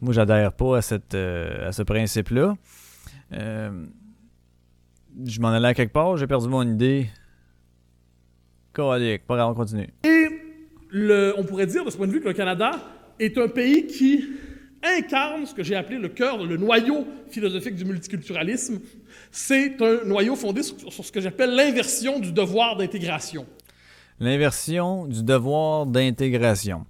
moi, 0.00 0.12
j'adhère 0.12 0.52
pas 0.52 0.76
à 0.76 0.78
à 0.78 1.72
ce 1.72 1.82
principe-là. 1.82 2.56
je 3.30 3.80
m'en 5.40 5.48
allais 5.48 5.68
à 5.68 5.74
quelque 5.74 5.92
part, 5.92 6.16
j'ai 6.16 6.26
perdu 6.26 6.48
mon 6.48 6.62
idée. 6.62 7.08
Colique, 8.72 9.26
pas 9.26 9.36
grave, 9.36 9.50
on 9.50 9.54
continue. 9.54 9.88
Et 10.04 10.28
le, 10.90 11.34
on 11.36 11.44
pourrait 11.44 11.66
dire 11.66 11.84
de 11.84 11.90
ce 11.90 11.96
point 11.96 12.06
de 12.06 12.12
vue 12.12 12.20
que 12.20 12.28
le 12.28 12.34
Canada 12.34 12.72
est 13.18 13.38
un 13.38 13.48
pays 13.48 13.86
qui 13.86 14.24
incarne 14.82 15.46
ce 15.46 15.54
que 15.54 15.62
j'ai 15.62 15.74
appelé 15.74 15.98
le 15.98 16.08
cœur, 16.08 16.44
le 16.44 16.56
noyau 16.56 17.06
philosophique 17.28 17.74
du 17.74 17.84
multiculturalisme. 17.84 18.80
C'est 19.30 19.80
un 19.82 20.04
noyau 20.04 20.36
fondé 20.36 20.62
sur, 20.62 20.92
ce 20.92 21.12
que 21.12 21.20
j'appelle 21.20 21.54
l'inversion 21.54 22.20
du 22.20 22.32
devoir 22.32 22.76
d'intégration. 22.76 23.46
L'inversion 24.20 25.06
du 25.06 25.22
devoir 25.22 25.86
d'intégration. 25.86 26.86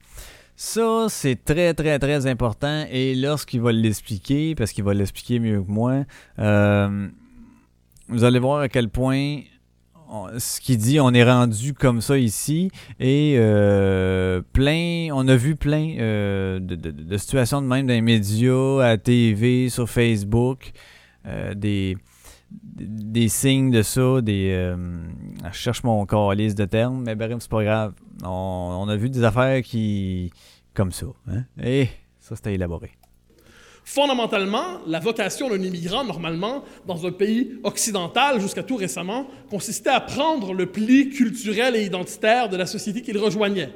Ça, 0.55 1.07
c'est 1.09 1.45
très, 1.45 1.75
très, 1.75 1.99
très 1.99 2.27
important. 2.27 2.87
Et 2.91 3.15
lorsqu'il 3.15 3.61
va 3.61 3.72
l'expliquer, 3.72 4.55
parce 4.55 4.72
qu'il 4.72 4.85
va 4.85 4.95
l'expliquer 4.95 5.39
mieux 5.39 5.62
que 5.62 5.70
moi, 5.70 6.05
euh, 6.39 7.09
vous 8.09 8.24
allez 8.24 8.39
voir 8.39 8.61
à 8.61 8.68
quel 8.68 8.89
point 8.89 9.41
ce 10.39 10.61
qu'il 10.61 10.79
dit, 10.79 11.01
on 11.01 11.13
est 11.13 11.25
rendu 11.25 11.75
comme 11.75 12.01
ça 12.01 12.19
ici 12.19 12.71
et 13.01 13.37
euh, 13.39 14.41
plein, 14.53 15.09
on 15.13 15.27
a 15.29 15.37
vu 15.37 15.57
plein 15.57 15.97
euh, 15.99 16.59
de, 16.61 17.17
situations 17.17 17.63
de 17.63 17.67
même 17.67 17.87
dans 17.87 17.93
les 17.93 18.01
médias, 18.01 18.85
à 18.85 18.97
TV, 18.99 19.69
sur 19.69 19.89
Facebook, 19.89 20.73
euh, 21.27 21.55
des, 21.55 21.97
des 22.51 23.29
signes 23.29 23.71
de 23.71 23.83
ça, 23.83 24.21
des 24.21 24.75
je 25.53 25.59
cherche 25.59 25.83
mon 25.85 26.05
calice 26.07 26.55
de 26.55 26.65
termes, 26.65 27.03
mais 27.05 27.15
bref, 27.15 27.37
c'est 27.41 27.51
pas 27.51 27.65
grave. 27.65 27.95
On, 28.25 28.87
a 28.89 28.97
vu 28.97 29.11
des 29.11 29.23
affaires 29.25 29.63
qui 29.63 30.33
comme 30.75 30.93
ça, 30.93 31.07
hein? 31.29 31.45
Et 31.63 31.89
ça 32.21 32.37
c'était 32.37 32.55
élaboré. 32.55 32.91
Fondamentalement, 33.89 34.80
la 34.89 34.99
vocation 34.99 35.49
d'un 35.49 35.62
immigrant, 35.62 36.03
normalement, 36.03 36.64
dans 36.89 37.07
un 37.07 37.12
pays 37.12 37.53
occidental, 37.62 38.41
jusqu'à 38.41 38.64
tout 38.64 38.74
récemment, 38.74 39.28
consistait 39.49 39.91
à 39.91 40.01
prendre 40.01 40.53
le 40.53 40.66
pli 40.66 41.09
culturel 41.09 41.76
et 41.76 41.84
identitaire 41.84 42.49
de 42.49 42.57
la 42.57 42.66
société 42.66 43.01
qu'il 43.01 43.16
rejoignait. 43.16 43.70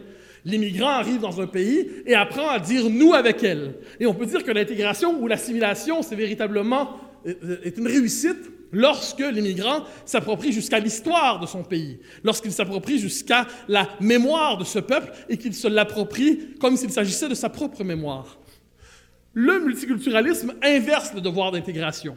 L'immigrant 0.45 0.89
arrive 0.89 1.21
dans 1.21 1.41
un 1.41 1.47
pays 1.47 1.87
et 2.07 2.15
apprend 2.15 2.49
à 2.49 2.59
dire 2.59 2.91
nous 2.91 3.15
avec 3.15 3.45
elle. 3.45 3.77
Et 4.01 4.07
on 4.07 4.13
peut 4.13 4.27
dire 4.27 4.43
que 4.43 4.51
l'intégration 4.51 5.17
ou 5.23 5.29
l'assimilation, 5.29 6.03
c'est 6.03 6.17
véritablement 6.17 6.91
euh, 7.25 7.61
est 7.63 7.79
une 7.79 7.87
réussite 7.87 8.51
lorsque 8.73 9.21
l'immigrant 9.21 9.85
s'approprie 10.05 10.51
jusqu'à 10.51 10.81
l'histoire 10.81 11.39
de 11.39 11.47
son 11.47 11.63
pays, 11.63 12.01
lorsqu'il 12.25 12.51
s'approprie 12.51 12.99
jusqu'à 12.99 13.47
la 13.69 13.89
mémoire 14.01 14.59
de 14.59 14.65
ce 14.65 14.81
peuple 14.81 15.13
et 15.29 15.37
qu'il 15.37 15.55
se 15.55 15.69
l'approprie 15.69 16.57
comme 16.61 16.77
s'il 16.77 16.91
s'agissait 16.91 17.29
de 17.29 17.35
sa 17.37 17.49
propre 17.49 17.85
mémoire. 17.85 18.40
Le 19.35 19.61
multiculturalisme 19.61 20.55
inverse 20.63 21.15
le 21.15 21.21
devoir 21.21 21.53
d'intégration. 21.53 22.17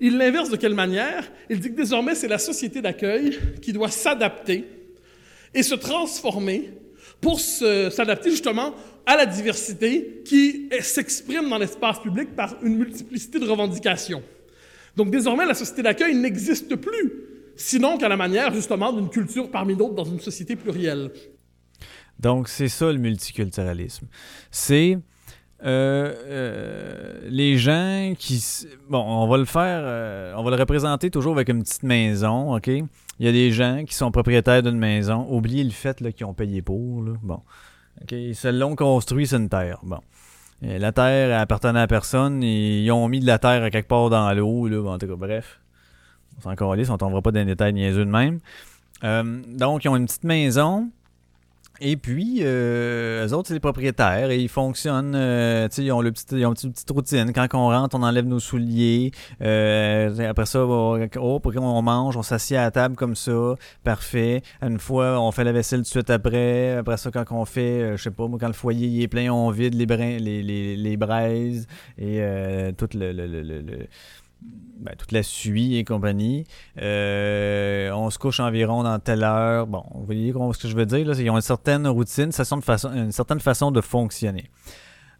Il 0.00 0.16
l'inverse 0.16 0.48
de 0.48 0.56
quelle 0.56 0.74
manière? 0.74 1.30
Il 1.50 1.60
dit 1.60 1.70
que 1.70 1.76
désormais 1.76 2.14
c'est 2.14 2.28
la 2.28 2.38
société 2.38 2.80
d'accueil 2.80 3.38
qui 3.60 3.72
doit 3.72 3.90
s'adapter 3.90 4.64
et 5.54 5.62
se 5.62 5.74
transformer 5.74 6.72
pour 7.20 7.40
s'adapter 7.40 8.30
justement 8.30 8.74
à 9.04 9.16
la 9.16 9.26
diversité 9.26 10.22
qui 10.24 10.68
s'exprime 10.80 11.48
dans 11.48 11.58
l'espace 11.58 12.00
public 12.00 12.36
par 12.36 12.56
une 12.62 12.76
multiplicité 12.76 13.38
de 13.38 13.44
revendications. 13.44 14.22
Donc 14.96 15.10
désormais, 15.10 15.46
la 15.46 15.54
société 15.54 15.82
d'accueil 15.82 16.14
n'existe 16.14 16.76
plus, 16.76 17.12
sinon 17.56 17.98
qu'à 17.98 18.08
la 18.08 18.16
manière 18.16 18.54
justement 18.54 18.92
d'une 18.92 19.10
culture 19.10 19.50
parmi 19.50 19.74
d'autres 19.74 19.94
dans 19.94 20.04
une 20.04 20.20
société 20.20 20.56
plurielle. 20.56 21.10
Donc 22.20 22.48
c'est 22.48 22.68
ça 22.68 22.92
le 22.92 22.98
multiculturalisme. 22.98 24.06
C'est 24.50 24.98
euh, 25.64 26.14
euh, 26.26 27.20
les 27.28 27.58
gens 27.58 28.14
qui. 28.18 28.42
Bon, 28.88 29.02
on 29.02 29.26
va 29.26 29.38
le 29.38 29.44
faire, 29.44 29.80
euh, 29.82 30.34
on 30.36 30.42
va 30.42 30.50
le 30.50 30.56
représenter 30.56 31.10
toujours 31.10 31.32
avec 31.32 31.48
une 31.48 31.62
petite 31.62 31.82
maison, 31.82 32.54
OK? 32.54 32.68
Il 32.68 33.26
y 33.26 33.28
a 33.28 33.32
des 33.32 33.50
gens 33.50 33.84
qui 33.84 33.94
sont 33.94 34.10
propriétaires 34.12 34.62
d'une 34.62 34.78
maison. 34.78 35.26
Oubliez 35.28 35.64
le 35.64 35.70
fait 35.70 35.98
qu'ils 36.12 36.26
ont 36.26 36.34
payé 36.34 36.62
pour. 36.62 37.02
Là. 37.02 37.12
Bon. 37.22 37.40
OK? 38.02 38.14
Se 38.34 38.48
l'ont 38.48 38.76
construit 38.76 39.26
sur 39.26 39.38
une 39.38 39.48
terre. 39.48 39.80
Bon. 39.82 39.98
Euh, 40.64 40.78
la 40.78 40.92
terre 40.92 41.40
appartenait 41.40 41.80
à 41.80 41.86
personne 41.86 42.42
ils 42.42 42.90
ont 42.90 43.06
mis 43.08 43.20
de 43.20 43.26
la 43.26 43.38
terre 43.38 43.62
à 43.62 43.70
quelque 43.70 43.88
part 43.88 44.10
dans 44.10 44.32
l'eau. 44.32 44.68
Là. 44.68 44.90
en 44.90 44.98
tout 44.98 45.06
cas, 45.06 45.16
bref. 45.16 45.60
On 46.38 46.42
s'en 46.42 46.54
calisse, 46.54 46.90
on 46.90 46.98
tombera 46.98 47.20
pas 47.20 47.32
dans 47.32 47.40
les 47.40 47.46
détails 47.46 47.72
niaiseux 47.72 48.04
de 48.04 48.10
même. 48.10 48.38
Euh, 49.04 49.42
donc, 49.48 49.84
ils 49.84 49.88
ont 49.88 49.96
une 49.96 50.06
petite 50.06 50.24
maison. 50.24 50.90
Et 51.80 51.96
puis, 51.96 52.38
euh, 52.42 53.26
eux 53.26 53.32
autres, 53.34 53.48
c'est 53.48 53.54
les 53.54 53.60
propriétaires 53.60 54.30
et 54.30 54.38
ils 54.38 54.48
fonctionnent. 54.48 55.14
Euh, 55.14 55.68
ils, 55.78 55.92
ont 55.92 56.00
le 56.00 56.10
petit, 56.10 56.24
ils 56.32 56.44
ont 56.44 56.54
une 56.54 56.72
petite, 56.72 56.90
routine. 56.90 57.32
Quand 57.32 57.46
on 57.54 57.68
rentre, 57.68 57.96
on 57.96 58.02
enlève 58.02 58.26
nos 58.26 58.40
souliers. 58.40 59.12
Euh, 59.42 60.28
après 60.28 60.46
ça, 60.46 60.64
oh, 60.64 61.40
pour 61.40 61.54
qu'on 61.54 61.82
mange, 61.82 62.16
on 62.16 62.22
s'assied 62.22 62.56
à 62.56 62.62
la 62.62 62.70
table 62.72 62.96
comme 62.96 63.14
ça. 63.14 63.54
Parfait. 63.84 64.42
Une 64.60 64.80
fois, 64.80 65.20
on 65.20 65.30
fait 65.30 65.44
la 65.44 65.52
vaisselle 65.52 65.80
tout 65.80 65.84
de 65.84 65.88
suite 65.88 66.10
après. 66.10 66.72
Après 66.72 66.96
ça, 66.96 67.10
quand 67.12 67.24
on 67.30 67.44
fait, 67.44 67.60
euh, 67.82 67.96
je 67.96 68.02
sais 68.02 68.10
pas, 68.10 68.26
quand 68.40 68.48
le 68.48 68.52
foyer 68.52 69.02
est 69.02 69.08
plein, 69.08 69.30
on 69.32 69.50
vide 69.50 69.74
les, 69.74 69.86
les, 69.86 70.42
les, 70.42 70.76
les, 70.76 70.96
braises 70.96 71.66
et 71.96 72.18
euh, 72.20 72.72
tout 72.72 72.88
le, 72.94 73.12
le, 73.12 73.26
le, 73.26 73.42
le 73.42 73.86
ben, 74.40 74.94
toute 74.96 75.12
la 75.12 75.22
suie 75.22 75.76
et 75.76 75.84
compagnie. 75.84 76.44
Euh, 76.80 77.90
on 77.92 78.10
se 78.10 78.18
couche 78.18 78.40
environ 78.40 78.82
dans 78.82 78.98
telle 78.98 79.24
heure. 79.24 79.66
Bon, 79.66 79.82
vous 79.94 80.04
voyez 80.04 80.32
ce 80.32 80.58
que 80.58 80.68
je 80.68 80.76
veux 80.76 80.86
dire? 80.86 81.06
Là, 81.06 81.14
ils 81.18 81.30
ont 81.30 81.36
une 81.36 81.40
certaine 81.40 81.86
routine, 81.86 82.30
une 82.94 83.12
certaine 83.12 83.40
façon 83.40 83.70
de 83.72 83.80
fonctionner. 83.80 84.50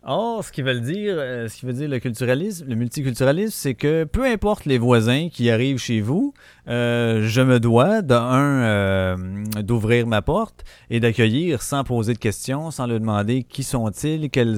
Or, 0.05 0.45
ce 0.45 0.53
qui 0.53 0.63
veut 0.63 0.79
dire, 0.79 1.17
euh, 1.19 1.49
ce 1.49 1.57
qui 1.57 1.67
veut 1.67 1.73
dire 1.73 1.89
le 1.89 1.99
culturalisme, 1.99 2.67
le 2.69 2.77
multiculturalisme, 2.77 3.53
c'est 3.53 3.75
que 3.75 4.05
peu 4.05 4.25
importe 4.25 4.65
les 4.65 4.79
voisins 4.79 5.29
qui 5.29 5.51
arrivent 5.51 5.79
chez 5.79 6.01
vous, 6.01 6.33
euh, 6.69 7.27
je 7.27 7.41
me 7.41 7.59
dois 7.59 8.01
d'un 8.01 9.17
d'ouvrir 9.61 10.07
ma 10.07 10.23
porte 10.23 10.65
et 10.89 11.01
d'accueillir 11.01 11.63
sans 11.63 11.83
poser 11.83 12.13
de 12.13 12.19
questions, 12.19 12.71
sans 12.71 12.87
leur 12.87 13.01
demander 13.01 13.43
qui 13.43 13.65
sont-ils, 13.65 14.31
quels 14.31 14.57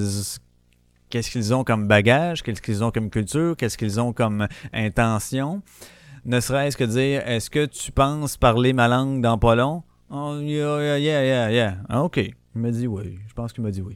qu'est-ce 1.11 1.29
qu'ils 1.29 1.53
ont 1.53 1.63
comme 1.63 1.87
bagage, 1.87 2.41
qu'est-ce 2.41 2.61
qu'ils 2.61 2.83
ont 2.83 2.89
comme 2.89 3.09
culture, 3.11 3.55
qu'est-ce 3.55 3.77
qu'ils 3.77 3.99
ont 3.99 4.13
comme 4.13 4.47
intention? 4.73 5.61
Ne 6.25 6.39
serait-ce 6.39 6.77
que 6.77 6.83
dire, 6.83 7.27
est-ce 7.27 7.49
que 7.49 7.65
tu 7.65 7.91
penses 7.91 8.37
parler 8.37 8.73
ma 8.73 8.87
langue 8.87 9.21
dans 9.21 9.37
pas 9.37 9.55
long? 9.55 9.83
Oh, 10.09 10.37
yeah, 10.41 10.97
yeah, 10.97 11.23
yeah, 11.23 11.51
yeah. 11.51 11.77
Ah, 11.89 12.03
OK. 12.03 12.17
Il 12.17 12.61
m'a 12.61 12.71
dit 12.71 12.87
oui. 12.87 13.19
Je 13.27 13.33
pense 13.33 13.53
qu'il 13.53 13.63
m'a 13.63 13.71
dit 13.71 13.81
oui. 13.81 13.95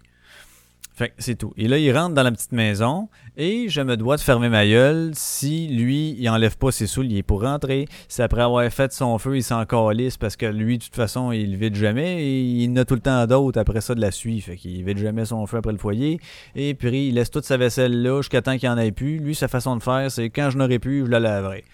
Fait 0.96 1.14
c'est 1.18 1.36
tout. 1.36 1.54
Et 1.58 1.68
là, 1.68 1.78
il 1.78 1.92
rentre 1.92 2.16
dans 2.16 2.24
la 2.24 2.32
petite 2.32 2.54
maison 2.54 3.10
et 3.36 3.68
je 3.68 3.82
me 3.82 3.98
dois 3.98 4.16
de 4.16 4.22
fermer 4.22 4.48
ma 4.48 4.66
gueule 4.66 5.12
si 5.14 5.68
lui, 5.68 6.16
il 6.18 6.30
enlève 6.30 6.58
pas 6.58 6.72
ses 6.72 6.88
souliers 6.88 7.22
pour 7.22 7.42
rentrer. 7.42 7.86
Si 8.08 8.22
après 8.22 8.42
avoir 8.42 8.72
fait 8.72 8.94
son 8.94 9.18
feu, 9.18 9.36
il 9.36 9.44
s'en 9.44 9.66
calisse 9.66 10.16
parce 10.16 10.38
que 10.38 10.46
lui, 10.46 10.78
de 10.78 10.84
toute 10.86 10.96
façon, 10.96 11.34
il 11.34 11.58
vide 11.58 11.76
jamais 11.76 12.24
et 12.24 12.40
il 12.40 12.72
n'a 12.72 12.86
tout 12.86 12.94
le 12.94 13.02
temps 13.02 13.28
d'autres 13.28 13.60
après 13.60 13.82
ça 13.82 13.94
de 13.94 14.00
la 14.00 14.12
suie. 14.12 14.40
Fait 14.40 14.56
qu'il 14.56 14.86
vide 14.86 14.98
jamais 14.98 15.26
son 15.26 15.46
feu 15.48 15.58
après 15.58 15.74
le 15.74 15.78
foyer. 15.78 16.22
Et 16.56 16.74
puis, 16.76 17.10
il 17.10 17.16
laisse 17.16 17.30
toute 17.30 17.44
sa 17.44 17.58
vaisselle 17.58 18.02
là 18.02 18.22
jusqu'à 18.22 18.42
temps 18.42 18.58
qu'il 18.58 18.70
en 18.70 18.78
ait 18.78 18.94
plus. 18.94 19.18
Lui, 19.18 19.36
sa 19.36 19.50
façon 19.50 19.76
de 19.76 19.84
faire, 19.84 20.10
c'est 20.10 20.30
quand 20.30 20.50
je 20.50 20.58
n'aurai 20.58 20.80
plus, 20.80 21.06
je 21.06 21.12
la 21.12 21.20
laverai. 21.20 21.66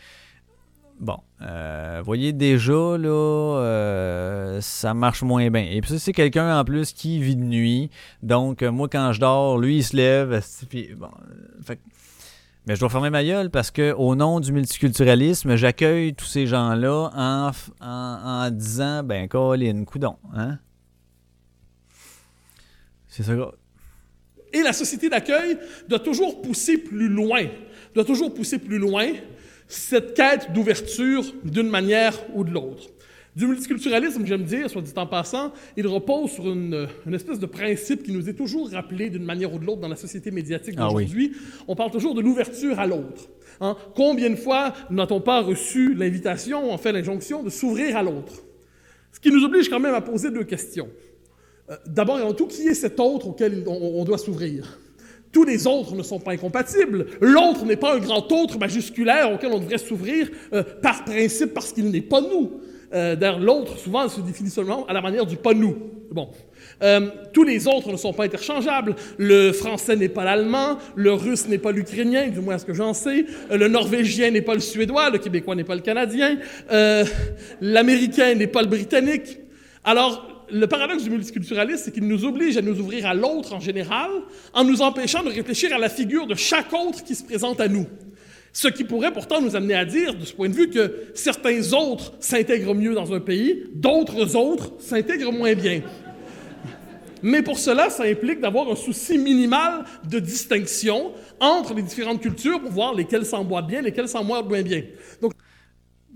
Bon, 1.01 1.17
euh, 1.41 1.99
voyez 2.05 2.31
déjà, 2.31 2.71
là, 2.71 3.09
euh, 3.09 4.61
ça 4.61 4.93
marche 4.93 5.23
moins 5.23 5.49
bien. 5.49 5.67
Et 5.71 5.81
puis 5.81 5.97
c'est 5.97 6.13
quelqu'un 6.13 6.59
en 6.59 6.63
plus 6.63 6.93
qui 6.93 7.19
vit 7.19 7.35
de 7.35 7.41
nuit. 7.41 7.89
Donc, 8.21 8.61
euh, 8.61 8.71
moi, 8.71 8.87
quand 8.87 9.11
je 9.11 9.19
dors, 9.19 9.57
lui, 9.57 9.77
il 9.77 9.83
se 9.83 9.97
lève. 9.97 10.43
Puis, 10.69 10.89
bon, 10.95 11.09
mais 12.67 12.75
je 12.75 12.79
dois 12.79 12.89
fermer 12.89 13.09
ma 13.09 13.23
gueule 13.23 13.49
parce 13.49 13.71
que 13.71 13.93
au 13.93 14.15
nom 14.15 14.39
du 14.39 14.51
multiculturalisme, 14.51 15.55
j'accueille 15.55 16.13
tous 16.13 16.25
ces 16.25 16.45
gens-là 16.45 17.09
en, 17.15 17.51
en, 17.83 17.87
en, 17.87 18.51
disant, 18.51 19.01
ben, 19.01 19.27
Colin, 19.27 19.83
coudon, 19.85 20.17
hein? 20.35 20.59
C'est 23.07 23.23
ça. 23.23 23.33
Et 24.53 24.61
la 24.61 24.71
société 24.71 25.09
d'accueil 25.09 25.57
doit 25.89 25.99
toujours 25.99 26.43
pousser 26.43 26.77
plus 26.77 27.09
loin. 27.09 27.45
Doit 27.95 28.05
toujours 28.05 28.31
pousser 28.31 28.59
plus 28.59 28.77
loin 28.77 29.07
cette 29.71 30.15
quête 30.15 30.51
d'ouverture 30.51 31.23
d'une 31.43 31.69
manière 31.69 32.13
ou 32.33 32.43
de 32.43 32.51
l'autre. 32.51 32.89
Du 33.35 33.47
multiculturalisme, 33.47 34.25
j'aime 34.25 34.43
dire, 34.43 34.69
soit 34.69 34.81
dit 34.81 34.91
en 34.97 35.07
passant, 35.07 35.53
il 35.77 35.87
repose 35.87 36.31
sur 36.31 36.51
une, 36.51 36.89
espèce 37.13 37.39
de 37.39 37.45
principe 37.45 38.03
qui 38.03 38.11
nous 38.11 38.27
est 38.27 38.33
toujours 38.33 38.69
rappelé 38.69 39.09
d'une 39.09 39.23
manière 39.23 39.53
ou 39.53 39.59
de 39.59 39.65
l'autre 39.65 39.79
dans 39.79 39.87
la 39.87 39.95
société 39.95 40.31
médiatique 40.31 40.75
ah 40.77 40.83
d'aujourd'hui. 40.83 41.31
On 41.69 41.75
parle 41.75 41.91
toujours 41.91 42.13
de 42.13 42.19
l'ouverture 42.19 42.77
à 42.79 42.85
l'autre. 42.85 43.29
Hein? 43.61 43.77
Combien 43.95 44.29
de 44.29 44.35
fois 44.35 44.73
n'a-t-on 44.89 45.21
pas 45.21 45.41
reçu 45.41 45.93
l'invitation, 45.93 46.73
en 46.73 46.77
fait 46.77 46.91
l'injonction, 46.91 47.41
de 47.41 47.49
s'ouvrir 47.49 47.95
à 47.95 48.03
l'autre? 48.03 48.33
Ce 49.13 49.21
qui 49.21 49.31
nous 49.31 49.45
oblige 49.45 49.69
quand 49.69 49.79
même 49.79 49.95
à 49.95 50.01
poser 50.01 50.31
deux 50.31 50.43
questions. 50.43 50.89
Euh, 51.69 51.77
d'abord 51.85 52.19
et 52.19 52.23
avant 52.23 52.33
tout, 52.33 52.47
qui 52.47 52.67
est 52.67 52.73
cet 52.73 52.99
autre 52.99 53.29
auquel 53.29 53.63
on 53.65 54.03
doit 54.03 54.17
s'ouvrir? 54.17 54.77
Tous 55.31 55.43
les 55.43 55.65
autres 55.67 55.95
ne 55.95 56.03
sont 56.03 56.19
pas 56.19 56.31
incompatibles. 56.31 57.05
L'autre 57.21 57.65
n'est 57.65 57.77
pas 57.77 57.95
un 57.95 57.99
grand 57.99 58.29
autre 58.31 58.59
majusculaire 58.59 59.31
auquel 59.31 59.51
on 59.51 59.59
devrait 59.59 59.77
s'ouvrir 59.77 60.29
euh, 60.53 60.63
par 60.81 61.05
principe 61.05 61.53
parce 61.53 61.71
qu'il 61.71 61.89
n'est 61.89 62.01
pas 62.01 62.21
nous. 62.21 62.61
Euh, 62.93 63.15
D'ailleurs, 63.15 63.39
l'autre, 63.39 63.77
souvent, 63.77 64.07
se 64.09 64.19
définit 64.21 64.49
seulement 64.49 64.85
à 64.87 64.93
la 64.93 65.01
manière 65.01 65.25
du 65.25 65.37
pas 65.37 65.53
nous. 65.53 65.75
Bon. 66.11 66.29
Euh, 66.83 67.09
tous 67.31 67.43
les 67.43 67.67
autres 67.67 67.89
ne 67.91 67.97
sont 67.97 68.11
pas 68.11 68.25
interchangeables. 68.25 68.95
Le 69.17 69.53
français 69.53 69.95
n'est 69.95 70.09
pas 70.09 70.25
l'allemand, 70.25 70.77
le 70.95 71.13
russe 71.13 71.47
n'est 71.47 71.57
pas 71.57 71.71
l'ukrainien, 71.71 72.27
du 72.27 72.39
moins 72.41 72.57
ce 72.57 72.65
que 72.65 72.73
j'en 72.73 72.93
sais. 72.93 73.25
Euh, 73.49 73.57
le 73.57 73.69
norvégien 73.69 74.31
n'est 74.31 74.41
pas 74.41 74.55
le 74.55 74.59
suédois, 74.59 75.09
le 75.09 75.19
québécois 75.19 75.55
n'est 75.55 75.63
pas 75.63 75.75
le 75.75 75.81
canadien. 75.81 76.37
Euh, 76.71 77.05
l'américain 77.61 78.35
n'est 78.35 78.47
pas 78.47 78.61
le 78.61 78.67
britannique. 78.67 79.39
Alors, 79.85 80.27
le 80.51 80.67
paradoxe 80.67 81.03
du 81.03 81.09
multiculturalisme, 81.09 81.81
c'est 81.85 81.91
qu'il 81.91 82.07
nous 82.07 82.25
oblige 82.25 82.57
à 82.57 82.61
nous 82.61 82.79
ouvrir 82.79 83.05
à 83.05 83.13
l'autre 83.13 83.53
en 83.53 83.59
général, 83.59 84.09
en 84.53 84.63
nous 84.63 84.81
empêchant 84.81 85.23
de 85.23 85.29
réfléchir 85.29 85.73
à 85.73 85.77
la 85.77 85.89
figure 85.89 86.27
de 86.27 86.35
chaque 86.35 86.73
autre 86.73 87.03
qui 87.03 87.15
se 87.15 87.23
présente 87.23 87.59
à 87.61 87.67
nous. 87.67 87.87
Ce 88.53 88.67
qui 88.67 88.83
pourrait 88.83 89.13
pourtant 89.13 89.41
nous 89.41 89.55
amener 89.55 89.75
à 89.75 89.85
dire, 89.85 90.13
de 90.13 90.25
ce 90.25 90.33
point 90.33 90.49
de 90.49 90.53
vue, 90.53 90.69
que 90.69 91.05
certains 91.13 91.71
autres 91.73 92.13
s'intègrent 92.19 92.75
mieux 92.75 92.93
dans 92.93 93.13
un 93.13 93.21
pays, 93.21 93.63
d'autres 93.73 94.35
autres 94.35 94.73
s'intègrent 94.79 95.31
moins 95.31 95.53
bien. 95.53 95.81
Mais 97.23 97.43
pour 97.43 97.59
cela, 97.59 97.89
ça 97.89 98.03
implique 98.03 98.41
d'avoir 98.41 98.69
un 98.69 98.75
souci 98.75 99.17
minimal 99.17 99.85
de 100.09 100.19
distinction 100.19 101.11
entre 101.39 101.73
les 101.73 101.83
différentes 101.83 102.21
cultures 102.21 102.59
pour 102.59 102.71
voir 102.71 102.93
lesquelles 102.93 103.25
s'emboîtent 103.25 103.67
bien, 103.67 103.81
lesquelles 103.81 104.09
s'emboîtent 104.09 104.47
moins 104.47 104.63
bien. 104.63 104.81
Donc, 105.21 105.33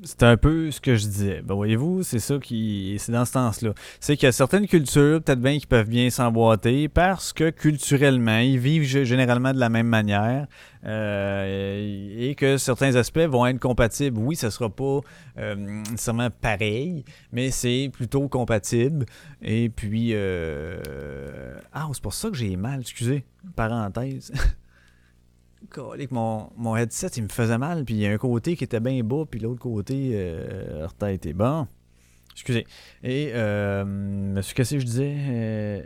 c'est 0.05 0.23
un 0.23 0.37
peu 0.37 0.71
ce 0.71 0.79
que 0.79 0.95
je 0.95 1.05
disais. 1.05 1.41
Ben, 1.43 1.55
voyez-vous, 1.55 2.03
c'est 2.03 2.19
ça 2.19 2.37
qui. 2.37 2.95
C'est 2.99 3.11
dans 3.11 3.25
ce 3.25 3.33
sens-là. 3.33 3.73
C'est 3.99 4.15
qu'il 4.15 4.27
y 4.27 4.29
a 4.29 4.31
certaines 4.31 4.67
cultures, 4.67 5.21
peut-être 5.21 5.41
bien, 5.41 5.57
qui 5.57 5.65
peuvent 5.65 5.89
bien 5.89 6.09
s'emboîter 6.09 6.87
parce 6.87 7.33
que 7.33 7.49
culturellement, 7.49 8.37
ils 8.37 8.59
vivent 8.59 8.83
généralement 8.83 9.51
de 9.51 9.59
la 9.59 9.69
même 9.69 9.87
manière 9.87 10.47
euh, 10.85 12.17
et 12.19 12.35
que 12.35 12.57
certains 12.57 12.95
aspects 12.95 13.19
vont 13.19 13.45
être 13.47 13.59
compatibles. 13.59 14.19
Oui, 14.19 14.35
ça 14.35 14.51
sera 14.51 14.69
pas 14.69 14.99
euh, 15.39 15.55
nécessairement 15.55 16.29
pareil, 16.29 17.03
mais 17.31 17.49
c'est 17.49 17.89
plutôt 17.91 18.27
compatible. 18.27 19.05
Et 19.41 19.69
puis. 19.69 20.11
Euh... 20.13 21.57
Ah, 21.73 21.87
c'est 21.91 22.03
pour 22.03 22.13
ça 22.13 22.29
que 22.29 22.35
j'ai 22.35 22.55
mal, 22.55 22.81
excusez. 22.81 23.25
Parenthèse. 23.55 24.31
mon, 26.11 26.49
mon 26.57 26.75
headset, 26.75 27.07
il 27.17 27.23
me 27.23 27.29
faisait 27.29 27.57
mal, 27.57 27.85
puis 27.85 27.95
il 27.95 28.01
y 28.01 28.07
a 28.07 28.11
un 28.11 28.17
côté 28.17 28.55
qui 28.55 28.63
était 28.63 28.79
bien 28.79 29.03
bas, 29.03 29.23
puis 29.29 29.39
l'autre 29.39 29.59
côté, 29.59 30.11
euh, 30.13 30.87
était 31.09 31.33
bon. 31.33 31.67
Excusez. 32.33 32.65
Et, 33.03 33.31
euh, 33.33 33.85
Monsieur 33.85 34.55
Cassé, 34.55 34.79
je 34.79 34.85
disais? 34.85 35.15
euh, 35.17 35.81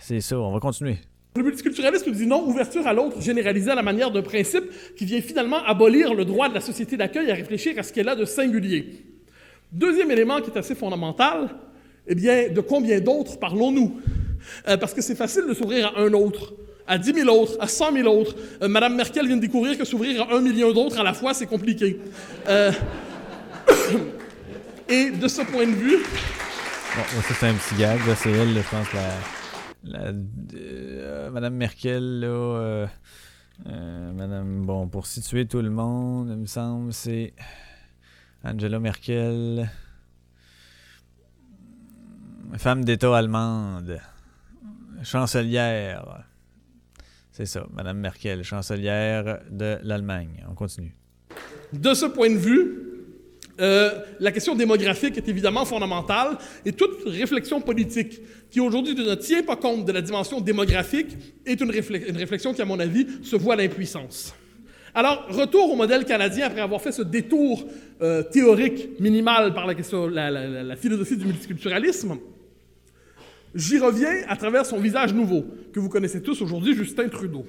c'est 0.00 0.20
ça, 0.20 0.38
on 0.38 0.52
va 0.52 0.60
continuer. 0.60 0.98
Le 1.36 1.42
multiculturalisme 1.42 2.12
dit 2.12 2.26
non, 2.26 2.46
ouverture 2.46 2.86
à 2.86 2.92
l'autre 2.92 3.20
généralisée 3.20 3.70
à 3.70 3.74
la 3.74 3.82
manière 3.82 4.10
d'un 4.10 4.22
principe 4.22 4.64
qui 4.96 5.04
vient 5.04 5.20
finalement 5.20 5.64
abolir 5.64 6.14
le 6.14 6.24
droit 6.24 6.48
de 6.48 6.54
la 6.54 6.60
société 6.60 6.96
d'accueil 6.96 7.30
à 7.30 7.34
réfléchir 7.34 7.78
à 7.78 7.82
ce 7.82 7.92
qu'elle 7.92 8.08
a 8.08 8.14
de 8.14 8.24
singulier. 8.24 9.04
Deuxième 9.72 10.10
élément 10.10 10.40
qui 10.40 10.50
est 10.50 10.58
assez 10.58 10.74
fondamental, 10.74 11.48
eh 12.06 12.14
bien, 12.14 12.50
de 12.50 12.60
combien 12.60 13.00
d'autres 13.00 13.38
parlons-nous? 13.38 13.98
Euh, 14.68 14.76
parce 14.76 14.94
que 14.94 15.00
c'est 15.00 15.14
facile 15.14 15.44
de 15.48 15.54
s'ouvrir 15.54 15.86
à 15.96 16.00
un 16.02 16.12
autre, 16.12 16.54
à 16.86 16.98
10 16.98 17.14
000 17.14 17.28
autres, 17.28 17.56
à 17.60 17.66
100 17.66 17.92
000 17.92 18.08
autres. 18.08 18.34
Euh, 18.62 18.68
Madame 18.68 18.94
Merkel 18.96 19.26
vient 19.26 19.36
de 19.36 19.40
découvrir 19.40 19.78
que 19.78 19.84
s'ouvrir 19.84 20.22
à 20.22 20.34
un 20.34 20.40
million 20.40 20.72
d'autres 20.72 20.98
à 20.98 21.02
la 21.02 21.14
fois, 21.14 21.34
c'est 21.34 21.46
compliqué. 21.46 21.98
Euh, 22.48 22.70
et 24.88 25.10
de 25.10 25.28
ce 25.28 25.42
point 25.42 25.66
de 25.66 25.72
vue, 25.72 25.98
Bon, 26.96 27.02
ça, 27.22 27.34
c'est 27.34 27.48
un 27.48 27.54
petit 27.54 27.74
gag. 27.74 27.98
C'est 28.14 28.30
elle, 28.30 28.54
je 28.54 28.70
pense, 28.70 28.86
la. 28.92 29.10
la 29.82 30.12
euh, 30.54 31.28
Madame 31.30 31.54
Merkel, 31.54 32.20
là. 32.20 32.26
euh, 32.28 32.86
Madame. 34.12 34.64
Bon, 34.64 34.86
pour 34.86 35.08
situer 35.08 35.44
tout 35.44 35.60
le 35.60 35.70
monde, 35.70 36.28
il 36.30 36.36
me 36.36 36.46
semble, 36.46 36.92
c'est. 36.92 37.34
Angela 38.44 38.78
Merkel. 38.78 39.68
Femme 42.58 42.84
d'État 42.84 43.16
allemande. 43.16 43.98
Chancelière. 45.02 46.24
C'est 47.36 47.46
ça, 47.46 47.66
Madame 47.74 47.98
Merkel, 47.98 48.44
chancelière 48.44 49.40
de 49.50 49.78
l'Allemagne. 49.82 50.44
On 50.48 50.54
continue. 50.54 50.94
De 51.72 51.92
ce 51.92 52.06
point 52.06 52.30
de 52.30 52.36
vue, 52.36 52.78
euh, 53.60 53.90
la 54.20 54.30
question 54.30 54.54
démographique 54.54 55.16
est 55.18 55.28
évidemment 55.28 55.64
fondamentale 55.64 56.38
et 56.64 56.70
toute 56.70 57.02
réflexion 57.06 57.60
politique 57.60 58.20
qui 58.52 58.60
aujourd'hui 58.60 58.94
ne 58.94 59.16
tient 59.16 59.42
pas 59.42 59.56
compte 59.56 59.84
de 59.84 59.90
la 59.90 60.00
dimension 60.00 60.40
démographique 60.40 61.16
est 61.44 61.60
une, 61.60 61.72
réflex- 61.72 62.08
une 62.08 62.16
réflexion 62.16 62.54
qui, 62.54 62.62
à 62.62 62.66
mon 62.66 62.78
avis, 62.78 63.04
se 63.24 63.34
voit 63.34 63.54
à 63.54 63.56
l'impuissance. 63.56 64.32
Alors, 64.94 65.26
retour 65.28 65.72
au 65.72 65.74
modèle 65.74 66.04
canadien 66.04 66.46
après 66.46 66.60
avoir 66.60 66.80
fait 66.80 66.92
ce 66.92 67.02
détour 67.02 67.64
euh, 68.00 68.22
théorique 68.22 69.00
minimal 69.00 69.52
par 69.54 69.66
la, 69.66 69.74
question, 69.74 70.06
la 70.06 70.76
philosophie 70.76 71.16
du 71.16 71.24
multiculturalisme. 71.24 72.16
J'y 73.54 73.78
reviens 73.78 74.22
à 74.28 74.36
travers 74.36 74.66
son 74.66 74.78
visage 74.78 75.14
nouveau, 75.14 75.44
que 75.72 75.78
vous 75.78 75.88
connaissez 75.88 76.20
tous 76.20 76.42
aujourd'hui, 76.42 76.74
Justin 76.74 77.08
Trudeau. 77.08 77.46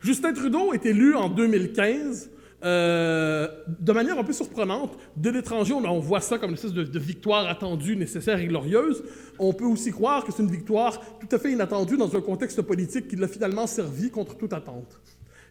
Justin 0.00 0.34
Trudeau 0.34 0.74
est 0.74 0.84
élu 0.84 1.14
en 1.14 1.30
2015 1.30 2.30
euh, 2.62 3.48
de 3.80 3.92
manière 3.92 4.18
un 4.18 4.24
peu 4.24 4.34
surprenante. 4.34 4.98
De 5.16 5.30
l'étranger, 5.30 5.72
on, 5.72 5.98
voit 5.98 6.20
ça 6.20 6.38
comme 6.38 6.50
une 6.50 6.56
espèce 6.56 6.74
de, 6.74 6.84
de 6.84 6.98
victoire 6.98 7.46
attendue, 7.48 7.96
nécessaire 7.96 8.38
et 8.38 8.46
glorieuse. 8.46 9.02
On 9.38 9.54
peut 9.54 9.64
aussi 9.64 9.92
croire 9.92 10.24
que 10.24 10.32
c'est 10.32 10.42
une 10.42 10.50
victoire 10.50 11.00
tout 11.18 11.28
à 11.34 11.38
fait 11.38 11.52
inattendue 11.52 11.96
dans 11.96 12.14
un 12.14 12.20
contexte 12.20 12.60
politique 12.60 13.08
qui 13.08 13.16
l'a 13.16 13.28
finalement 13.28 13.66
servi 13.66 14.10
contre 14.10 14.36
toute 14.36 14.52
attente. 14.52 15.00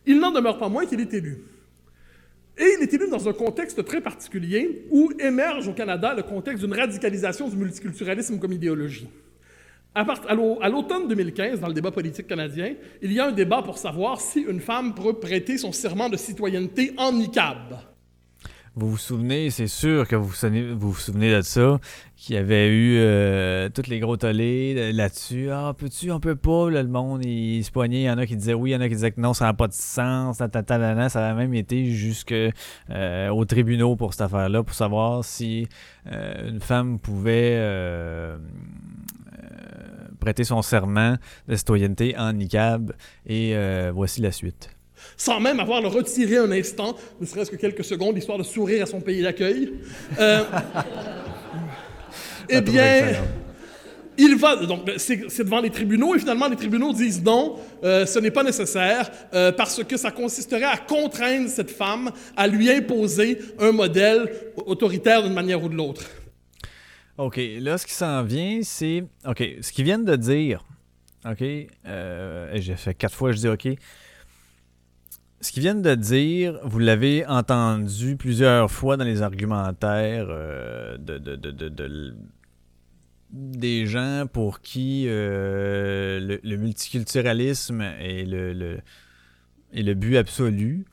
Il 0.06 0.20
n'en 0.20 0.32
demeure 0.32 0.60
pas 0.60 0.70
moins 0.70 0.86
qu'il 0.86 1.00
est 1.00 1.14
élu. 1.16 1.46
Et 2.60 2.76
il 2.78 2.84
est 2.84 2.94
élu 2.94 3.10
dans 3.10 3.28
un 3.28 3.34
contexte 3.34 3.84
très 3.86 4.02
particulier 4.02 4.86
où 4.92 5.12
émerge 5.20 5.68
au 5.68 5.74
Canada 5.74 6.14
le 6.14 6.22
contexte 6.22 6.64
d'une 6.64 6.74
radicalisation 6.74 7.50
du 7.50 7.58
multiculturalisme 7.58 8.38
comme 8.38 8.54
idéologie. 8.54 9.08
À, 9.96 10.70
l'automne 10.70 11.08
2015, 11.08 11.60
dans 11.60 11.68
le 11.68 11.74
débat 11.74 11.92
politique 11.92 12.26
canadien, 12.26 12.74
il 13.04 13.14
y 13.14 13.20
a 13.20 13.28
un 13.28 13.32
débat 13.32 13.62
pour 13.62 13.78
savoir 13.78 14.20
si 14.20 14.42
une 14.42 14.60
femme 14.60 14.96
peut 14.96 15.14
prêter 15.14 15.60
son 15.60 15.72
serment 15.72 16.10
de 16.10 16.18
citoyenneté 16.18 16.94
en 16.98 17.12
niqab. 17.12 17.78
Vous 18.76 18.90
vous 18.90 18.98
souvenez, 18.98 19.52
c'est 19.52 19.68
sûr 19.68 20.08
que 20.08 20.16
vous 20.16 20.30
vous 20.30 20.96
souvenez, 20.96 21.32
de 21.32 21.42
ça, 21.42 21.80
qu'il 22.16 22.34
y 22.34 22.40
avait 22.40 22.70
eu 22.70 22.98
euh, 22.98 23.70
tous 23.70 23.86
les 23.88 24.00
gros 24.00 24.18
tollés 24.18 24.92
là-dessus. 24.92 25.52
Ah, 25.52 25.76
peux-tu, 25.78 26.12
on 26.12 26.20
peut 26.20 26.36
pas, 26.36 26.72
le 26.72 26.88
monde, 26.88 27.24
il 27.24 27.64
se 27.64 27.70
poignait. 27.70 28.02
Il 28.02 28.06
y 28.06 28.10
en 28.10 28.18
a 28.18 28.26
qui 28.26 28.36
disaient 28.36 28.56
oui, 28.56 28.72
il 28.72 28.74
y 28.74 28.76
en 28.76 28.82
a 28.82 28.90
qui 28.90 28.96
disaient 28.96 29.12
que 29.12 29.22
non, 29.22 29.36
ça 29.36 29.46
n'a 29.46 29.54
pas 29.54 29.68
de 29.68 29.74
sens. 29.74 30.40
ta, 30.40 30.50
ta, 30.50 30.64
ta. 30.64 31.10
Ça 31.10 31.30
a 31.30 31.34
même 31.36 31.54
été 31.54 31.86
jusque 31.92 32.34
euh, 32.34 33.30
aux 33.30 33.46
tribunaux 33.46 33.96
pour 33.96 34.14
cette 34.14 34.22
affaire-là, 34.22 34.64
pour 34.64 34.74
savoir 34.74 35.24
si 35.24 35.68
euh, 36.12 36.50
une 36.50 36.60
femme 36.60 36.98
pouvait 36.98 37.58
euh, 37.58 38.38
prêter 40.24 40.44
son 40.44 40.62
serment 40.62 41.16
de 41.48 41.56
citoyenneté 41.56 42.16
en 42.18 42.34
niqab. 42.34 42.94
Et 43.28 43.56
euh, 43.56 43.92
voici 43.94 44.22
la 44.22 44.32
suite. 44.32 44.70
sans 45.18 45.40
même 45.40 45.60
avoir 45.60 45.82
le 45.82 45.88
retiré 45.88 46.38
un 46.38 46.52
instant, 46.52 46.96
ne 47.20 47.26
serait-ce 47.26 47.52
que 47.52 47.58
quelques 47.58 47.84
secondes, 47.84 48.18
histoire 48.18 48.38
de 48.38 48.44
sourire 48.44 48.84
à 48.84 48.86
son 48.86 49.02
pays 49.02 49.22
d'accueil. 49.22 49.74
Euh, 50.20 50.44
eh 52.50 52.62
bien, 52.62 53.14
il 54.18 54.36
va. 54.38 54.56
Donc, 54.56 54.90
c'est 54.98 55.30
c'est 55.30 55.44
devant 55.44 55.62
les 55.62 55.70
tribunaux, 55.70 56.16
et 56.16 56.20
finalement, 56.20 56.48
les 56.48 56.56
tribunaux 56.56 56.94
disent 56.94 57.24
non, 57.24 57.58
euh, 57.84 58.06
ce 58.06 58.20
n'est 58.20 58.32
pas 58.32 58.44
nécessaire, 58.44 59.12
euh, 59.34 59.52
parce 59.52 59.84
que 59.84 59.98
ça 59.98 60.12
consisterait 60.12 60.64
à 60.64 60.78
contraindre 60.78 61.50
cette 61.50 61.72
femme 61.72 62.12
à 62.36 62.48
lui 62.48 62.72
imposer 62.72 63.40
un 63.60 63.72
modèle 63.72 64.32
autoritaire 64.66 65.24
d'une 65.24 65.34
manière 65.34 65.64
ou 65.64 65.70
de 65.70 65.76
l'autre. 65.76 66.04
OK, 67.18 67.40
là, 67.60 67.78
ce 67.78 67.86
qui 67.86 67.94
s'en 67.94 68.24
vient, 68.24 68.60
c'est. 68.64 69.06
OK, 69.26 69.44
ce 69.62 69.72
qu'ils 69.72 69.86
viennent 69.86 70.06
de 70.06 70.16
dire. 70.16 70.66
OK, 71.26 71.42
euh, 71.86 72.52
j'ai 72.56 72.76
fait 72.76 72.94
quatre 72.96 73.14
fois, 73.16 73.32
je 73.32 73.38
dis 73.38 73.48
OK. 73.48 73.68
Ce 75.42 75.52
qu'ils 75.52 75.62
viennent 75.62 75.82
de 75.82 75.94
dire, 75.96 76.60
vous 76.64 76.80
l'avez 76.80 77.26
entendu 77.26 78.16
plusieurs 78.16 78.72
fois 78.72 78.96
dans 78.98 79.04
les 79.04 79.22
argumentaires 79.22 80.28
euh, 80.30 80.98
de, 80.98 81.18
de- 81.18 81.36
de- 81.36 81.52
de- 81.52 81.70
de- 81.70 82.16
des 83.32 83.86
gens 83.88 84.26
pour 84.32 84.62
qui 84.62 85.06
euh, 85.08 86.20
le, 86.20 86.40
le 86.44 86.58
multiculturalisme 86.58 87.82
est 87.82 88.26
le, 88.26 88.54
le- 88.54 88.80
est 89.74 89.82
le 89.84 89.94
but 89.96 90.18
absolu. 90.18 90.86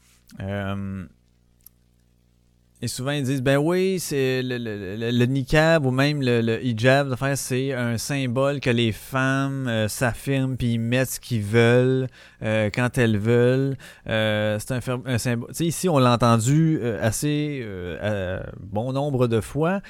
Et 2.82 2.88
souvent, 2.88 3.10
ils 3.10 3.22
disent, 3.24 3.42
ben 3.42 3.58
oui, 3.58 3.98
c'est 4.00 4.42
le, 4.42 4.56
le, 4.56 4.96
le- 4.96 5.10
le 5.10 5.24
niqab 5.26 5.84
ou 5.84 5.90
même 5.90 6.22
le, 6.22 6.64
hijab, 6.64 7.14
c'est 7.34 7.74
un 7.74 7.98
symbole 7.98 8.58
que 8.60 8.70
les 8.70 8.90
femmes 8.92 9.68
euh, 9.68 9.86
s'affirment 9.86 10.56
puis 10.56 10.72
ils 10.74 10.78
mettent 10.78 11.10
ce 11.10 11.20
qu'ils 11.20 11.42
veulent 11.42 12.06
euh, 12.42 12.70
quand 12.72 12.96
elles 12.96 13.18
veulent. 13.18 13.76
Euh, 14.08 14.58
c'est 14.58 14.72
un, 14.72 14.80
un 15.04 15.18
symbole. 15.18 15.50
Tu 15.50 15.56
sais, 15.56 15.66
ici, 15.66 15.88
on 15.90 15.98
l'a 15.98 16.14
entendu 16.14 16.78
euh, 16.80 16.98
assez 17.02 17.60
euh, 17.62 18.42
bon 18.58 18.94
nombre 18.94 19.26
de 19.28 19.42
fois. 19.42 19.82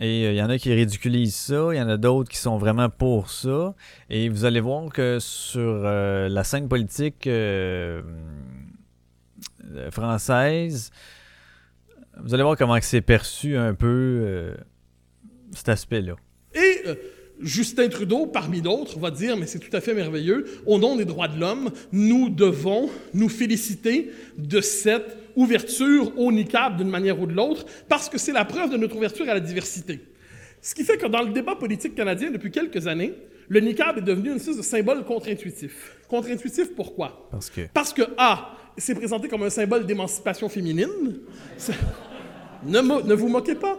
Et 0.00 0.28
il 0.30 0.34
y 0.34 0.42
en 0.42 0.50
a 0.50 0.58
qui 0.58 0.74
ridiculisent 0.74 1.36
ça, 1.36 1.68
il 1.72 1.76
y 1.78 1.80
en 1.80 1.88
a 1.88 1.96
d'autres 1.96 2.28
qui 2.28 2.36
sont 2.38 2.58
vraiment 2.58 2.90
pour 2.90 3.30
ça. 3.30 3.72
Et 4.10 4.28
vous 4.28 4.44
allez 4.44 4.60
voir 4.60 4.90
que 4.92 5.18
sur 5.20 5.74
la 5.84 6.44
scène 6.44 6.68
politique 6.68 7.26
française, 9.90 10.90
vous 12.22 12.34
allez 12.34 12.42
voir 12.42 12.56
comment 12.56 12.78
c'est 12.80 13.00
perçu 13.00 13.56
un 13.56 13.74
peu 13.74 13.86
euh, 13.86 14.54
cet 15.52 15.68
aspect-là. 15.68 16.16
Et 16.54 16.82
euh, 16.86 16.94
Justin 17.40 17.88
Trudeau, 17.88 18.26
parmi 18.26 18.62
d'autres, 18.62 18.98
va 18.98 19.10
dire, 19.10 19.36
mais 19.36 19.46
c'est 19.46 19.58
tout 19.58 19.74
à 19.76 19.80
fait 19.80 19.94
merveilleux, 19.94 20.46
au 20.64 20.78
nom 20.78 20.96
des 20.96 21.04
droits 21.04 21.28
de 21.28 21.38
l'homme, 21.38 21.70
nous 21.92 22.30
devons 22.30 22.88
nous 23.12 23.28
féliciter 23.28 24.10
de 24.38 24.60
cette 24.60 25.18
ouverture 25.36 26.18
au 26.18 26.32
niqab 26.32 26.78
d'une 26.78 26.88
manière 26.88 27.20
ou 27.20 27.26
de 27.26 27.34
l'autre, 27.34 27.66
parce 27.88 28.08
que 28.08 28.18
c'est 28.18 28.32
la 28.32 28.44
preuve 28.44 28.70
de 28.70 28.76
notre 28.78 28.96
ouverture 28.96 29.28
à 29.28 29.34
la 29.34 29.40
diversité. 29.40 30.00
Ce 30.62 30.74
qui 30.74 30.82
fait 30.82 30.96
que 30.96 31.06
dans 31.06 31.22
le 31.22 31.32
débat 31.32 31.56
politique 31.56 31.94
canadien 31.94 32.30
depuis 32.30 32.50
quelques 32.50 32.86
années, 32.86 33.12
le 33.48 33.60
niqab 33.60 33.98
est 33.98 34.02
devenu 34.02 34.30
une 34.30 34.36
espèce 34.36 34.56
de 34.56 34.62
symbole 34.62 35.04
contre-intuitif. 35.04 35.96
Contre-intuitif 36.08 36.74
pourquoi? 36.74 37.28
Parce 37.30 37.50
que. 37.50 37.60
Parce 37.72 37.92
que, 37.92 38.02
A, 38.16 38.56
c'est 38.76 38.94
présenté 38.94 39.28
comme 39.28 39.42
un 39.42 39.50
symbole 39.50 39.86
d'émancipation 39.86 40.48
féminine. 40.48 41.20
Ne, 42.64 43.14
vous 43.14 43.28
moquez 43.28 43.54
pas. 43.54 43.78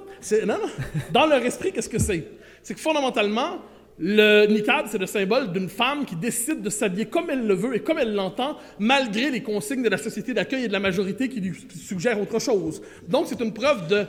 Dans 1.11 1.25
leur 1.25 1.43
esprit, 1.43 1.71
qu'est-ce 1.71 1.89
que 1.89 1.99
c'est? 1.99 2.27
C'est 2.63 2.73
que 2.73 2.79
fondamentalement, 2.79 3.59
le 3.99 4.45
niqab, 4.45 4.85
c'est 4.89 4.97
le 4.99 5.07
symbole 5.07 5.51
d'une 5.51 5.69
femme 5.69 6.05
qui 6.05 6.15
décide 6.15 6.61
de 6.61 6.69
s'habiller 6.69 7.05
comme 7.05 7.29
elle 7.29 7.47
le 7.47 7.55
veut 7.55 7.75
et 7.75 7.79
comme 7.79 7.97
elle 7.97 8.13
l'entend, 8.13 8.57
malgré 8.77 9.31
les 9.31 9.41
consignes 9.41 9.81
de 9.81 9.89
la 9.89 9.97
société 9.97 10.33
d'accueil 10.33 10.65
et 10.65 10.67
de 10.67 10.73
la 10.73 10.79
majorité 10.79 11.29
qui 11.29 11.41
lui 11.41 11.53
suggèrent 11.75 12.21
autre 12.21 12.39
chose. 12.39 12.81
Donc, 13.07 13.25
c'est 13.27 13.41
une 13.41 13.53
preuve 13.53 13.87
de, 13.87 14.05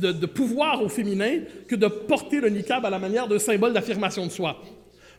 de, 0.00 0.12
de 0.12 0.26
pouvoir 0.26 0.82
au 0.82 0.88
féminin 0.88 1.40
que 1.68 1.76
de 1.76 1.86
porter 1.86 2.40
le 2.40 2.48
niqab 2.48 2.84
à 2.86 2.90
la 2.90 2.98
manière 2.98 3.28
d'un 3.28 3.38
symbole 3.38 3.72
d'affirmation 3.74 4.26
de 4.26 4.30
soi. 4.30 4.62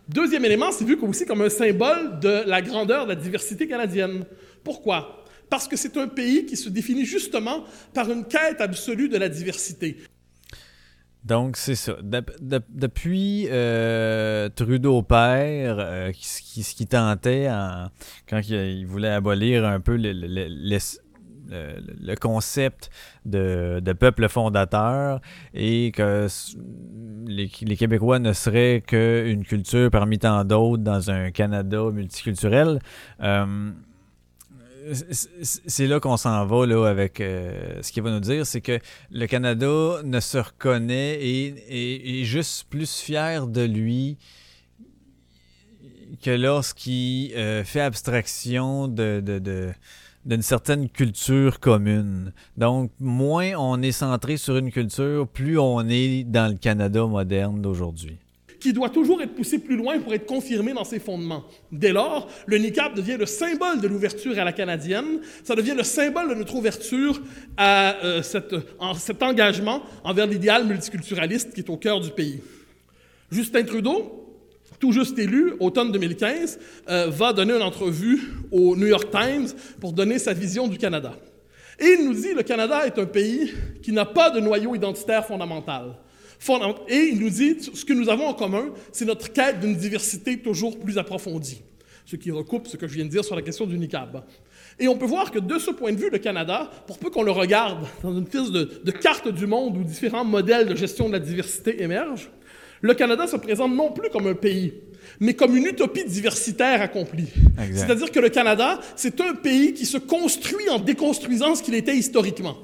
Deuxième 0.09 0.43
élément, 0.43 0.71
c'est 0.71 0.83
vu 0.83 0.97
aussi 1.01 1.25
comme 1.25 1.41
un 1.41 1.49
symbole 1.49 2.19
de 2.19 2.43
la 2.45 2.61
grandeur 2.61 3.05
de 3.05 3.09
la 3.09 3.15
diversité 3.15 3.67
canadienne. 3.67 4.25
Pourquoi? 4.63 5.23
Parce 5.49 5.67
que 5.67 5.77
c'est 5.77 5.97
un 5.97 6.07
pays 6.07 6.45
qui 6.45 6.57
se 6.57 6.69
définit 6.69 7.05
justement 7.05 7.63
par 7.93 8.09
une 8.09 8.25
quête 8.25 8.59
absolue 8.59 9.09
de 9.09 9.17
la 9.17 9.29
diversité. 9.29 9.97
Donc, 11.23 11.55
c'est 11.55 11.75
ça. 11.75 11.93
Dep- 12.01 12.35
dep- 12.41 12.65
depuis 12.69 13.47
euh, 13.49 14.49
Trudeau 14.49 15.01
père, 15.03 15.77
euh, 15.79 16.11
ce 16.19 16.75
qui 16.75 16.85
tentait 16.85 17.49
en- 17.49 17.87
quand 18.27 18.41
il, 18.49 18.85
voulait 18.85 19.09
abolir 19.09 19.65
un 19.65 19.79
peu 19.79 19.95
le, 19.97 20.15
concept 22.15 22.89
de, 23.25 23.93
peuple 23.93 24.27
fondateur 24.27 25.21
et 25.53 25.91
que 25.95 26.27
les, 27.25 27.47
Québécois 27.47 28.19
ne 28.19 28.33
seraient 28.33 28.83
qu'une 28.85 29.45
culture 29.45 29.89
parmi 29.91 30.19
tant 30.19 30.43
d'autres 30.43 30.83
dans 30.83 31.09
un 31.09 31.31
Canada 31.31 31.83
multiculturel. 31.89 32.79
Euh, 33.21 33.71
c'est 34.91 35.87
là 35.87 35.99
qu'on 35.99 36.17
s'en 36.17 36.45
va 36.45 36.65
là, 36.65 36.85
avec 36.87 37.21
euh, 37.21 37.81
ce 37.81 37.91
qu'il 37.91 38.03
va 38.03 38.11
nous 38.11 38.19
dire, 38.19 38.45
c'est 38.45 38.61
que 38.61 38.79
le 39.11 39.27
Canada 39.27 40.01
ne 40.03 40.19
se 40.19 40.37
reconnaît 40.37 41.19
et 41.21 42.21
est 42.21 42.23
juste 42.23 42.65
plus 42.69 42.99
fier 42.99 43.47
de 43.47 43.61
lui 43.61 44.17
que 46.21 46.31
lorsqu'il 46.31 47.33
euh, 47.35 47.63
fait 47.63 47.81
abstraction 47.81 48.87
d'une 48.87 50.41
certaine 50.41 50.89
culture 50.89 51.59
commune. 51.59 52.33
Donc, 52.57 52.91
moins 52.99 53.53
on 53.57 53.81
est 53.81 53.91
centré 53.91 54.37
sur 54.37 54.57
une 54.57 54.71
culture, 54.71 55.27
plus 55.27 55.59
on 55.59 55.87
est 55.87 56.23
dans 56.23 56.51
le 56.51 56.57
Canada 56.57 57.05
moderne 57.05 57.61
d'aujourd'hui 57.61 58.17
qui 58.63 58.71
doit 58.71 58.89
toujours 58.89 59.21
être 59.21 59.35
poussé 59.35 59.59
plus 59.59 59.75
loin 59.75 59.99
pour 59.99 60.13
être 60.13 60.25
confirmé 60.25 60.71
dans 60.71 60.85
ses 60.85 60.99
fondements. 60.99 61.43
Dès 61.69 61.91
lors, 61.91 62.29
le 62.45 62.57
NICAP 62.57 62.95
devient 62.95 63.17
le 63.19 63.25
symbole 63.25 63.81
de 63.81 63.89
l'ouverture 63.89 64.39
à 64.39 64.45
la 64.45 64.53
canadienne, 64.53 65.19
ça 65.43 65.53
devient 65.53 65.73
le 65.75 65.83
symbole 65.83 66.29
de 66.29 66.35
notre 66.35 66.55
ouverture 66.55 67.21
à 67.57 67.97
euh, 68.05 68.21
cet 68.23 69.21
engagement 69.21 69.83
envers 70.05 70.27
l'idéal 70.27 70.65
multiculturaliste 70.65 71.53
qui 71.53 71.59
est 71.59 71.69
au 71.69 71.75
cœur 71.75 71.99
du 71.99 72.11
pays. 72.11 72.39
Justin 73.29 73.63
Trudeau, 73.63 74.33
tout 74.79 74.93
juste 74.93 75.19
élu, 75.19 75.55
automne 75.59 75.91
2015, 75.91 76.57
euh, 76.87 77.07
va 77.09 77.33
donner 77.33 77.55
une 77.55 77.63
entrevue 77.63 78.21
au 78.49 78.77
New 78.77 78.87
York 78.87 79.09
Times 79.11 79.47
pour 79.81 79.91
donner 79.91 80.19
sa 80.19 80.31
vision 80.31 80.69
du 80.69 80.77
Canada. 80.77 81.17
Et 81.79 81.97
il 81.99 82.05
nous 82.05 82.13
dit 82.13 82.33
le 82.33 82.43
Canada 82.43 82.85
est 82.85 82.97
un 82.97 83.05
pays 83.05 83.51
qui 83.81 83.91
n'a 83.91 84.05
pas 84.05 84.29
de 84.29 84.39
noyau 84.39 84.73
identitaire 84.73 85.25
fondamental. 85.25 85.95
Et 86.89 87.09
il 87.11 87.19
nous 87.19 87.29
dit 87.29 87.57
ce 87.73 87.85
que 87.85 87.93
nous 87.93 88.09
avons 88.09 88.27
en 88.27 88.33
commun, 88.33 88.65
c'est 88.91 89.05
notre 89.05 89.31
quête 89.31 89.59
d'une 89.59 89.75
diversité 89.75 90.37
toujours 90.37 90.79
plus 90.79 90.97
approfondie. 90.97 91.61
Ce 92.05 92.15
qui 92.15 92.31
recoupe 92.31 92.67
ce 92.67 92.75
que 92.75 92.87
je 92.87 92.95
viens 92.95 93.05
de 93.05 93.09
dire 93.09 93.23
sur 93.23 93.35
la 93.35 93.41
question 93.41 93.65
du 93.65 93.77
NICAB. 93.77 94.23
Et 94.79 94.87
on 94.87 94.97
peut 94.97 95.05
voir 95.05 95.31
que 95.31 95.39
de 95.39 95.57
ce 95.57 95.71
point 95.71 95.93
de 95.93 95.97
vue, 95.97 96.09
le 96.09 96.17
Canada, 96.17 96.69
pour 96.87 96.97
peu 96.97 97.09
qu'on 97.09 97.23
le 97.23 97.31
regarde 97.31 97.85
dans 98.01 98.17
une 98.17 98.25
piste 98.25 98.51
de, 98.51 98.81
de 98.83 98.91
carte 98.91 99.29
du 99.29 99.45
monde 99.45 99.77
où 99.77 99.83
différents 99.83 100.25
modèles 100.25 100.67
de 100.67 100.75
gestion 100.75 101.07
de 101.07 101.13
la 101.13 101.19
diversité 101.19 101.81
émergent, 101.81 102.29
le 102.81 102.93
Canada 102.93 103.25
se 103.27 103.37
présente 103.37 103.73
non 103.73 103.91
plus 103.91 104.09
comme 104.09 104.27
un 104.27 104.33
pays, 104.33 104.73
mais 105.21 105.33
comme 105.33 105.55
une 105.55 105.65
utopie 105.65 106.03
diversitaire 106.03 106.81
accomplie. 106.81 107.29
C'est-à-dire 107.73 108.11
que 108.11 108.19
le 108.19 108.29
Canada, 108.29 108.81
c'est 108.97 109.21
un 109.21 109.33
pays 109.35 109.73
qui 109.73 109.85
se 109.85 109.97
construit 109.97 110.69
en 110.69 110.79
déconstruisant 110.79 111.55
ce 111.55 111.63
qu'il 111.63 111.75
était 111.75 111.95
historiquement. 111.95 112.57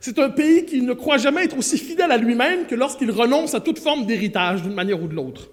C'est 0.00 0.18
un 0.18 0.30
pays 0.30 0.64
qui 0.64 0.82
ne 0.82 0.92
croit 0.92 1.18
jamais 1.18 1.44
être 1.44 1.56
aussi 1.56 1.78
fidèle 1.78 2.10
à 2.10 2.16
lui-même 2.16 2.66
que 2.66 2.74
lorsqu'il 2.74 3.10
renonce 3.10 3.54
à 3.54 3.60
toute 3.60 3.78
forme 3.78 4.06
d'héritage 4.06 4.62
d'une 4.62 4.74
manière 4.74 5.02
ou 5.02 5.08
de 5.08 5.14
l'autre. 5.14 5.50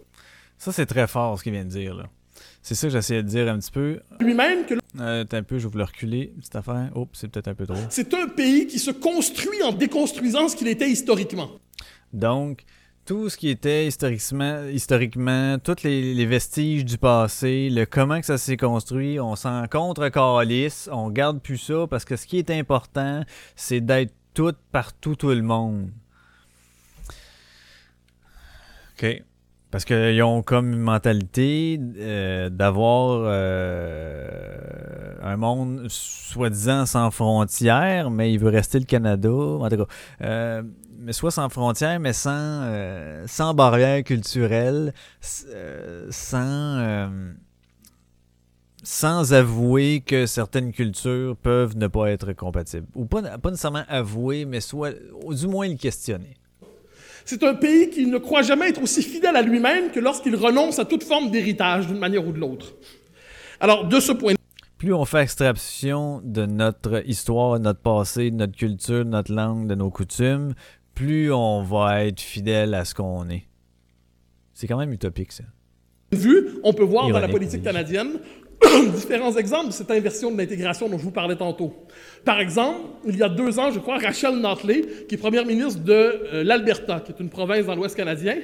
Ça, 0.57 0.71
c'est 0.71 0.85
très 0.85 1.07
fort 1.07 1.37
ce 1.37 1.43
qu'il 1.43 1.53
vient 1.53 1.65
de 1.65 1.69
dire. 1.69 1.95
Là. 1.95 2.05
C'est 2.61 2.75
ça 2.75 2.87
que 2.87 2.93
j'essayais 2.93 3.23
de 3.23 3.27
dire 3.27 3.49
un 3.49 3.59
petit 3.59 3.71
peu. 3.71 3.99
Lui-même 4.19 4.65
que. 4.65 4.75
Euh, 4.99 5.25
un 5.29 5.43
peu, 5.43 5.59
je 5.59 5.67
vais 5.67 5.77
le 5.77 5.83
reculer, 5.83 6.33
cette 6.41 6.55
affaire. 6.55 6.89
Oh, 6.95 7.07
c'est 7.11 7.27
peut-être 7.27 7.49
un 7.49 7.55
peu 7.55 7.65
trop. 7.65 7.77
C'est 7.89 8.13
un 8.13 8.27
pays 8.27 8.67
qui 8.67 8.79
se 8.79 8.91
construit 8.91 9.61
en 9.63 9.73
déconstruisant 9.73 10.47
ce 10.47 10.55
qu'il 10.55 10.67
était 10.67 10.89
historiquement. 10.89 11.49
Donc, 12.13 12.63
tout 13.05 13.27
ce 13.27 13.35
qui 13.35 13.49
était 13.49 13.87
historiquement, 13.87 14.63
historiquement 14.71 15.57
tous 15.59 15.83
les, 15.83 16.25
vestiges 16.25 16.85
du 16.85 16.97
passé, 16.97 17.69
le 17.69 17.85
comment 17.85 18.19
que 18.21 18.25
ça 18.25 18.37
s'est 18.37 18.55
construit, 18.55 19.19
on 19.19 19.35
s'en 19.35 19.67
contre 19.67 20.07
calice, 20.07 20.89
on 20.91 21.09
garde 21.09 21.41
plus 21.41 21.57
ça 21.57 21.85
parce 21.89 22.05
que 22.05 22.15
ce 22.15 22.25
qui 22.25 22.37
est 22.37 22.49
important, 22.49 23.23
c'est 23.57 23.81
d'être 23.81 24.13
tout 24.33 24.53
partout 24.71 25.15
tout 25.15 25.29
le 25.29 25.41
monde. 25.41 25.91
OK. 28.97 29.23
Parce 29.71 29.85
qu'ils 29.85 30.21
ont 30.21 30.43
comme 30.43 30.71
une 30.73 30.81
mentalité 30.81 31.79
euh, 31.97 32.49
d'avoir 32.51 33.23
euh, 33.25 35.15
un 35.23 35.35
monde 35.35 35.87
soi-disant 35.89 36.85
sans 36.85 37.09
frontières, 37.09 38.11
mais 38.11 38.31
il 38.31 38.37
veut 38.37 38.51
rester 38.51 38.77
le 38.77 38.85
Canada. 38.85 39.31
En 39.31 39.67
tout 39.69 39.77
cas, 39.77 39.87
euh, 40.21 40.61
mais 40.99 41.11
soit 41.11 41.31
sans 41.31 41.49
frontières, 41.49 41.99
mais 41.99 42.13
sans, 42.13 42.71
sans 43.25 43.55
barrières 43.55 44.03
culturelles, 44.03 44.93
sans, 45.21 47.09
sans 48.83 49.33
avouer 49.33 50.01
que 50.05 50.25
certaines 50.25 50.73
cultures 50.73 51.35
peuvent 51.37 51.77
ne 51.77 51.87
pas 51.87 52.11
être 52.11 52.33
compatibles. 52.33 52.87
Ou 52.95 53.05
pas, 53.05 53.21
pas 53.37 53.49
nécessairement 53.49 53.85
avouer, 53.87 54.45
mais 54.45 54.59
soit, 54.59 54.93
ou 55.23 55.33
du 55.33 55.47
moins 55.47 55.67
le 55.67 55.75
questionner. 55.75 56.35
C'est 57.25 57.43
un 57.43 57.55
pays 57.55 57.89
qui 57.89 58.05
ne 58.05 58.17
croit 58.17 58.41
jamais 58.41 58.69
être 58.69 58.83
aussi 58.83 59.01
fidèle 59.01 59.37
à 59.37 59.41
lui-même 59.41 59.91
que 59.91 59.99
lorsqu'il 60.01 60.35
renonce 60.35 60.79
à 60.79 60.85
toute 60.85 61.03
forme 61.03 61.31
d'héritage 61.31 61.87
d'une 61.87 61.99
manière 61.99 62.27
ou 62.27 62.33
de 62.33 62.39
l'autre. 62.39 62.73
Alors, 63.61 63.87
de 63.87 63.99
ce 64.01 64.11
point 64.11 64.33
de 64.33 64.37
plus 64.77 64.93
on 64.93 65.05
fait 65.05 65.21
extraction 65.21 66.19
de 66.25 66.45
notre 66.45 67.07
histoire, 67.07 67.57
de 67.57 67.63
notre 67.63 67.79
passé, 67.79 68.31
de 68.31 68.35
notre 68.35 68.57
culture, 68.57 69.05
de 69.05 69.09
notre 69.09 69.33
langue, 69.33 69.65
de 69.65 69.75
nos 69.75 69.89
coutumes, 69.89 70.55
plus 70.93 71.31
on 71.31 71.63
va 71.63 72.03
être 72.03 72.19
fidèle 72.19 72.73
à 72.73 72.83
ce 72.83 72.93
qu'on 72.93 73.29
est. 73.29 73.47
C'est 74.53 74.67
quand 74.67 74.77
même 74.77 74.91
utopique, 74.91 75.31
ça. 75.31 75.45
Vu, 76.11 76.49
on 76.63 76.73
peut 76.73 76.83
voir 76.83 77.07
dans 77.07 77.19
la 77.19 77.29
politique 77.29 77.63
canadienne 77.63 78.19
différents 78.95 79.35
exemples 79.35 79.67
de 79.67 79.73
cette 79.73 79.91
inversion 79.91 80.31
de 80.31 80.37
l'intégration 80.37 80.89
dont 80.89 80.97
je 80.97 81.03
vous 81.03 81.11
parlais 81.11 81.35
tantôt. 81.35 81.73
Par 82.25 82.39
exemple, 82.39 82.79
il 83.05 83.17
y 83.17 83.23
a 83.23 83.29
deux 83.29 83.59
ans, 83.59 83.71
je 83.71 83.79
crois, 83.79 83.97
Rachel 83.97 84.35
Notley, 84.35 84.81
qui 85.07 85.15
est 85.15 85.17
première 85.17 85.45
ministre 85.45 85.81
de 85.81 85.93
euh, 85.93 86.43
l'Alberta, 86.43 87.01
qui 87.01 87.11
est 87.11 87.19
une 87.19 87.29
province 87.29 87.65
dans 87.65 87.75
l'Ouest 87.75 87.95
canadien, 87.95 88.37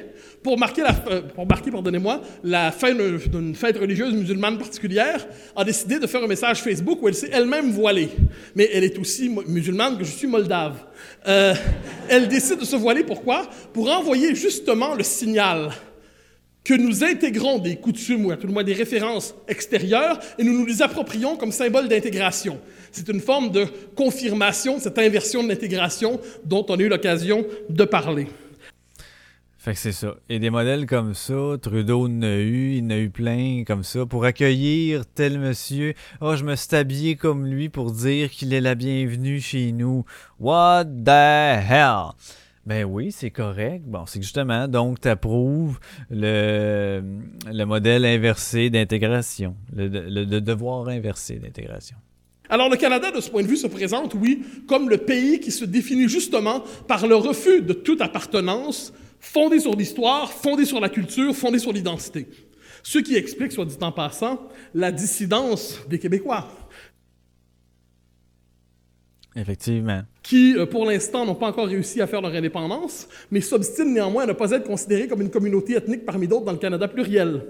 pour 0.44 0.58
marquer, 0.58 0.82
la, 0.82 0.96
euh, 1.10 1.22
pour 1.22 1.48
marquer 1.48 1.72
pardonnez-moi, 1.72 2.22
la 2.44 2.72
fin 2.72 2.94
d'une 2.94 3.56
fête 3.56 3.78
religieuse 3.78 4.14
musulmane 4.14 4.58
particulière, 4.58 5.26
a 5.56 5.64
décidé 5.64 6.00
de 6.00 6.08
faire 6.08 6.24
un 6.24 6.28
message 6.28 6.62
Facebook 6.62 7.02
où 7.02 7.08
elle 7.08 7.16
s'est 7.16 7.30
elle-même 7.32 7.72
voilée. 7.72 8.10
Mais 8.56 8.70
elle 8.74 8.84
est 8.84 8.98
aussi 9.00 9.34
musulmane 9.48 9.98
que 9.98 10.04
je 10.04 10.12
suis 10.12 10.28
moldave. 10.28 10.84
Euh, 11.28 11.54
elle 12.10 12.28
décide 12.28 12.60
de 12.60 12.66
se 12.66 12.76
voiler, 12.76 13.04
pourquoi? 13.04 13.50
Pour 13.74 13.90
envoyer 13.90 14.36
justement 14.36 14.96
le 14.96 15.04
signal 15.04 15.70
que 16.70 16.76
nous 16.76 17.04
intégrons 17.04 17.58
des 17.58 17.78
coutumes 17.78 18.28
ou 18.28 18.32
à 18.32 18.38
tout 18.38 18.46
le 18.46 18.54
moins 18.54 18.64
des 18.64 18.74
références 18.74 19.34
extérieures 19.48 20.20
et 20.38 20.44
nous 20.44 20.54
nous 20.54 20.68
les 20.68 20.84
approprions 20.84 21.36
comme 21.36 21.52
symbole 21.52 21.88
d'intégration. 21.88 22.60
C'est 22.92 23.10
une 23.10 23.22
forme 23.22 23.50
de 23.50 23.66
confirmation 23.96 24.78
cette 24.78 25.00
inversion 25.00 25.42
de 25.42 25.48
l'intégration 25.48 26.22
dont 26.46 26.64
on 26.70 26.76
a 26.76 26.84
eu 26.84 26.88
l'occasion 26.88 27.44
de 27.70 27.84
parler. 27.86 28.28
Fait 29.58 29.74
que 29.74 29.80
c'est 29.80 29.92
ça. 29.92 30.18
Et 30.30 30.38
des 30.38 30.52
modèles 30.52 30.86
comme 30.86 31.16
ça, 31.16 31.58
Trudeau 31.60 32.06
en 32.06 32.22
a 32.22 32.36
eu, 32.36 32.76
il 32.76 32.86
en 32.86 32.92
a 32.92 32.98
eu 32.98 33.10
plein 33.10 33.64
comme 33.66 33.84
ça, 33.84 34.06
pour 34.06 34.26
accueillir 34.26 35.08
tel 35.08 35.40
monsieur. 35.40 35.96
Oh, 36.22 36.36
je 36.36 36.44
me 36.44 36.56
suis 36.56 36.76
habillé 36.76 37.16
comme 37.16 37.48
lui 37.48 37.70
pour 37.70 37.92
dire 37.92 38.30
qu'il 38.30 38.54
est 38.54 38.62
la 38.62 38.76
bienvenue 38.76 39.42
chez 39.42 39.72
nous. 39.72 40.06
What 40.40 40.86
the 40.86 41.64
hell? 41.68 42.12
Ben 42.66 42.84
oui, 42.84 43.12
c'est 43.12 43.32
correct. 43.32 43.84
Bon, 43.86 44.06
c'est 44.06 44.22
justement, 44.22 44.68
donc, 44.68 45.02
tu 45.02 45.08
approuves 45.08 45.80
le, 46.10 47.02
le 47.52 47.64
modèle 47.66 48.06
inversé 48.06 48.70
d'intégration, 48.70 49.56
le, 49.76 50.26
devoir 50.40 50.88
inversé 50.90 51.36
d'intégration. 51.36 51.98
Alors 52.50 52.70
le 52.70 52.78
Canada, 52.78 53.12
de 53.12 53.22
ce 53.22 53.30
point 53.30 53.44
de 53.44 53.48
vue, 53.48 53.58
se 53.58 53.68
présente, 53.68 54.16
oui, 54.16 54.44
comme 54.68 54.90
le 54.90 54.98
pays 54.98 55.40
qui 55.40 55.52
se 55.52 55.66
définit 55.66 56.10
justement 56.10 56.64
par 56.88 57.06
le 57.06 57.16
refus 57.16 57.62
de 57.62 57.74
toute 57.74 58.02
appartenance 58.02 58.92
fondée 59.20 59.60
sur 59.60 59.76
l'histoire, 59.76 60.32
fondée 60.32 60.66
sur 60.66 60.80
la 60.80 60.90
culture, 60.90 61.36
fondée 61.36 61.60
sur 61.60 61.72
l'identité. 61.72 62.28
Ce 62.82 62.98
qui 62.98 63.16
explique, 63.16 63.52
soit 63.52 63.66
dit 63.66 63.78
en 63.82 63.92
passant, 63.92 64.40
la 64.74 64.92
dissidence 64.92 65.80
des 65.90 66.00
Québécois. 66.00 66.48
Effectivement. 69.36 70.02
Qui, 70.24 70.56
euh, 70.58 70.66
pour 70.66 70.86
l'instant, 70.86 71.26
n'ont 71.26 71.36
pas 71.36 71.48
encore 71.48 71.68
réussi 71.68 72.02
à 72.02 72.08
faire 72.08 72.22
leur 72.22 72.34
indépendance, 72.34 73.08
mais 73.32 73.42
s'obstinent 73.42 73.94
néanmoins 73.94 74.24
à 74.24 74.28
ne 74.28 74.34
pas 74.34 74.52
être 74.52 74.66
considérés 74.66 75.08
comme 75.08 75.22
une 75.22 75.30
communauté 75.30 75.74
ethnique 75.74 76.06
parmi 76.06 76.28
d'autres 76.28 76.46
dans 76.46 76.52
le 76.52 76.58
Canada 76.58 76.88
pluriel. 76.88 77.44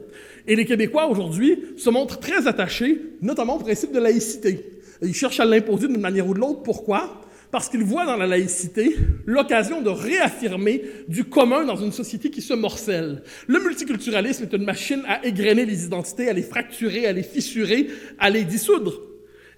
Et 0.48 0.56
les 0.56 0.66
Québécois, 0.66 1.08
aujourd'hui, 1.08 1.64
se 1.78 1.90
montrent 1.90 2.20
très 2.20 2.48
attachés, 2.48 3.02
notamment 3.22 3.56
au 3.56 3.60
principe 3.60 3.94
de 3.94 4.00
laïcité. 4.00 4.80
Ils 5.02 5.14
cherchent 5.14 5.40
à 5.40 5.46
l'imposer 5.46 5.88
d'une 5.88 6.02
manière 6.02 6.28
ou 6.28 6.34
de 6.34 6.40
l'autre. 6.40 6.64
Pourquoi? 6.64 7.22
Parce 7.52 7.70
qu'ils 7.70 7.84
voient 7.84 8.06
dans 8.06 8.18
la 8.18 8.28
laïcité 8.28 8.96
l'occasion 9.26 9.82
de 9.82 9.90
réaffirmer 9.90 10.84
du 11.08 11.24
commun 11.24 11.66
dans 11.66 11.78
une 11.78 11.92
société 11.92 12.30
qui 12.30 12.42
se 12.42 12.54
morcelle. 12.54 13.24
Le 13.48 13.60
multiculturalisme 13.60 14.44
est 14.44 14.54
une 14.54 14.66
machine 14.66 15.02
à 15.08 15.26
égrener 15.26 15.66
les 15.66 15.86
identités, 15.86 16.30
à 16.30 16.34
les 16.34 16.44
fracturer, 16.44 17.08
à 17.08 17.14
les 17.14 17.24
fissurer, 17.24 17.88
à 18.20 18.30
les 18.30 18.44
dissoudre. 18.44 19.09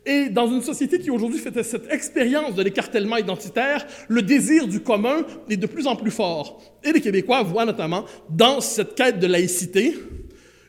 Et 0.06 0.30
dans 0.30 0.52
une 0.52 0.62
société 0.62 0.98
qui 0.98 1.12
aujourd'hui 1.12 1.40
fait 1.40 1.62
cette 1.64 1.92
expérience 1.92 2.56
de 2.56 2.64
l'écartèlement 2.64 3.18
identitaire, 3.18 3.86
le 4.08 4.24
désir 4.24 4.68
du 4.68 4.80
commun 4.80 5.24
est 5.50 5.58
de 5.58 5.68
plus 5.68 5.86
en 5.86 5.96
plus 5.96 6.10
fort. 6.10 6.60
Et 6.84 6.92
les 6.92 7.02
Québécois 7.02 7.44
voient 7.44 7.66
notamment 7.66 8.06
dans 8.30 8.62
cette 8.62 8.96
quête 8.96 9.20
de 9.20 9.28
laïcité 9.28 9.96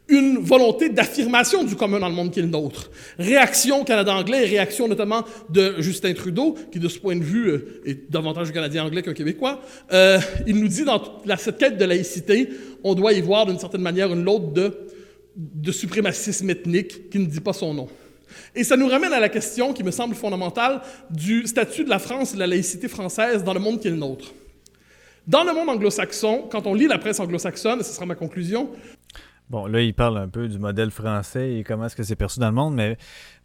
une 0.08 0.38
volonté 0.38 0.90
d'affirmation 0.90 1.64
du 1.64 1.76
commun 1.76 2.00
dans 2.00 2.08
le 2.08 2.14
monde 2.14 2.30
qui 2.30 2.40
est 2.40 2.42
le 2.42 2.48
nôtre. 2.48 2.90
Réaction 3.18 3.84
Canada 3.84 4.14
anglais 4.14 4.44
réaction 4.44 4.86
notamment 4.86 5.24
de 5.48 5.76
Justin 5.80 6.12
Trudeau, 6.12 6.56
qui 6.70 6.78
de 6.78 6.88
ce 6.88 6.98
point 6.98 7.16
de 7.16 7.24
vue 7.24 7.48
euh, 7.48 7.82
est 7.86 8.10
davantage 8.10 8.52
Canadien 8.52 8.84
anglais 8.84 9.02
qu'un 9.02 9.14
Québécois. 9.14 9.62
Euh, 9.92 10.18
il 10.46 10.56
nous 10.56 10.68
dit 10.68 10.84
dans 10.84 11.00
la, 11.24 11.38
cette 11.38 11.56
quête 11.56 11.78
de 11.78 11.84
laïcité, 11.86 12.48
on 12.84 12.94
doit 12.94 13.14
y 13.14 13.22
voir 13.22 13.46
d'une 13.46 13.58
certaine 13.58 13.80
manière 13.80 14.12
une 14.12 14.24
lote 14.24 14.52
de, 14.52 14.86
de 15.36 15.72
suprémacisme 15.72 16.50
ethnique 16.50 17.08
qui 17.08 17.18
ne 17.18 17.26
dit 17.26 17.40
pas 17.40 17.54
son 17.54 17.72
nom. 17.72 17.88
Et 18.54 18.64
ça 18.64 18.76
nous 18.76 18.88
ramène 18.88 19.12
à 19.12 19.20
la 19.20 19.28
question 19.28 19.72
qui 19.72 19.82
me 19.82 19.90
semble 19.90 20.14
fondamentale 20.14 20.82
du 21.10 21.46
statut 21.46 21.84
de 21.84 21.90
la 21.90 21.98
France 21.98 22.32
et 22.32 22.34
de 22.34 22.40
la 22.40 22.46
laïcité 22.46 22.88
française 22.88 23.44
dans 23.44 23.54
le 23.54 23.60
monde 23.60 23.80
qui 23.80 23.88
est 23.88 23.92
le 23.92 23.96
nôtre. 23.96 24.32
Dans 25.26 25.44
le 25.44 25.52
monde 25.52 25.68
anglo-saxon, 25.68 26.48
quand 26.50 26.66
on 26.66 26.74
lit 26.74 26.88
la 26.88 26.98
presse 26.98 27.20
anglo-saxonne, 27.20 27.80
et 27.80 27.84
ce 27.84 27.92
sera 27.92 28.06
ma 28.06 28.16
conclusion, 28.16 28.70
Bon, 29.52 29.66
là, 29.66 29.82
il 29.82 29.92
parle 29.92 30.16
un 30.16 30.28
peu 30.28 30.48
du 30.48 30.58
modèle 30.58 30.90
français 30.90 31.56
et 31.56 31.62
comment 31.62 31.84
est-ce 31.84 31.94
que 31.94 32.02
c'est 32.02 32.16
perçu 32.16 32.40
dans 32.40 32.48
le 32.48 32.54
monde, 32.54 32.74
mais 32.74 32.96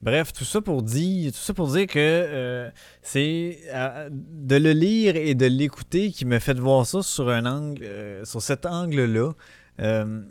bref, 0.02 0.32
tout 0.32 0.46
ça 0.46 0.62
pour 0.62 0.82
dire, 0.82 1.34
tout 1.34 1.38
ça 1.38 1.54
pour 1.54 1.68
dire 1.68 1.86
que 1.86 2.00
euh, 2.00 2.70
c'est 3.02 3.60
de 4.00 4.56
le 4.56 4.72
lire 4.72 5.18
et 5.18 5.36
de 5.36 5.48
l'écouter 5.48 6.12
qui 6.12 6.24
me 6.24 6.40
fait 6.40 6.58
voir 6.58 6.86
ça 6.86 7.02
sur 7.02 7.28
un 7.28 7.46
angle, 7.46 7.84
euh, 7.84 8.24
sur 8.24 8.42
cet 8.42 8.66
angle-là. 8.66 9.34
Euh, 9.82 10.22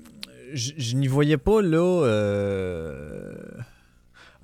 je 0.54 0.96
n'y 0.96 1.08
voyais 1.08 1.36
pas 1.36 1.60
là 1.60 2.06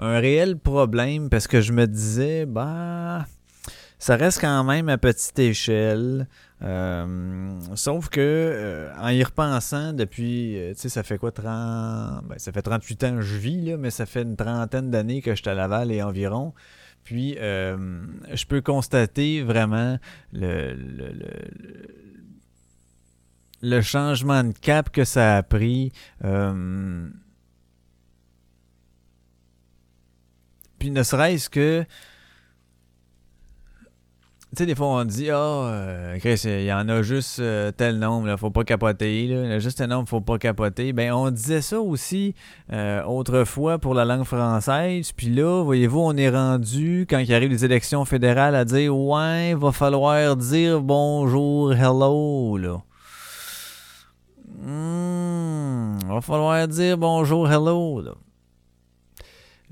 un 0.03 0.19
réel 0.19 0.59
problème 0.59 1.31
parce 1.31 1.47
que 1.47 1.61
je 1.61 1.73
me 1.73 1.87
disais, 1.87 2.45
bah, 2.45 3.27
ça 3.99 4.17
reste 4.17 4.41
quand 4.41 4.65
même 4.65 4.89
à 4.89 4.99
petite 4.99 5.39
échelle. 5.39 6.27
Euh, 6.63 7.61
sauf 7.77 8.09
que 8.09 8.21
euh, 8.21 8.93
en 8.99 9.09
y 9.09 9.23
repensant 9.23 9.93
depuis, 9.93 10.59
euh, 10.59 10.75
tu 10.75 10.81
sais, 10.81 10.89
ça 10.89 11.03
fait 11.03 11.19
quoi 11.19 11.31
30, 11.33 12.25
ben, 12.25 12.37
ça 12.37 12.53
fait 12.53 12.63
38 12.63 13.05
ans 13.05 13.17
que 13.17 13.21
je 13.23 13.37
vis 13.37 13.77
mais 13.77 13.91
ça 13.91 14.07
fait 14.07 14.23
une 14.23 14.37
trentaine 14.37 14.91
d'années 14.91 15.23
que 15.23 15.35
je 15.35 15.43
suis 15.43 15.51
à 15.51 15.55
Laval 15.55 15.93
et 15.93 16.03
environ. 16.03 16.53
Puis 17.05 17.35
je 17.35 18.47
peux 18.47 18.61
constater 18.61 19.43
vraiment 19.43 19.99
le, 20.33 20.77
changement 23.81 24.45
de 24.45 24.53
cap 24.53 24.91
que 24.91 25.05
ça 25.05 25.37
a 25.37 25.43
pris. 25.43 25.93
Puis 30.83 30.91
ne 30.91 31.05
serait-ce 31.05 31.49
que 31.49 31.85
tu 34.51 34.57
sais, 34.57 34.67
des 34.67 34.75
fois, 34.75 34.89
on 34.89 35.05
dit, 35.05 35.31
ah, 35.31 36.17
oh, 36.19 36.19
il 36.25 36.65
y 36.65 36.73
en 36.73 36.89
a 36.89 37.03
juste 37.03 37.39
euh, 37.39 37.71
tel 37.71 38.01
nombre, 38.01 38.27
là, 38.27 38.37
faut 38.37 38.51
pas 38.51 38.65
capoter, 38.65 39.29
là. 39.29 39.45
Il 39.45 39.51
y 39.51 39.53
a 39.53 39.61
juste 39.61 39.79
tel 39.79 39.89
nombre, 39.89 40.09
faut 40.09 40.21
pas 40.21 40.39
capoter. 40.39 40.93
Ben, 40.93 41.13
on 41.13 41.31
disait 41.31 41.61
ça 41.61 41.81
aussi 41.81 42.35
euh, 42.73 43.01
autrefois 43.05 43.79
pour 43.79 43.95
la 43.95 44.05
langue 44.05 44.25
française. 44.25 45.13
Puis 45.13 45.29
là, 45.29 45.63
voyez-vous, 45.63 46.01
on 46.01 46.17
est 46.17 46.29
rendu, 46.29 47.07
quand 47.09 47.19
il 47.19 47.33
arrive 47.33 47.51
les 47.51 47.65
élections 47.65 48.05
fédérales, 48.05 48.57
à 48.57 48.65
dire, 48.65 48.95
ouais, 48.95 49.55
va 49.55 49.71
falloir 49.71 50.37
dire 50.37 50.81
bonjour, 50.83 51.73
hello, 51.73 52.59
là. 52.59 52.83
Hmm, 54.61 55.99
va 56.09 56.21
falloir 56.21 56.67
dire 56.67 56.99
bonjour, 56.99 57.49
hello, 57.49 58.03
là. 58.03 58.15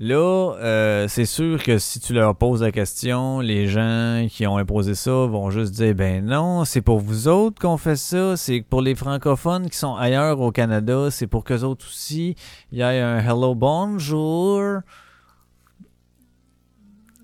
Là, 0.03 0.55
euh, 0.57 1.07
c'est 1.07 1.27
sûr 1.27 1.61
que 1.61 1.77
si 1.77 1.99
tu 1.99 2.13
leur 2.13 2.35
poses 2.35 2.63
la 2.63 2.71
question, 2.71 3.39
les 3.39 3.67
gens 3.67 4.25
qui 4.31 4.47
ont 4.47 4.57
imposé 4.57 4.95
ça 4.95 5.11
vont 5.11 5.51
juste 5.51 5.75
dire 5.75 5.93
ben 5.93 6.25
non, 6.25 6.65
c'est 6.65 6.81
pour 6.81 6.99
vous 6.99 7.27
autres 7.27 7.61
qu'on 7.61 7.77
fait 7.77 7.97
ça, 7.97 8.35
c'est 8.35 8.63
pour 8.67 8.81
les 8.81 8.95
francophones 8.95 9.69
qui 9.69 9.77
sont 9.77 9.93
ailleurs 9.95 10.39
au 10.39 10.51
Canada, 10.51 11.11
c'est 11.11 11.27
pour 11.27 11.43
qu'eux 11.43 11.61
autres 11.61 11.85
aussi, 11.85 12.35
il 12.71 12.79
y 12.79 12.81
ait 12.81 12.99
un 12.99 13.19
hello 13.19 13.53
bonjour. 13.53 14.79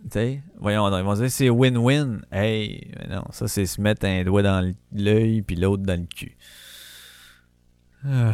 Tu 0.04 0.10
sais, 0.12 0.44
voyons, 0.60 0.96
ils 0.96 1.04
vont 1.04 1.16
dire 1.16 1.32
c'est 1.32 1.50
win-win. 1.50 2.22
Hey, 2.32 2.92
non, 3.10 3.24
ça 3.32 3.48
c'est 3.48 3.66
se 3.66 3.82
mettre 3.82 4.06
un 4.06 4.24
doigt 4.24 4.44
dans 4.44 4.72
l'œil 4.94 5.42
puis 5.42 5.56
l'autre 5.56 5.82
dans 5.82 6.00
le 6.00 6.06
cul. 6.06 6.38
Ah. 8.06 8.34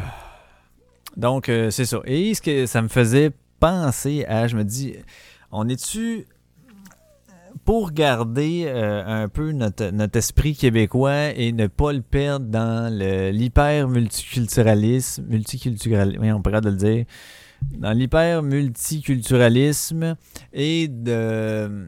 Donc, 1.15 1.47
euh, 1.47 1.69
c'est 1.69 1.85
ça. 1.85 2.01
Et 2.03 2.33
ce 2.33 2.41
que 2.41 2.65
ça 2.65 2.81
me 2.81 2.89
faisait 2.89 3.31
penser 3.63 4.25
à, 4.27 4.45
je 4.49 4.57
me 4.57 4.65
dis, 4.65 4.93
on 5.49 5.69
est-tu 5.69 6.27
pour 7.63 7.93
garder 7.93 8.65
euh, 8.67 9.23
un 9.23 9.29
peu 9.29 9.53
notre, 9.53 10.17
esprit 10.17 10.53
québécois 10.53 11.29
et 11.33 11.53
ne 11.53 11.67
pas 11.67 11.93
le 11.93 12.01
perdre 12.01 12.47
dans 12.47 12.93
l'hyper 12.93 13.87
multiculturalisme, 13.87 15.23
multiculturalisme, 15.29 16.21
oui, 16.21 16.31
on 16.33 16.41
pourrait 16.41 16.59
le 16.59 16.73
dire, 16.73 17.05
dans 17.77 17.93
l'hyper 17.93 18.43
multiculturalisme 18.43 20.17
et 20.51 20.89
de 20.89 21.87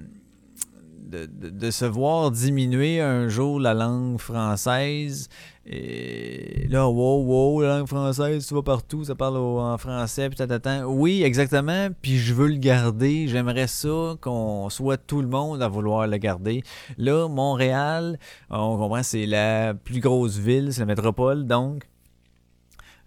de, 1.06 1.72
se 1.72 1.86
voir 1.86 2.32
diminuer 2.32 3.02
un 3.02 3.28
jour 3.28 3.60
la 3.60 3.74
langue 3.74 4.20
française. 4.20 5.30
Et 5.68 6.68
là, 6.70 6.88
wow, 6.88 7.24
wow, 7.24 7.62
la 7.62 7.78
langue 7.80 7.88
française, 7.88 8.46
tu 8.46 8.54
vas 8.54 8.62
partout, 8.62 9.04
ça 9.04 9.16
parle 9.16 9.38
en 9.38 9.78
français, 9.78 10.30
puis 10.30 10.38
t'attends. 10.38 10.84
Oui, 10.84 11.24
exactement, 11.24 11.90
puis 12.02 12.18
je 12.18 12.34
veux 12.34 12.48
le 12.48 12.58
garder. 12.58 13.28
J'aimerais 13.28 13.68
ça 13.68 14.16
qu'on 14.22 14.70
soit 14.70 14.98
tout 14.98 15.22
le 15.22 15.28
monde 15.28 15.64
à 15.64 15.68
vouloir 15.68 16.08
le 16.08 16.18
garder. 16.18 16.64
Là, 16.98 17.28
Montréal, 17.28 18.20
on 18.50 18.78
comprend, 18.78 19.02
c'est 19.02 19.26
la 19.26 19.74
plus 19.74 20.00
grosse 20.00 20.38
ville, 20.38 20.72
c'est 20.72 20.82
la 20.82 20.86
métropole, 20.86 21.46
donc 21.48 21.88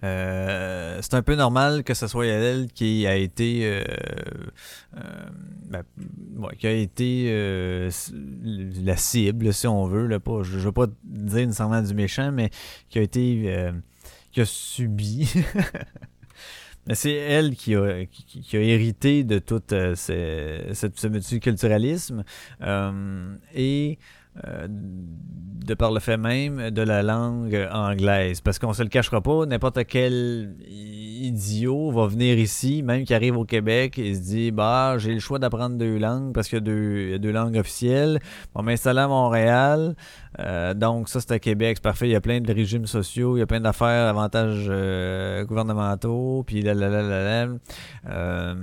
euh, 0.05 0.99
c'est 1.03 1.15
un 1.15 1.23
peu 1.23 1.35
normal 1.35 1.83
que 1.83 1.93
ce 1.93 2.07
soit 2.07 2.27
elle 2.27 2.69
qui 2.73 3.05
a 3.07 3.17
été 3.17 3.63
euh, 3.65 3.83
euh, 4.97 5.01
ben, 5.69 5.83
qui 6.57 6.69
a 6.69 6.73
été 6.73 7.31
la 8.85 8.97
cible 8.97 9.53
si 9.53 9.67
on 9.67 9.87
veut 9.87 10.07
là, 10.07 10.21
pas, 10.21 10.43
je, 10.45 10.57
ne 10.57 10.63
veux 10.63 10.73
pas 10.73 10.87
dire 11.05 11.47
nécessairement 11.47 11.83
du 11.83 11.95
méchant 11.95 12.31
mais 12.31 12.51
qui 12.89 12.99
a 12.99 13.03
été 13.03 13.73
qui 14.31 14.41
a 14.41 14.45
subi. 14.45 15.33
C'est 16.95 17.13
elle 17.13 17.55
qui 17.55 17.75
a, 17.75 18.07
qui, 18.07 18.57
a 18.57 18.61
hérité 18.61 19.23
de 19.23 19.39
tout 19.39 19.61
ce, 19.69 19.95
ce, 19.95 21.07
multiculturalisme. 21.07 22.25
Et 23.55 23.99
euh, 24.47 24.68
de 24.68 25.74
par 25.74 25.93
le 25.93 26.01
fait 26.01 26.16
même 26.16 26.70
de 26.70 26.83
la 26.83 27.03
langue 27.03 27.68
anglaise. 27.70 28.41
Parce 28.41 28.59
qu'on 28.59 28.72
se 28.72 28.83
le 28.83 28.89
cachera 28.89 29.20
pas, 29.20 29.45
n'importe 29.45 29.85
quel 29.87 30.57
idiot 30.66 31.91
va 31.91 32.07
venir 32.07 32.39
ici, 32.39 32.83
même 32.83 33.05
qui 33.05 33.12
arrive 33.12 33.37
au 33.37 33.45
Québec, 33.45 33.99
et 33.99 34.14
se 34.14 34.20
dit 34.20 34.51
Bah, 34.51 34.97
j'ai 34.99 35.12
le 35.12 35.20
choix 35.20 35.39
d'apprendre 35.39 35.76
deux 35.76 35.99
langues 35.99 36.33
parce 36.33 36.49
qu'il 36.49 36.59
y 36.59 37.14
a 37.14 37.18
deux, 37.18 37.31
langues 37.31 37.57
officielles. 37.57 38.20
On 38.55 38.62
m'installer 38.62 39.01
à 39.01 39.09
Montréal. 39.09 39.95
Euh, 40.39 40.74
donc, 40.74 41.09
ça, 41.09 41.20
c'est 41.20 41.33
à 41.33 41.39
Québec, 41.39 41.79
c'est 41.79 41.83
parfait. 41.83 42.09
Il 42.09 42.12
y 42.12 42.16
a 42.16 42.20
plein 42.20 42.41
de 42.41 42.53
régimes 42.53 42.87
sociaux, 42.87 43.37
il 43.37 43.41
y 43.41 43.43
a 43.43 43.47
plein 43.47 43.61
d'affaires, 43.61 44.09
avantages 44.09 44.66
euh, 44.68 45.45
gouvernementaux, 45.45 46.45
puis 46.47 46.62
là, 46.62 46.74
là, 46.74 46.89
là, 46.89 47.03
là, 47.03 47.47
là. 47.47 48.55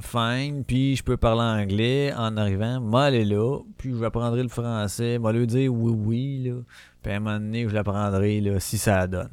fine. 0.00 0.64
Puis, 0.64 0.96
je 0.96 1.02
peux 1.02 1.16
parler 1.16 1.62
anglais 1.62 2.12
en 2.16 2.36
arrivant. 2.36 2.80
Moi, 2.80 3.04
aller 3.04 3.24
là, 3.24 3.58
puis 3.76 3.94
j'apprendrai 3.98 4.42
le 4.42 4.48
français. 4.48 5.18
Moi, 5.18 5.32
lui 5.32 5.46
dire 5.46 5.72
oui, 5.72 5.92
oui, 5.92 6.42
là. 6.44 6.54
Puis 7.02 7.12
à 7.12 7.16
un 7.16 7.20
moment 7.20 7.38
donné, 7.38 7.68
je 7.68 7.74
l'apprendrai, 7.74 8.40
là, 8.40 8.58
si 8.60 8.78
ça 8.78 9.06
donne. 9.06 9.28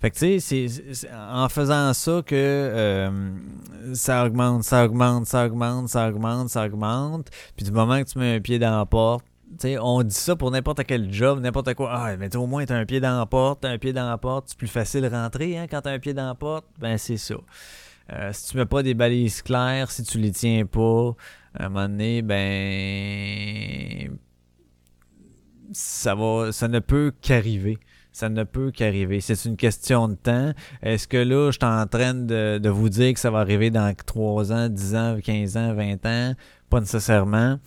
Fait 0.00 0.10
que 0.10 0.16
tu 0.16 0.40
sais, 0.40 0.68
c'est 0.68 1.10
en 1.12 1.48
faisant 1.50 1.92
ça 1.92 2.22
que 2.24 2.34
euh, 2.34 3.10
ça 3.92 4.24
augmente, 4.24 4.64
ça 4.64 4.86
augmente, 4.86 5.26
ça 5.26 5.44
augmente, 5.44 5.88
ça 5.88 6.08
augmente, 6.08 6.48
ça 6.48 6.64
augmente. 6.64 7.28
Puis 7.54 7.66
du 7.66 7.70
moment 7.70 8.02
que 8.02 8.08
tu 8.08 8.18
mets 8.18 8.36
un 8.36 8.40
pied 8.40 8.58
dans 8.58 8.78
la 8.78 8.86
porte, 8.86 9.26
on 9.80 10.02
dit 10.02 10.14
ça 10.14 10.36
pour 10.36 10.50
n'importe 10.50 10.84
quel 10.84 11.12
job, 11.12 11.40
n'importe 11.40 11.74
quoi. 11.74 11.90
Ah, 11.92 12.16
mais 12.16 12.34
au 12.36 12.46
moins, 12.46 12.64
tu 12.64 12.72
un 12.72 12.86
pied 12.86 13.00
dans 13.00 13.18
la 13.18 13.26
porte, 13.26 13.64
as 13.64 13.68
un 13.68 13.78
pied 13.78 13.92
dans 13.92 14.08
la 14.08 14.18
porte, 14.18 14.46
c'est 14.48 14.58
plus 14.58 14.68
facile 14.68 15.02
de 15.02 15.08
rentrer 15.08 15.58
hein, 15.58 15.66
quand 15.68 15.82
tu 15.82 15.88
as 15.88 15.92
un 15.92 15.98
pied 15.98 16.14
dans 16.14 16.26
la 16.26 16.34
porte. 16.34 16.66
Ben, 16.78 16.96
c'est 16.98 17.16
ça. 17.16 17.34
Euh, 18.12 18.30
si 18.32 18.50
tu 18.50 18.56
mets 18.56 18.66
pas 18.66 18.82
des 18.82 18.94
balises 18.94 19.42
claires, 19.42 19.90
si 19.90 20.02
tu 20.02 20.18
les 20.18 20.32
tiens 20.32 20.66
pas, 20.66 21.14
à 21.54 21.66
un 21.66 21.68
moment 21.68 21.88
donné, 21.88 22.22
ben. 22.22 24.18
Ça 25.72 26.14
va. 26.14 26.50
Ça 26.52 26.68
ne 26.68 26.80
peut 26.80 27.12
qu'arriver. 27.20 27.78
Ça 28.12 28.28
ne 28.28 28.42
peut 28.42 28.72
qu'arriver. 28.72 29.20
C'est 29.20 29.44
une 29.44 29.56
question 29.56 30.08
de 30.08 30.14
temps. 30.14 30.52
Est-ce 30.82 31.06
que 31.06 31.16
là, 31.16 31.52
je 31.52 31.58
suis 31.58 31.64
en 31.64 31.86
train 31.86 32.12
de, 32.12 32.58
de, 32.58 32.68
vous 32.68 32.88
dire 32.88 33.14
que 33.14 33.20
ça 33.20 33.30
va 33.30 33.38
arriver 33.38 33.70
dans 33.70 33.94
3 33.94 34.52
ans, 34.52 34.68
10 34.68 34.94
ans, 34.96 35.18
15 35.22 35.56
ans, 35.56 35.74
20 35.74 36.06
ans? 36.06 36.34
Pas 36.68 36.80
nécessairement 36.80 37.60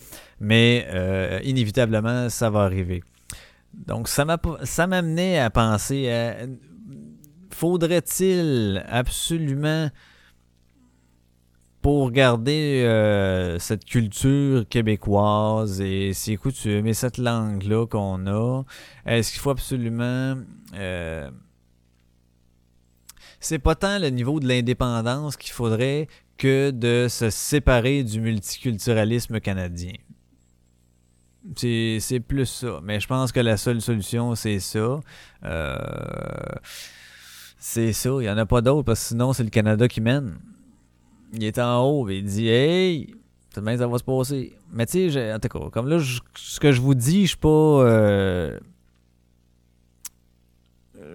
mais 0.44 0.86
euh, 0.90 1.40
inévitablement, 1.44 2.30
ça 2.30 2.50
va 2.50 2.64
arriver. 2.64 3.02
Donc, 3.74 4.08
ça 4.08 4.26
m'a 4.26 4.38
m'amenait 4.88 5.40
à 5.40 5.50
penser 5.50 6.10
faudrait-il 7.50 8.84
absolument 8.90 9.90
pour 11.82 12.12
garder 12.12 12.84
euh, 12.86 13.58
cette 13.60 13.86
culture 13.86 14.68
québécoise 14.68 15.82
et 15.82 16.14
ces 16.14 16.38
coutumes 16.38 16.88
et 16.88 16.94
cette 16.94 17.18
langue-là 17.18 17.86
qu'on 17.88 18.26
a, 18.28 18.64
est-ce 19.06 19.32
qu'il 19.32 19.42
faut 19.42 19.50
absolument 19.52 20.38
euh, 20.76 21.30
c'est 23.40 23.60
pas 23.60 23.76
tant 23.76 24.00
le 24.00 24.10
niveau 24.10 24.40
de 24.40 24.48
l'indépendance 24.48 25.36
qu'il 25.36 25.52
faudrait 25.52 26.08
que 26.38 26.72
de 26.72 27.08
se 27.10 27.30
séparer 27.30 28.04
du 28.04 28.22
multiculturalisme 28.22 29.40
canadien. 29.42 29.94
C'est 31.56 32.20
plus 32.26 32.46
ça. 32.46 32.80
Mais 32.84 33.00
je 33.00 33.08
pense 33.08 33.32
que 33.32 33.40
la 33.40 33.58
seule 33.58 33.82
solution, 33.82 34.36
c'est 34.36 34.60
ça. 34.60 35.00
Euh, 35.44 35.78
c'est 37.58 37.94
ça. 37.94 38.10
Il 38.10 38.22
n'y 38.22 38.30
en 38.30 38.38
a 38.38 38.46
pas 38.46 38.62
d'autre 38.62 38.84
parce 38.84 39.02
que 39.02 39.08
sinon, 39.08 39.34
c'est 39.34 39.44
le 39.44 39.50
Canada 39.50 39.88
qui 39.88 40.02
mène. 40.02 40.38
Il 41.34 41.44
est 41.44 41.60
en 41.60 41.84
haut 41.84 42.10
et 42.10 42.18
il 42.18 42.26
dit 42.26 42.48
Hey, 42.48 43.16
demain, 43.56 43.78
ça 43.78 43.88
va 43.88 43.98
se 43.98 44.04
passer. 44.04 44.54
Mais 44.72 44.86
tu 44.86 45.12
sais, 45.12 45.34
en 45.34 45.40
tout 45.40 45.50
cas, 45.50 45.70
comme 45.72 45.90
là, 45.90 46.00
ce 46.36 46.60
que 46.60 46.72
je 46.72 46.82
vous 46.82 46.96
dis, 46.96 47.24
je 47.24 47.30
suis 47.30 47.38
pas. 47.38 47.50
Euh, 47.50 48.60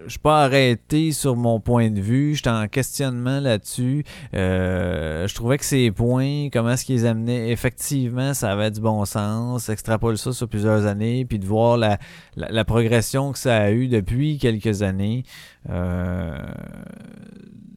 je 0.08 0.12
suis 0.12 0.18
pas 0.20 0.44
arrêté 0.44 1.12
sur 1.12 1.36
mon 1.36 1.60
point 1.60 1.90
de 1.90 2.00
vue. 2.00 2.34
J'étais 2.34 2.48
en 2.48 2.66
questionnement 2.66 3.40
là-dessus. 3.40 4.04
Euh, 4.34 5.28
je 5.28 5.34
trouvais 5.34 5.58
que 5.58 5.64
ces 5.66 5.90
points, 5.90 6.48
comment 6.50 6.70
est-ce 6.70 6.86
qu'ils 6.86 7.06
amenaient, 7.06 7.50
effectivement, 7.50 8.32
ça 8.32 8.50
avait 8.52 8.70
du 8.70 8.80
bon 8.80 9.04
sens. 9.04 9.68
Extrapole 9.68 10.16
ça 10.16 10.32
sur 10.32 10.48
plusieurs 10.48 10.86
années, 10.86 11.26
puis 11.26 11.38
de 11.38 11.46
voir 11.46 11.76
la, 11.76 12.64
progression 12.64 13.32
que 13.32 13.38
ça 13.38 13.58
a 13.58 13.70
eu 13.70 13.88
depuis 13.88 14.38
quelques 14.38 14.82
années. 14.82 15.24
Euh, 15.68 16.38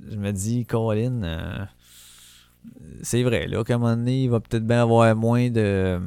je 0.09 0.15
me 0.15 0.31
dis, 0.31 0.65
Colin, 0.65 1.23
euh, 1.23 1.65
c'est 3.01 3.23
vrai, 3.23 3.47
là, 3.47 3.63
qu'à 3.65 3.75
un 3.75 3.77
moment 3.77 3.95
donné, 3.95 4.23
il 4.23 4.29
va 4.29 4.39
peut-être 4.39 4.65
bien 4.65 4.81
avoir 4.81 5.13
moins 5.15 5.49
de 5.49 5.99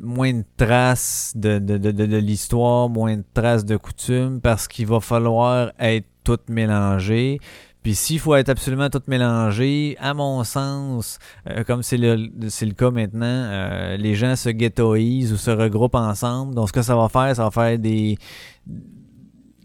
moins 0.00 0.32
de 0.32 0.44
traces 0.56 1.32
de, 1.36 1.58
de, 1.58 1.76
de, 1.76 1.90
de 1.90 2.16
l'histoire, 2.16 2.88
moins 2.88 3.16
de 3.18 3.24
traces 3.34 3.64
de 3.64 3.76
coutumes, 3.76 4.40
parce 4.40 4.66
qu'il 4.66 4.86
va 4.86 5.00
falloir 5.00 5.72
être 5.78 6.06
tout 6.24 6.38
mélangé. 6.48 7.38
Puis 7.82 7.94
s'il 7.94 8.18
faut 8.18 8.34
être 8.34 8.50
absolument 8.50 8.90
tout 8.90 9.02
mélangé, 9.06 9.96
à 10.00 10.12
mon 10.12 10.44
sens, 10.44 11.18
euh, 11.48 11.64
comme 11.64 11.82
c'est 11.82 11.96
le, 11.96 12.16
le 12.16 12.72
cas 12.72 12.90
maintenant, 12.90 13.24
euh, 13.24 13.96
les 13.96 14.14
gens 14.14 14.36
se 14.36 14.50
ghettoisent 14.50 15.32
ou 15.32 15.36
se 15.36 15.50
regroupent 15.50 15.94
ensemble. 15.94 16.54
Donc 16.54 16.68
ce 16.68 16.72
que 16.74 16.82
ça 16.82 16.94
va 16.94 17.08
faire, 17.08 17.34
ça 17.34 17.44
va 17.44 17.50
faire 17.50 17.78
des... 17.78 18.18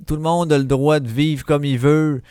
Tout 0.07 0.15
le 0.15 0.21
monde 0.21 0.53
a 0.53 0.57
le 0.57 0.63
droit 0.63 0.99
de 0.99 1.09
vivre 1.09 1.43
comme 1.45 1.65
il 1.65 1.77
veut. 1.77 2.21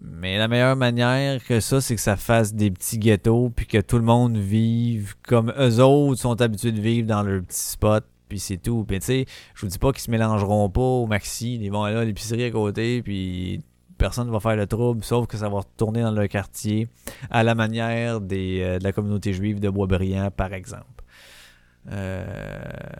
Mais 0.00 0.38
la 0.38 0.48
meilleure 0.48 0.76
manière 0.76 1.44
que 1.44 1.60
ça, 1.60 1.80
c'est 1.80 1.94
que 1.94 2.00
ça 2.00 2.16
fasse 2.16 2.54
des 2.54 2.70
petits 2.70 2.98
ghettos, 2.98 3.50
puis 3.54 3.66
que 3.66 3.78
tout 3.78 3.96
le 3.96 4.04
monde 4.04 4.36
vive 4.36 5.14
comme 5.26 5.52
eux 5.58 5.80
autres 5.80 6.20
sont 6.20 6.40
habitués 6.40 6.72
de 6.72 6.80
vivre 6.80 7.06
dans 7.06 7.22
leur 7.22 7.42
petit 7.42 7.60
spot, 7.60 8.04
puis 8.28 8.38
c'est 8.38 8.58
tout. 8.58 8.84
Puis 8.84 9.00
tu 9.00 9.06
sais, 9.06 9.26
je 9.54 9.60
vous 9.62 9.68
dis 9.68 9.78
pas 9.78 9.92
qu'ils 9.92 10.02
se 10.02 10.10
mélangeront 10.10 10.68
pas 10.70 10.80
au 10.80 11.06
maxi, 11.06 11.56
ils 11.56 11.70
vont 11.70 11.84
aller 11.84 11.96
à 11.96 12.04
l'épicerie 12.04 12.44
à 12.44 12.50
côté, 12.50 13.02
puis 13.02 13.62
personne 13.98 14.26
ne 14.26 14.32
va 14.32 14.40
faire 14.40 14.56
le 14.56 14.66
trouble, 14.66 15.04
sauf 15.04 15.26
que 15.26 15.36
ça 15.36 15.48
va 15.48 15.58
retourner 15.58 16.02
dans 16.02 16.10
leur 16.10 16.28
quartier, 16.28 16.88
à 17.30 17.42
la 17.42 17.54
manière 17.54 18.20
des, 18.20 18.60
euh, 18.62 18.78
de 18.78 18.84
la 18.84 18.92
communauté 18.92 19.32
juive 19.32 19.60
de 19.60 19.70
Boisbriand, 19.70 20.30
par 20.30 20.52
exemple. 20.52 21.04
Euh, 21.90 22.24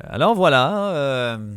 alors 0.05 0.34
voilà. 0.34 0.88
Euh, 0.90 1.55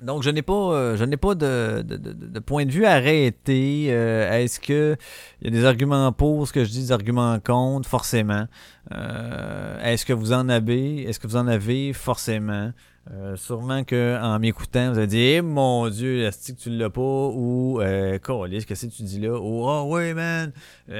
donc, 0.00 0.22
je 0.22 0.30
n'ai 0.30 0.42
pas, 0.42 0.52
euh, 0.52 0.96
je 0.96 1.04
n'ai 1.04 1.16
pas 1.16 1.34
de, 1.34 1.82
de, 1.82 1.96
de, 1.96 2.38
point 2.40 2.64
de 2.64 2.70
vue 2.70 2.86
arrêté. 2.86 3.88
Euh, 3.90 4.30
est-ce 4.30 4.60
que 4.60 4.96
il 5.40 5.46
y 5.46 5.48
a 5.48 5.50
des 5.50 5.64
arguments 5.64 6.12
pour 6.12 6.46
ce 6.46 6.52
que 6.52 6.64
je 6.64 6.70
dis, 6.70 6.82
des 6.82 6.92
arguments 6.92 7.40
contre, 7.40 7.88
forcément. 7.88 8.46
Euh, 8.92 9.82
est-ce 9.82 10.06
que 10.06 10.12
vous 10.12 10.32
en 10.32 10.48
avez, 10.48 11.02
est-ce 11.02 11.18
que 11.18 11.26
vous 11.26 11.36
en 11.36 11.48
avez? 11.48 11.92
Forcément. 11.92 12.72
sûrement 13.34 13.82
que 13.82 14.20
en 14.22 14.38
m'écoutant, 14.38 14.92
vous 14.92 14.98
allez 14.98 15.08
dire 15.08 15.38
eh, 15.38 15.42
mon 15.42 15.88
Dieu, 15.88 16.22
est-ce 16.22 16.52
que 16.52 16.58
tu 16.58 16.70
l'as 16.70 16.90
pas 16.90 17.00
ou 17.00 17.80
euh, 17.80 18.18
qu'est-ce 18.20 18.86
que 18.86 18.92
tu 18.94 19.02
dis 19.02 19.18
là? 19.18 19.36
Ou 19.36 19.64
oh 19.66 19.88
ouais 19.88 20.14
man. 20.14 20.52
tu 20.86 20.94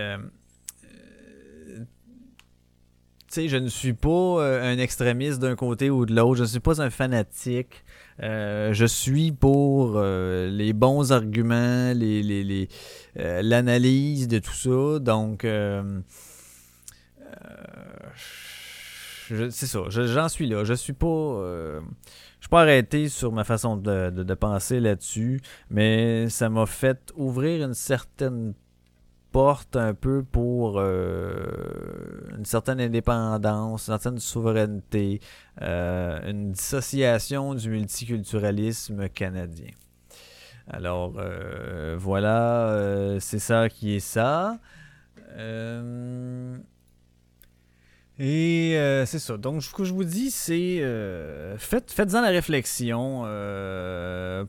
sais, 3.29 3.49
je 3.49 3.59
ne 3.59 3.69
suis 3.69 3.93
pas 3.93 4.43
un 4.63 4.77
extrémiste 4.79 5.39
d'un 5.39 5.55
côté 5.55 5.89
ou 5.89 6.05
de 6.05 6.13
l'autre. 6.13 6.39
Je 6.39 6.43
ne 6.43 6.49
suis 6.49 6.61
pas 6.61 6.83
un 6.83 6.91
fanatique. 6.91 7.85
Euh, 8.23 8.73
je 8.73 8.85
suis 8.85 9.33
pour 9.33 9.95
euh, 9.97 10.49
les 10.51 10.73
bons 10.73 11.13
arguments, 11.13 11.93
euh, 11.95 12.67
l'analyse 13.43 14.27
de 14.29 14.39
tout 14.39 14.53
ça. 14.53 14.99
Donc, 14.99 15.47
c'est 19.29 19.67
ça. 19.67 19.81
j'en 19.89 20.29
suis 20.29 20.49
là. 20.49 20.65
Je 20.65 20.75
suis 20.75 20.93
pas. 20.95 21.07
je 21.07 21.81
suis 22.41 22.51
pas 22.51 22.63
arrêté 22.63 23.09
sur 23.09 23.33
ma 23.33 23.45
façon 23.45 23.77
de 23.77 24.35
penser 24.35 24.81
là-dessus, 24.81 25.41
mais 25.71 26.29
ça 26.29 26.49
m'a 26.49 26.67
fait 26.67 27.13
ouvrir 27.17 27.65
une 27.65 27.75
certaine 27.75 28.55
porte 29.33 29.77
un 29.77 29.95
peu 29.95 30.23
pour 30.23 30.79
euh, 30.79 31.47
une 32.37 32.45
certaine 32.45 32.81
indépendance, 32.81 33.89
une 33.89 33.93
certaine 33.93 34.19
souveraineté, 34.19 35.21
euh, 35.63 36.19
une 36.29 36.53
dissociation 36.53 37.55
du 37.55 37.71
multiculturalisme 37.71 39.09
canadien. 39.09 39.71
Alors 40.69 41.15
euh, 41.19 41.97
voilà, 41.99 43.17
c'est 43.21 43.39
ça 43.39 43.69
qui 43.69 43.97
est 43.97 44.01
ça. 44.01 44.59
Et 48.21 48.77
euh, 48.77 49.07
c'est 49.07 49.21
ça. 49.21 49.37
Donc, 49.37 49.63
ce 49.63 49.73
que 49.73 49.85
je 49.85 49.93
vous 49.93 50.03
dis, 50.03 50.33
c'est 50.33 50.79
euh, 50.81 51.57
faites, 51.57 51.93
faites-en 51.93 52.21
la 52.21 52.29
réflexion. 52.29 53.23
Euh, 53.27 54.45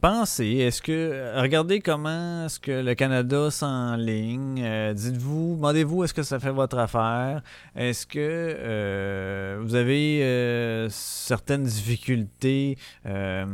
pensez. 0.00 0.46
Est-ce 0.46 0.80
que 0.80 1.38
regardez 1.38 1.80
comment 1.80 2.46
est-ce 2.46 2.58
que 2.58 2.82
le 2.82 2.94
Canada 2.94 3.50
s'enligne. 3.50 4.94
dites-vous, 4.94 5.56
demandez-vous 5.56 6.04
est-ce 6.04 6.14
que 6.14 6.22
ça 6.22 6.38
fait 6.38 6.50
votre 6.50 6.78
affaire? 6.78 7.42
Est-ce 7.76 8.06
que 8.06 9.58
vous 9.60 9.74
avez 9.74 10.88
certaines 10.90 11.64
difficultés 11.64 12.78
euh, 13.06 13.44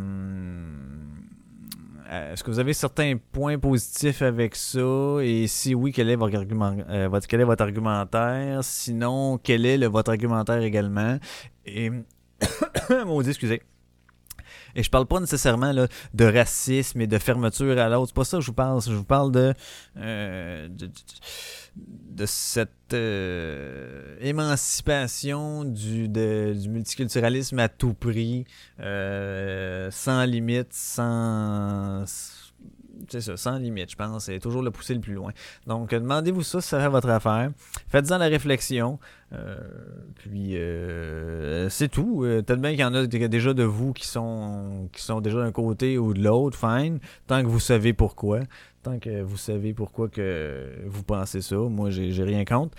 est-ce 2.11 2.45
que 2.45 2.51
vous 2.51 2.59
avez 2.59 2.73
certains 2.73 3.15
points 3.33 3.59
positifs 3.59 4.23
avec 4.23 4.55
ça? 4.55 5.19
Et 5.23 5.47
si 5.47 5.75
oui, 5.75 5.93
quel 5.93 6.11
est 6.11 6.17
votre, 6.17 6.37
argument, 6.37 6.77
euh, 6.89 7.09
votre 7.09 7.63
argumentaire? 7.63 8.63
Sinon, 8.63 9.39
quel 9.43 9.67
est 9.67 9.79
le, 9.79 9.87
votre 9.87 10.11
argumentaire 10.11 10.63
également? 10.63 11.19
Et. 11.65 11.91
Maudit, 13.07 13.31
excusez. 13.31 13.63
Et 14.77 14.83
je 14.83 14.91
parle 14.91 15.07
pas 15.07 15.19
nécessairement 15.19 15.73
là, 15.73 15.89
de 16.15 16.25
racisme 16.27 17.01
et 17.01 17.07
de 17.07 17.19
fermeture 17.19 17.79
à 17.79 17.89
l'autre. 17.89 18.09
C'est 18.09 18.15
pas 18.15 18.25
ça 18.25 18.37
que 18.37 18.43
je 18.43 18.49
vous 18.49 18.53
parle. 18.53 18.83
Je 18.83 18.93
vous 18.93 19.05
parle 19.05 19.33
de, 19.33 19.55
euh, 19.97 20.69
de, 20.69 22.27
cette 22.27 22.93
euh, 22.93 24.17
émancipation 24.21 25.65
du, 25.65 26.09
du 26.09 26.69
multiculturalisme 26.69 27.59
à 27.59 27.69
tout 27.69 27.95
prix, 27.95 28.45
euh, 28.81 29.91
sans 29.91 30.25
limite, 30.25 30.73
sans 30.73 32.05
c'est 33.09 33.21
ça, 33.21 33.37
sans 33.37 33.59
limite, 33.59 33.91
je 33.91 33.97
pense. 33.97 34.25
C'est 34.25 34.39
toujours 34.39 34.63
le 34.63 34.71
pousser 34.71 34.95
le 34.95 35.01
plus 35.01 35.15
loin. 35.15 35.33
Donc, 35.67 35.91
demandez-vous 35.91 36.43
ça 36.43 36.61
si 36.61 36.69
ça 36.69 36.81
fait 36.81 36.89
votre 36.89 37.09
affaire. 37.09 37.51
Faites-en 37.89 38.19
la 38.19 38.27
réflexion. 38.27 38.99
Euh, 39.33 39.57
puis, 40.17 40.57
euh, 40.57 41.69
c'est 41.69 41.89
tout. 41.89 42.25
Euh, 42.25 42.43
peut-être 42.43 42.61
bien 42.61 42.71
qu'il 42.71 42.81
y 42.81 42.85
en 42.85 42.95
a 42.95 43.07
déjà 43.07 43.55
de 43.55 43.65
vous 43.65 43.93
qui 43.93 44.07
sont, 44.07 44.89
qui 44.93 45.03
sont 45.03 45.21
déjà 45.21 45.39
d'un 45.39 45.53
côté 45.53 45.99
ou 45.99 46.15
de 46.15 46.23
l'autre. 46.23 46.59
Fine. 46.59 46.99
Tant 47.27 47.43
que 47.43 47.49
vous 47.49 47.61
savez 47.61 47.93
pourquoi. 47.93 48.41
Tant 48.83 48.99
que 48.99 49.23
vous 49.23 49.37
savez 49.37 49.73
pourquoi 49.75 50.09
que 50.09 50.71
vous 50.87 51.03
pensez 51.03 51.41
ça. 51.41 51.57
Moi, 51.57 51.91
j'ai 51.91 52.23
rien 52.23 52.45
contre. 52.45 52.77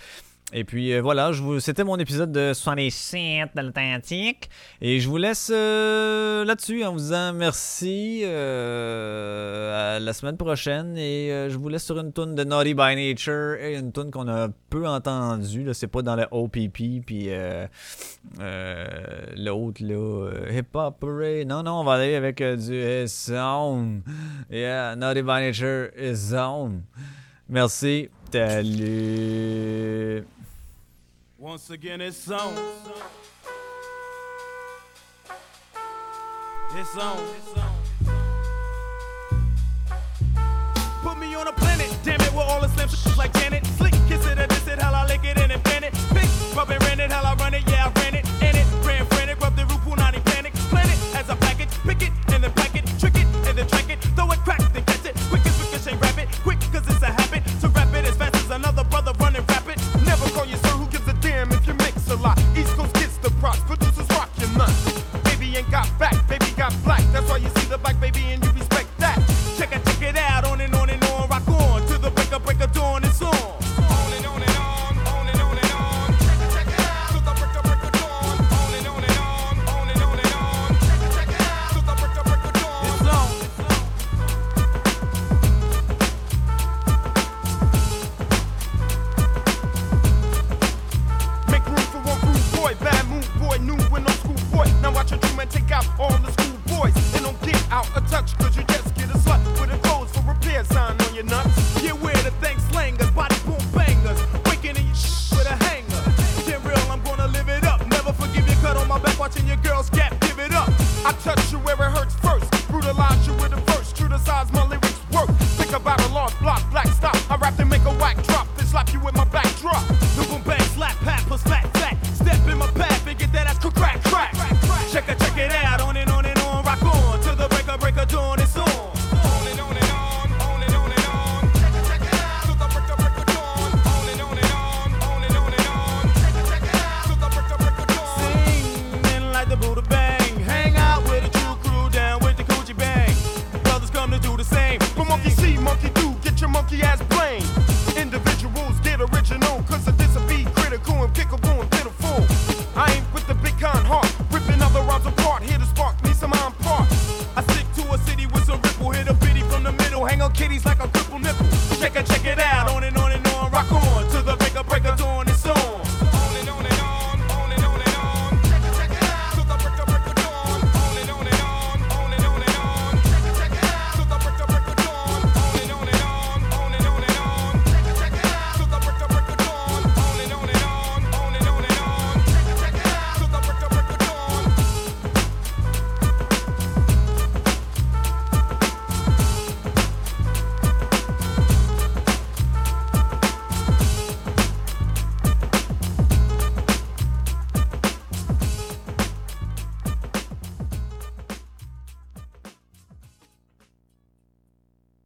Et 0.54 0.64
puis 0.64 0.94
euh, 0.94 1.02
voilà, 1.02 1.30
c'était 1.60 1.84
mon 1.84 1.98
épisode 1.98 2.32
de 2.32 2.54
67 2.54 3.50
de 3.54 3.60
l'Atlantique. 3.60 4.48
Et 4.80 4.98
je 4.98 5.06
vous 5.06 5.18
laisse 5.18 5.52
euh, 5.54 6.42
là-dessus 6.46 6.84
en 6.84 6.92
vous 6.92 7.00
disant 7.00 7.34
merci 7.34 8.22
euh, 8.24 9.96
à 9.96 10.00
la 10.00 10.12
semaine 10.14 10.38
prochaine. 10.38 10.96
Et 10.96 11.48
je 11.50 11.56
vous 11.58 11.68
laisse 11.68 11.84
sur 11.84 11.98
une 11.98 12.14
tune 12.14 12.34
de 12.34 12.44
Naughty 12.44 12.72
by 12.72 12.96
Nature 12.96 13.56
et 13.60 13.76
une 13.76 13.92
tune 13.92 14.10
qu'on 14.10 14.26
a 14.26 14.48
peu 14.70 14.88
entendue. 14.88 15.68
C'est 15.74 15.86
pas 15.86 16.00
dans 16.00 16.16
le 16.16 16.26
OPP. 16.30 17.04
Puis 17.04 17.28
l'autre, 19.36 19.84
là, 19.84 20.30
Hip 20.50 20.74
Hop 20.74 21.04
Non, 21.46 21.62
non, 21.62 21.80
on 21.80 21.84
va 21.84 21.92
aller 21.94 22.14
avec 22.14 22.42
du 22.42 23.06
Zone. 23.06 24.02
Yeah, 24.50 24.96
Naughty 24.96 25.20
by 25.20 25.42
Nature 25.42 25.90
is 25.94 26.14
Zone. 26.14 26.84
Merci. 27.50 28.08
Salut. 28.32 30.24
Once 31.40 31.70
again, 31.70 32.00
it's 32.00 32.28
on. 32.32 32.52
It's 36.74 36.96
on. 36.96 37.16
Put 41.00 41.16
me 41.20 41.36
on 41.36 41.46
a 41.46 41.52
planet, 41.52 41.96
damn 42.02 42.20
it, 42.20 42.32
with 42.32 42.38
all 42.38 42.60
the 42.60 42.66
slim 42.66 43.16
like 43.16 43.32
Janet. 43.34 43.64
Slick, 43.66 43.92
kiss 44.08 44.26
it 44.26 44.36
or 44.36 44.48
diss 44.48 44.66
it, 44.66 44.80
how 44.80 44.92
I 44.92 45.06
lick 45.06 45.24
it 45.24 45.38
and 45.38 45.52
invent 45.52 45.84
it. 45.84 45.92
Big, 46.12 46.28
rub 46.56 46.70
it, 46.72 46.82
rent 46.88 47.00
it, 47.00 47.12
how 47.12 47.22
I 47.22 47.36
run 47.36 47.54
it, 47.54 47.62
yeah, 47.68 47.77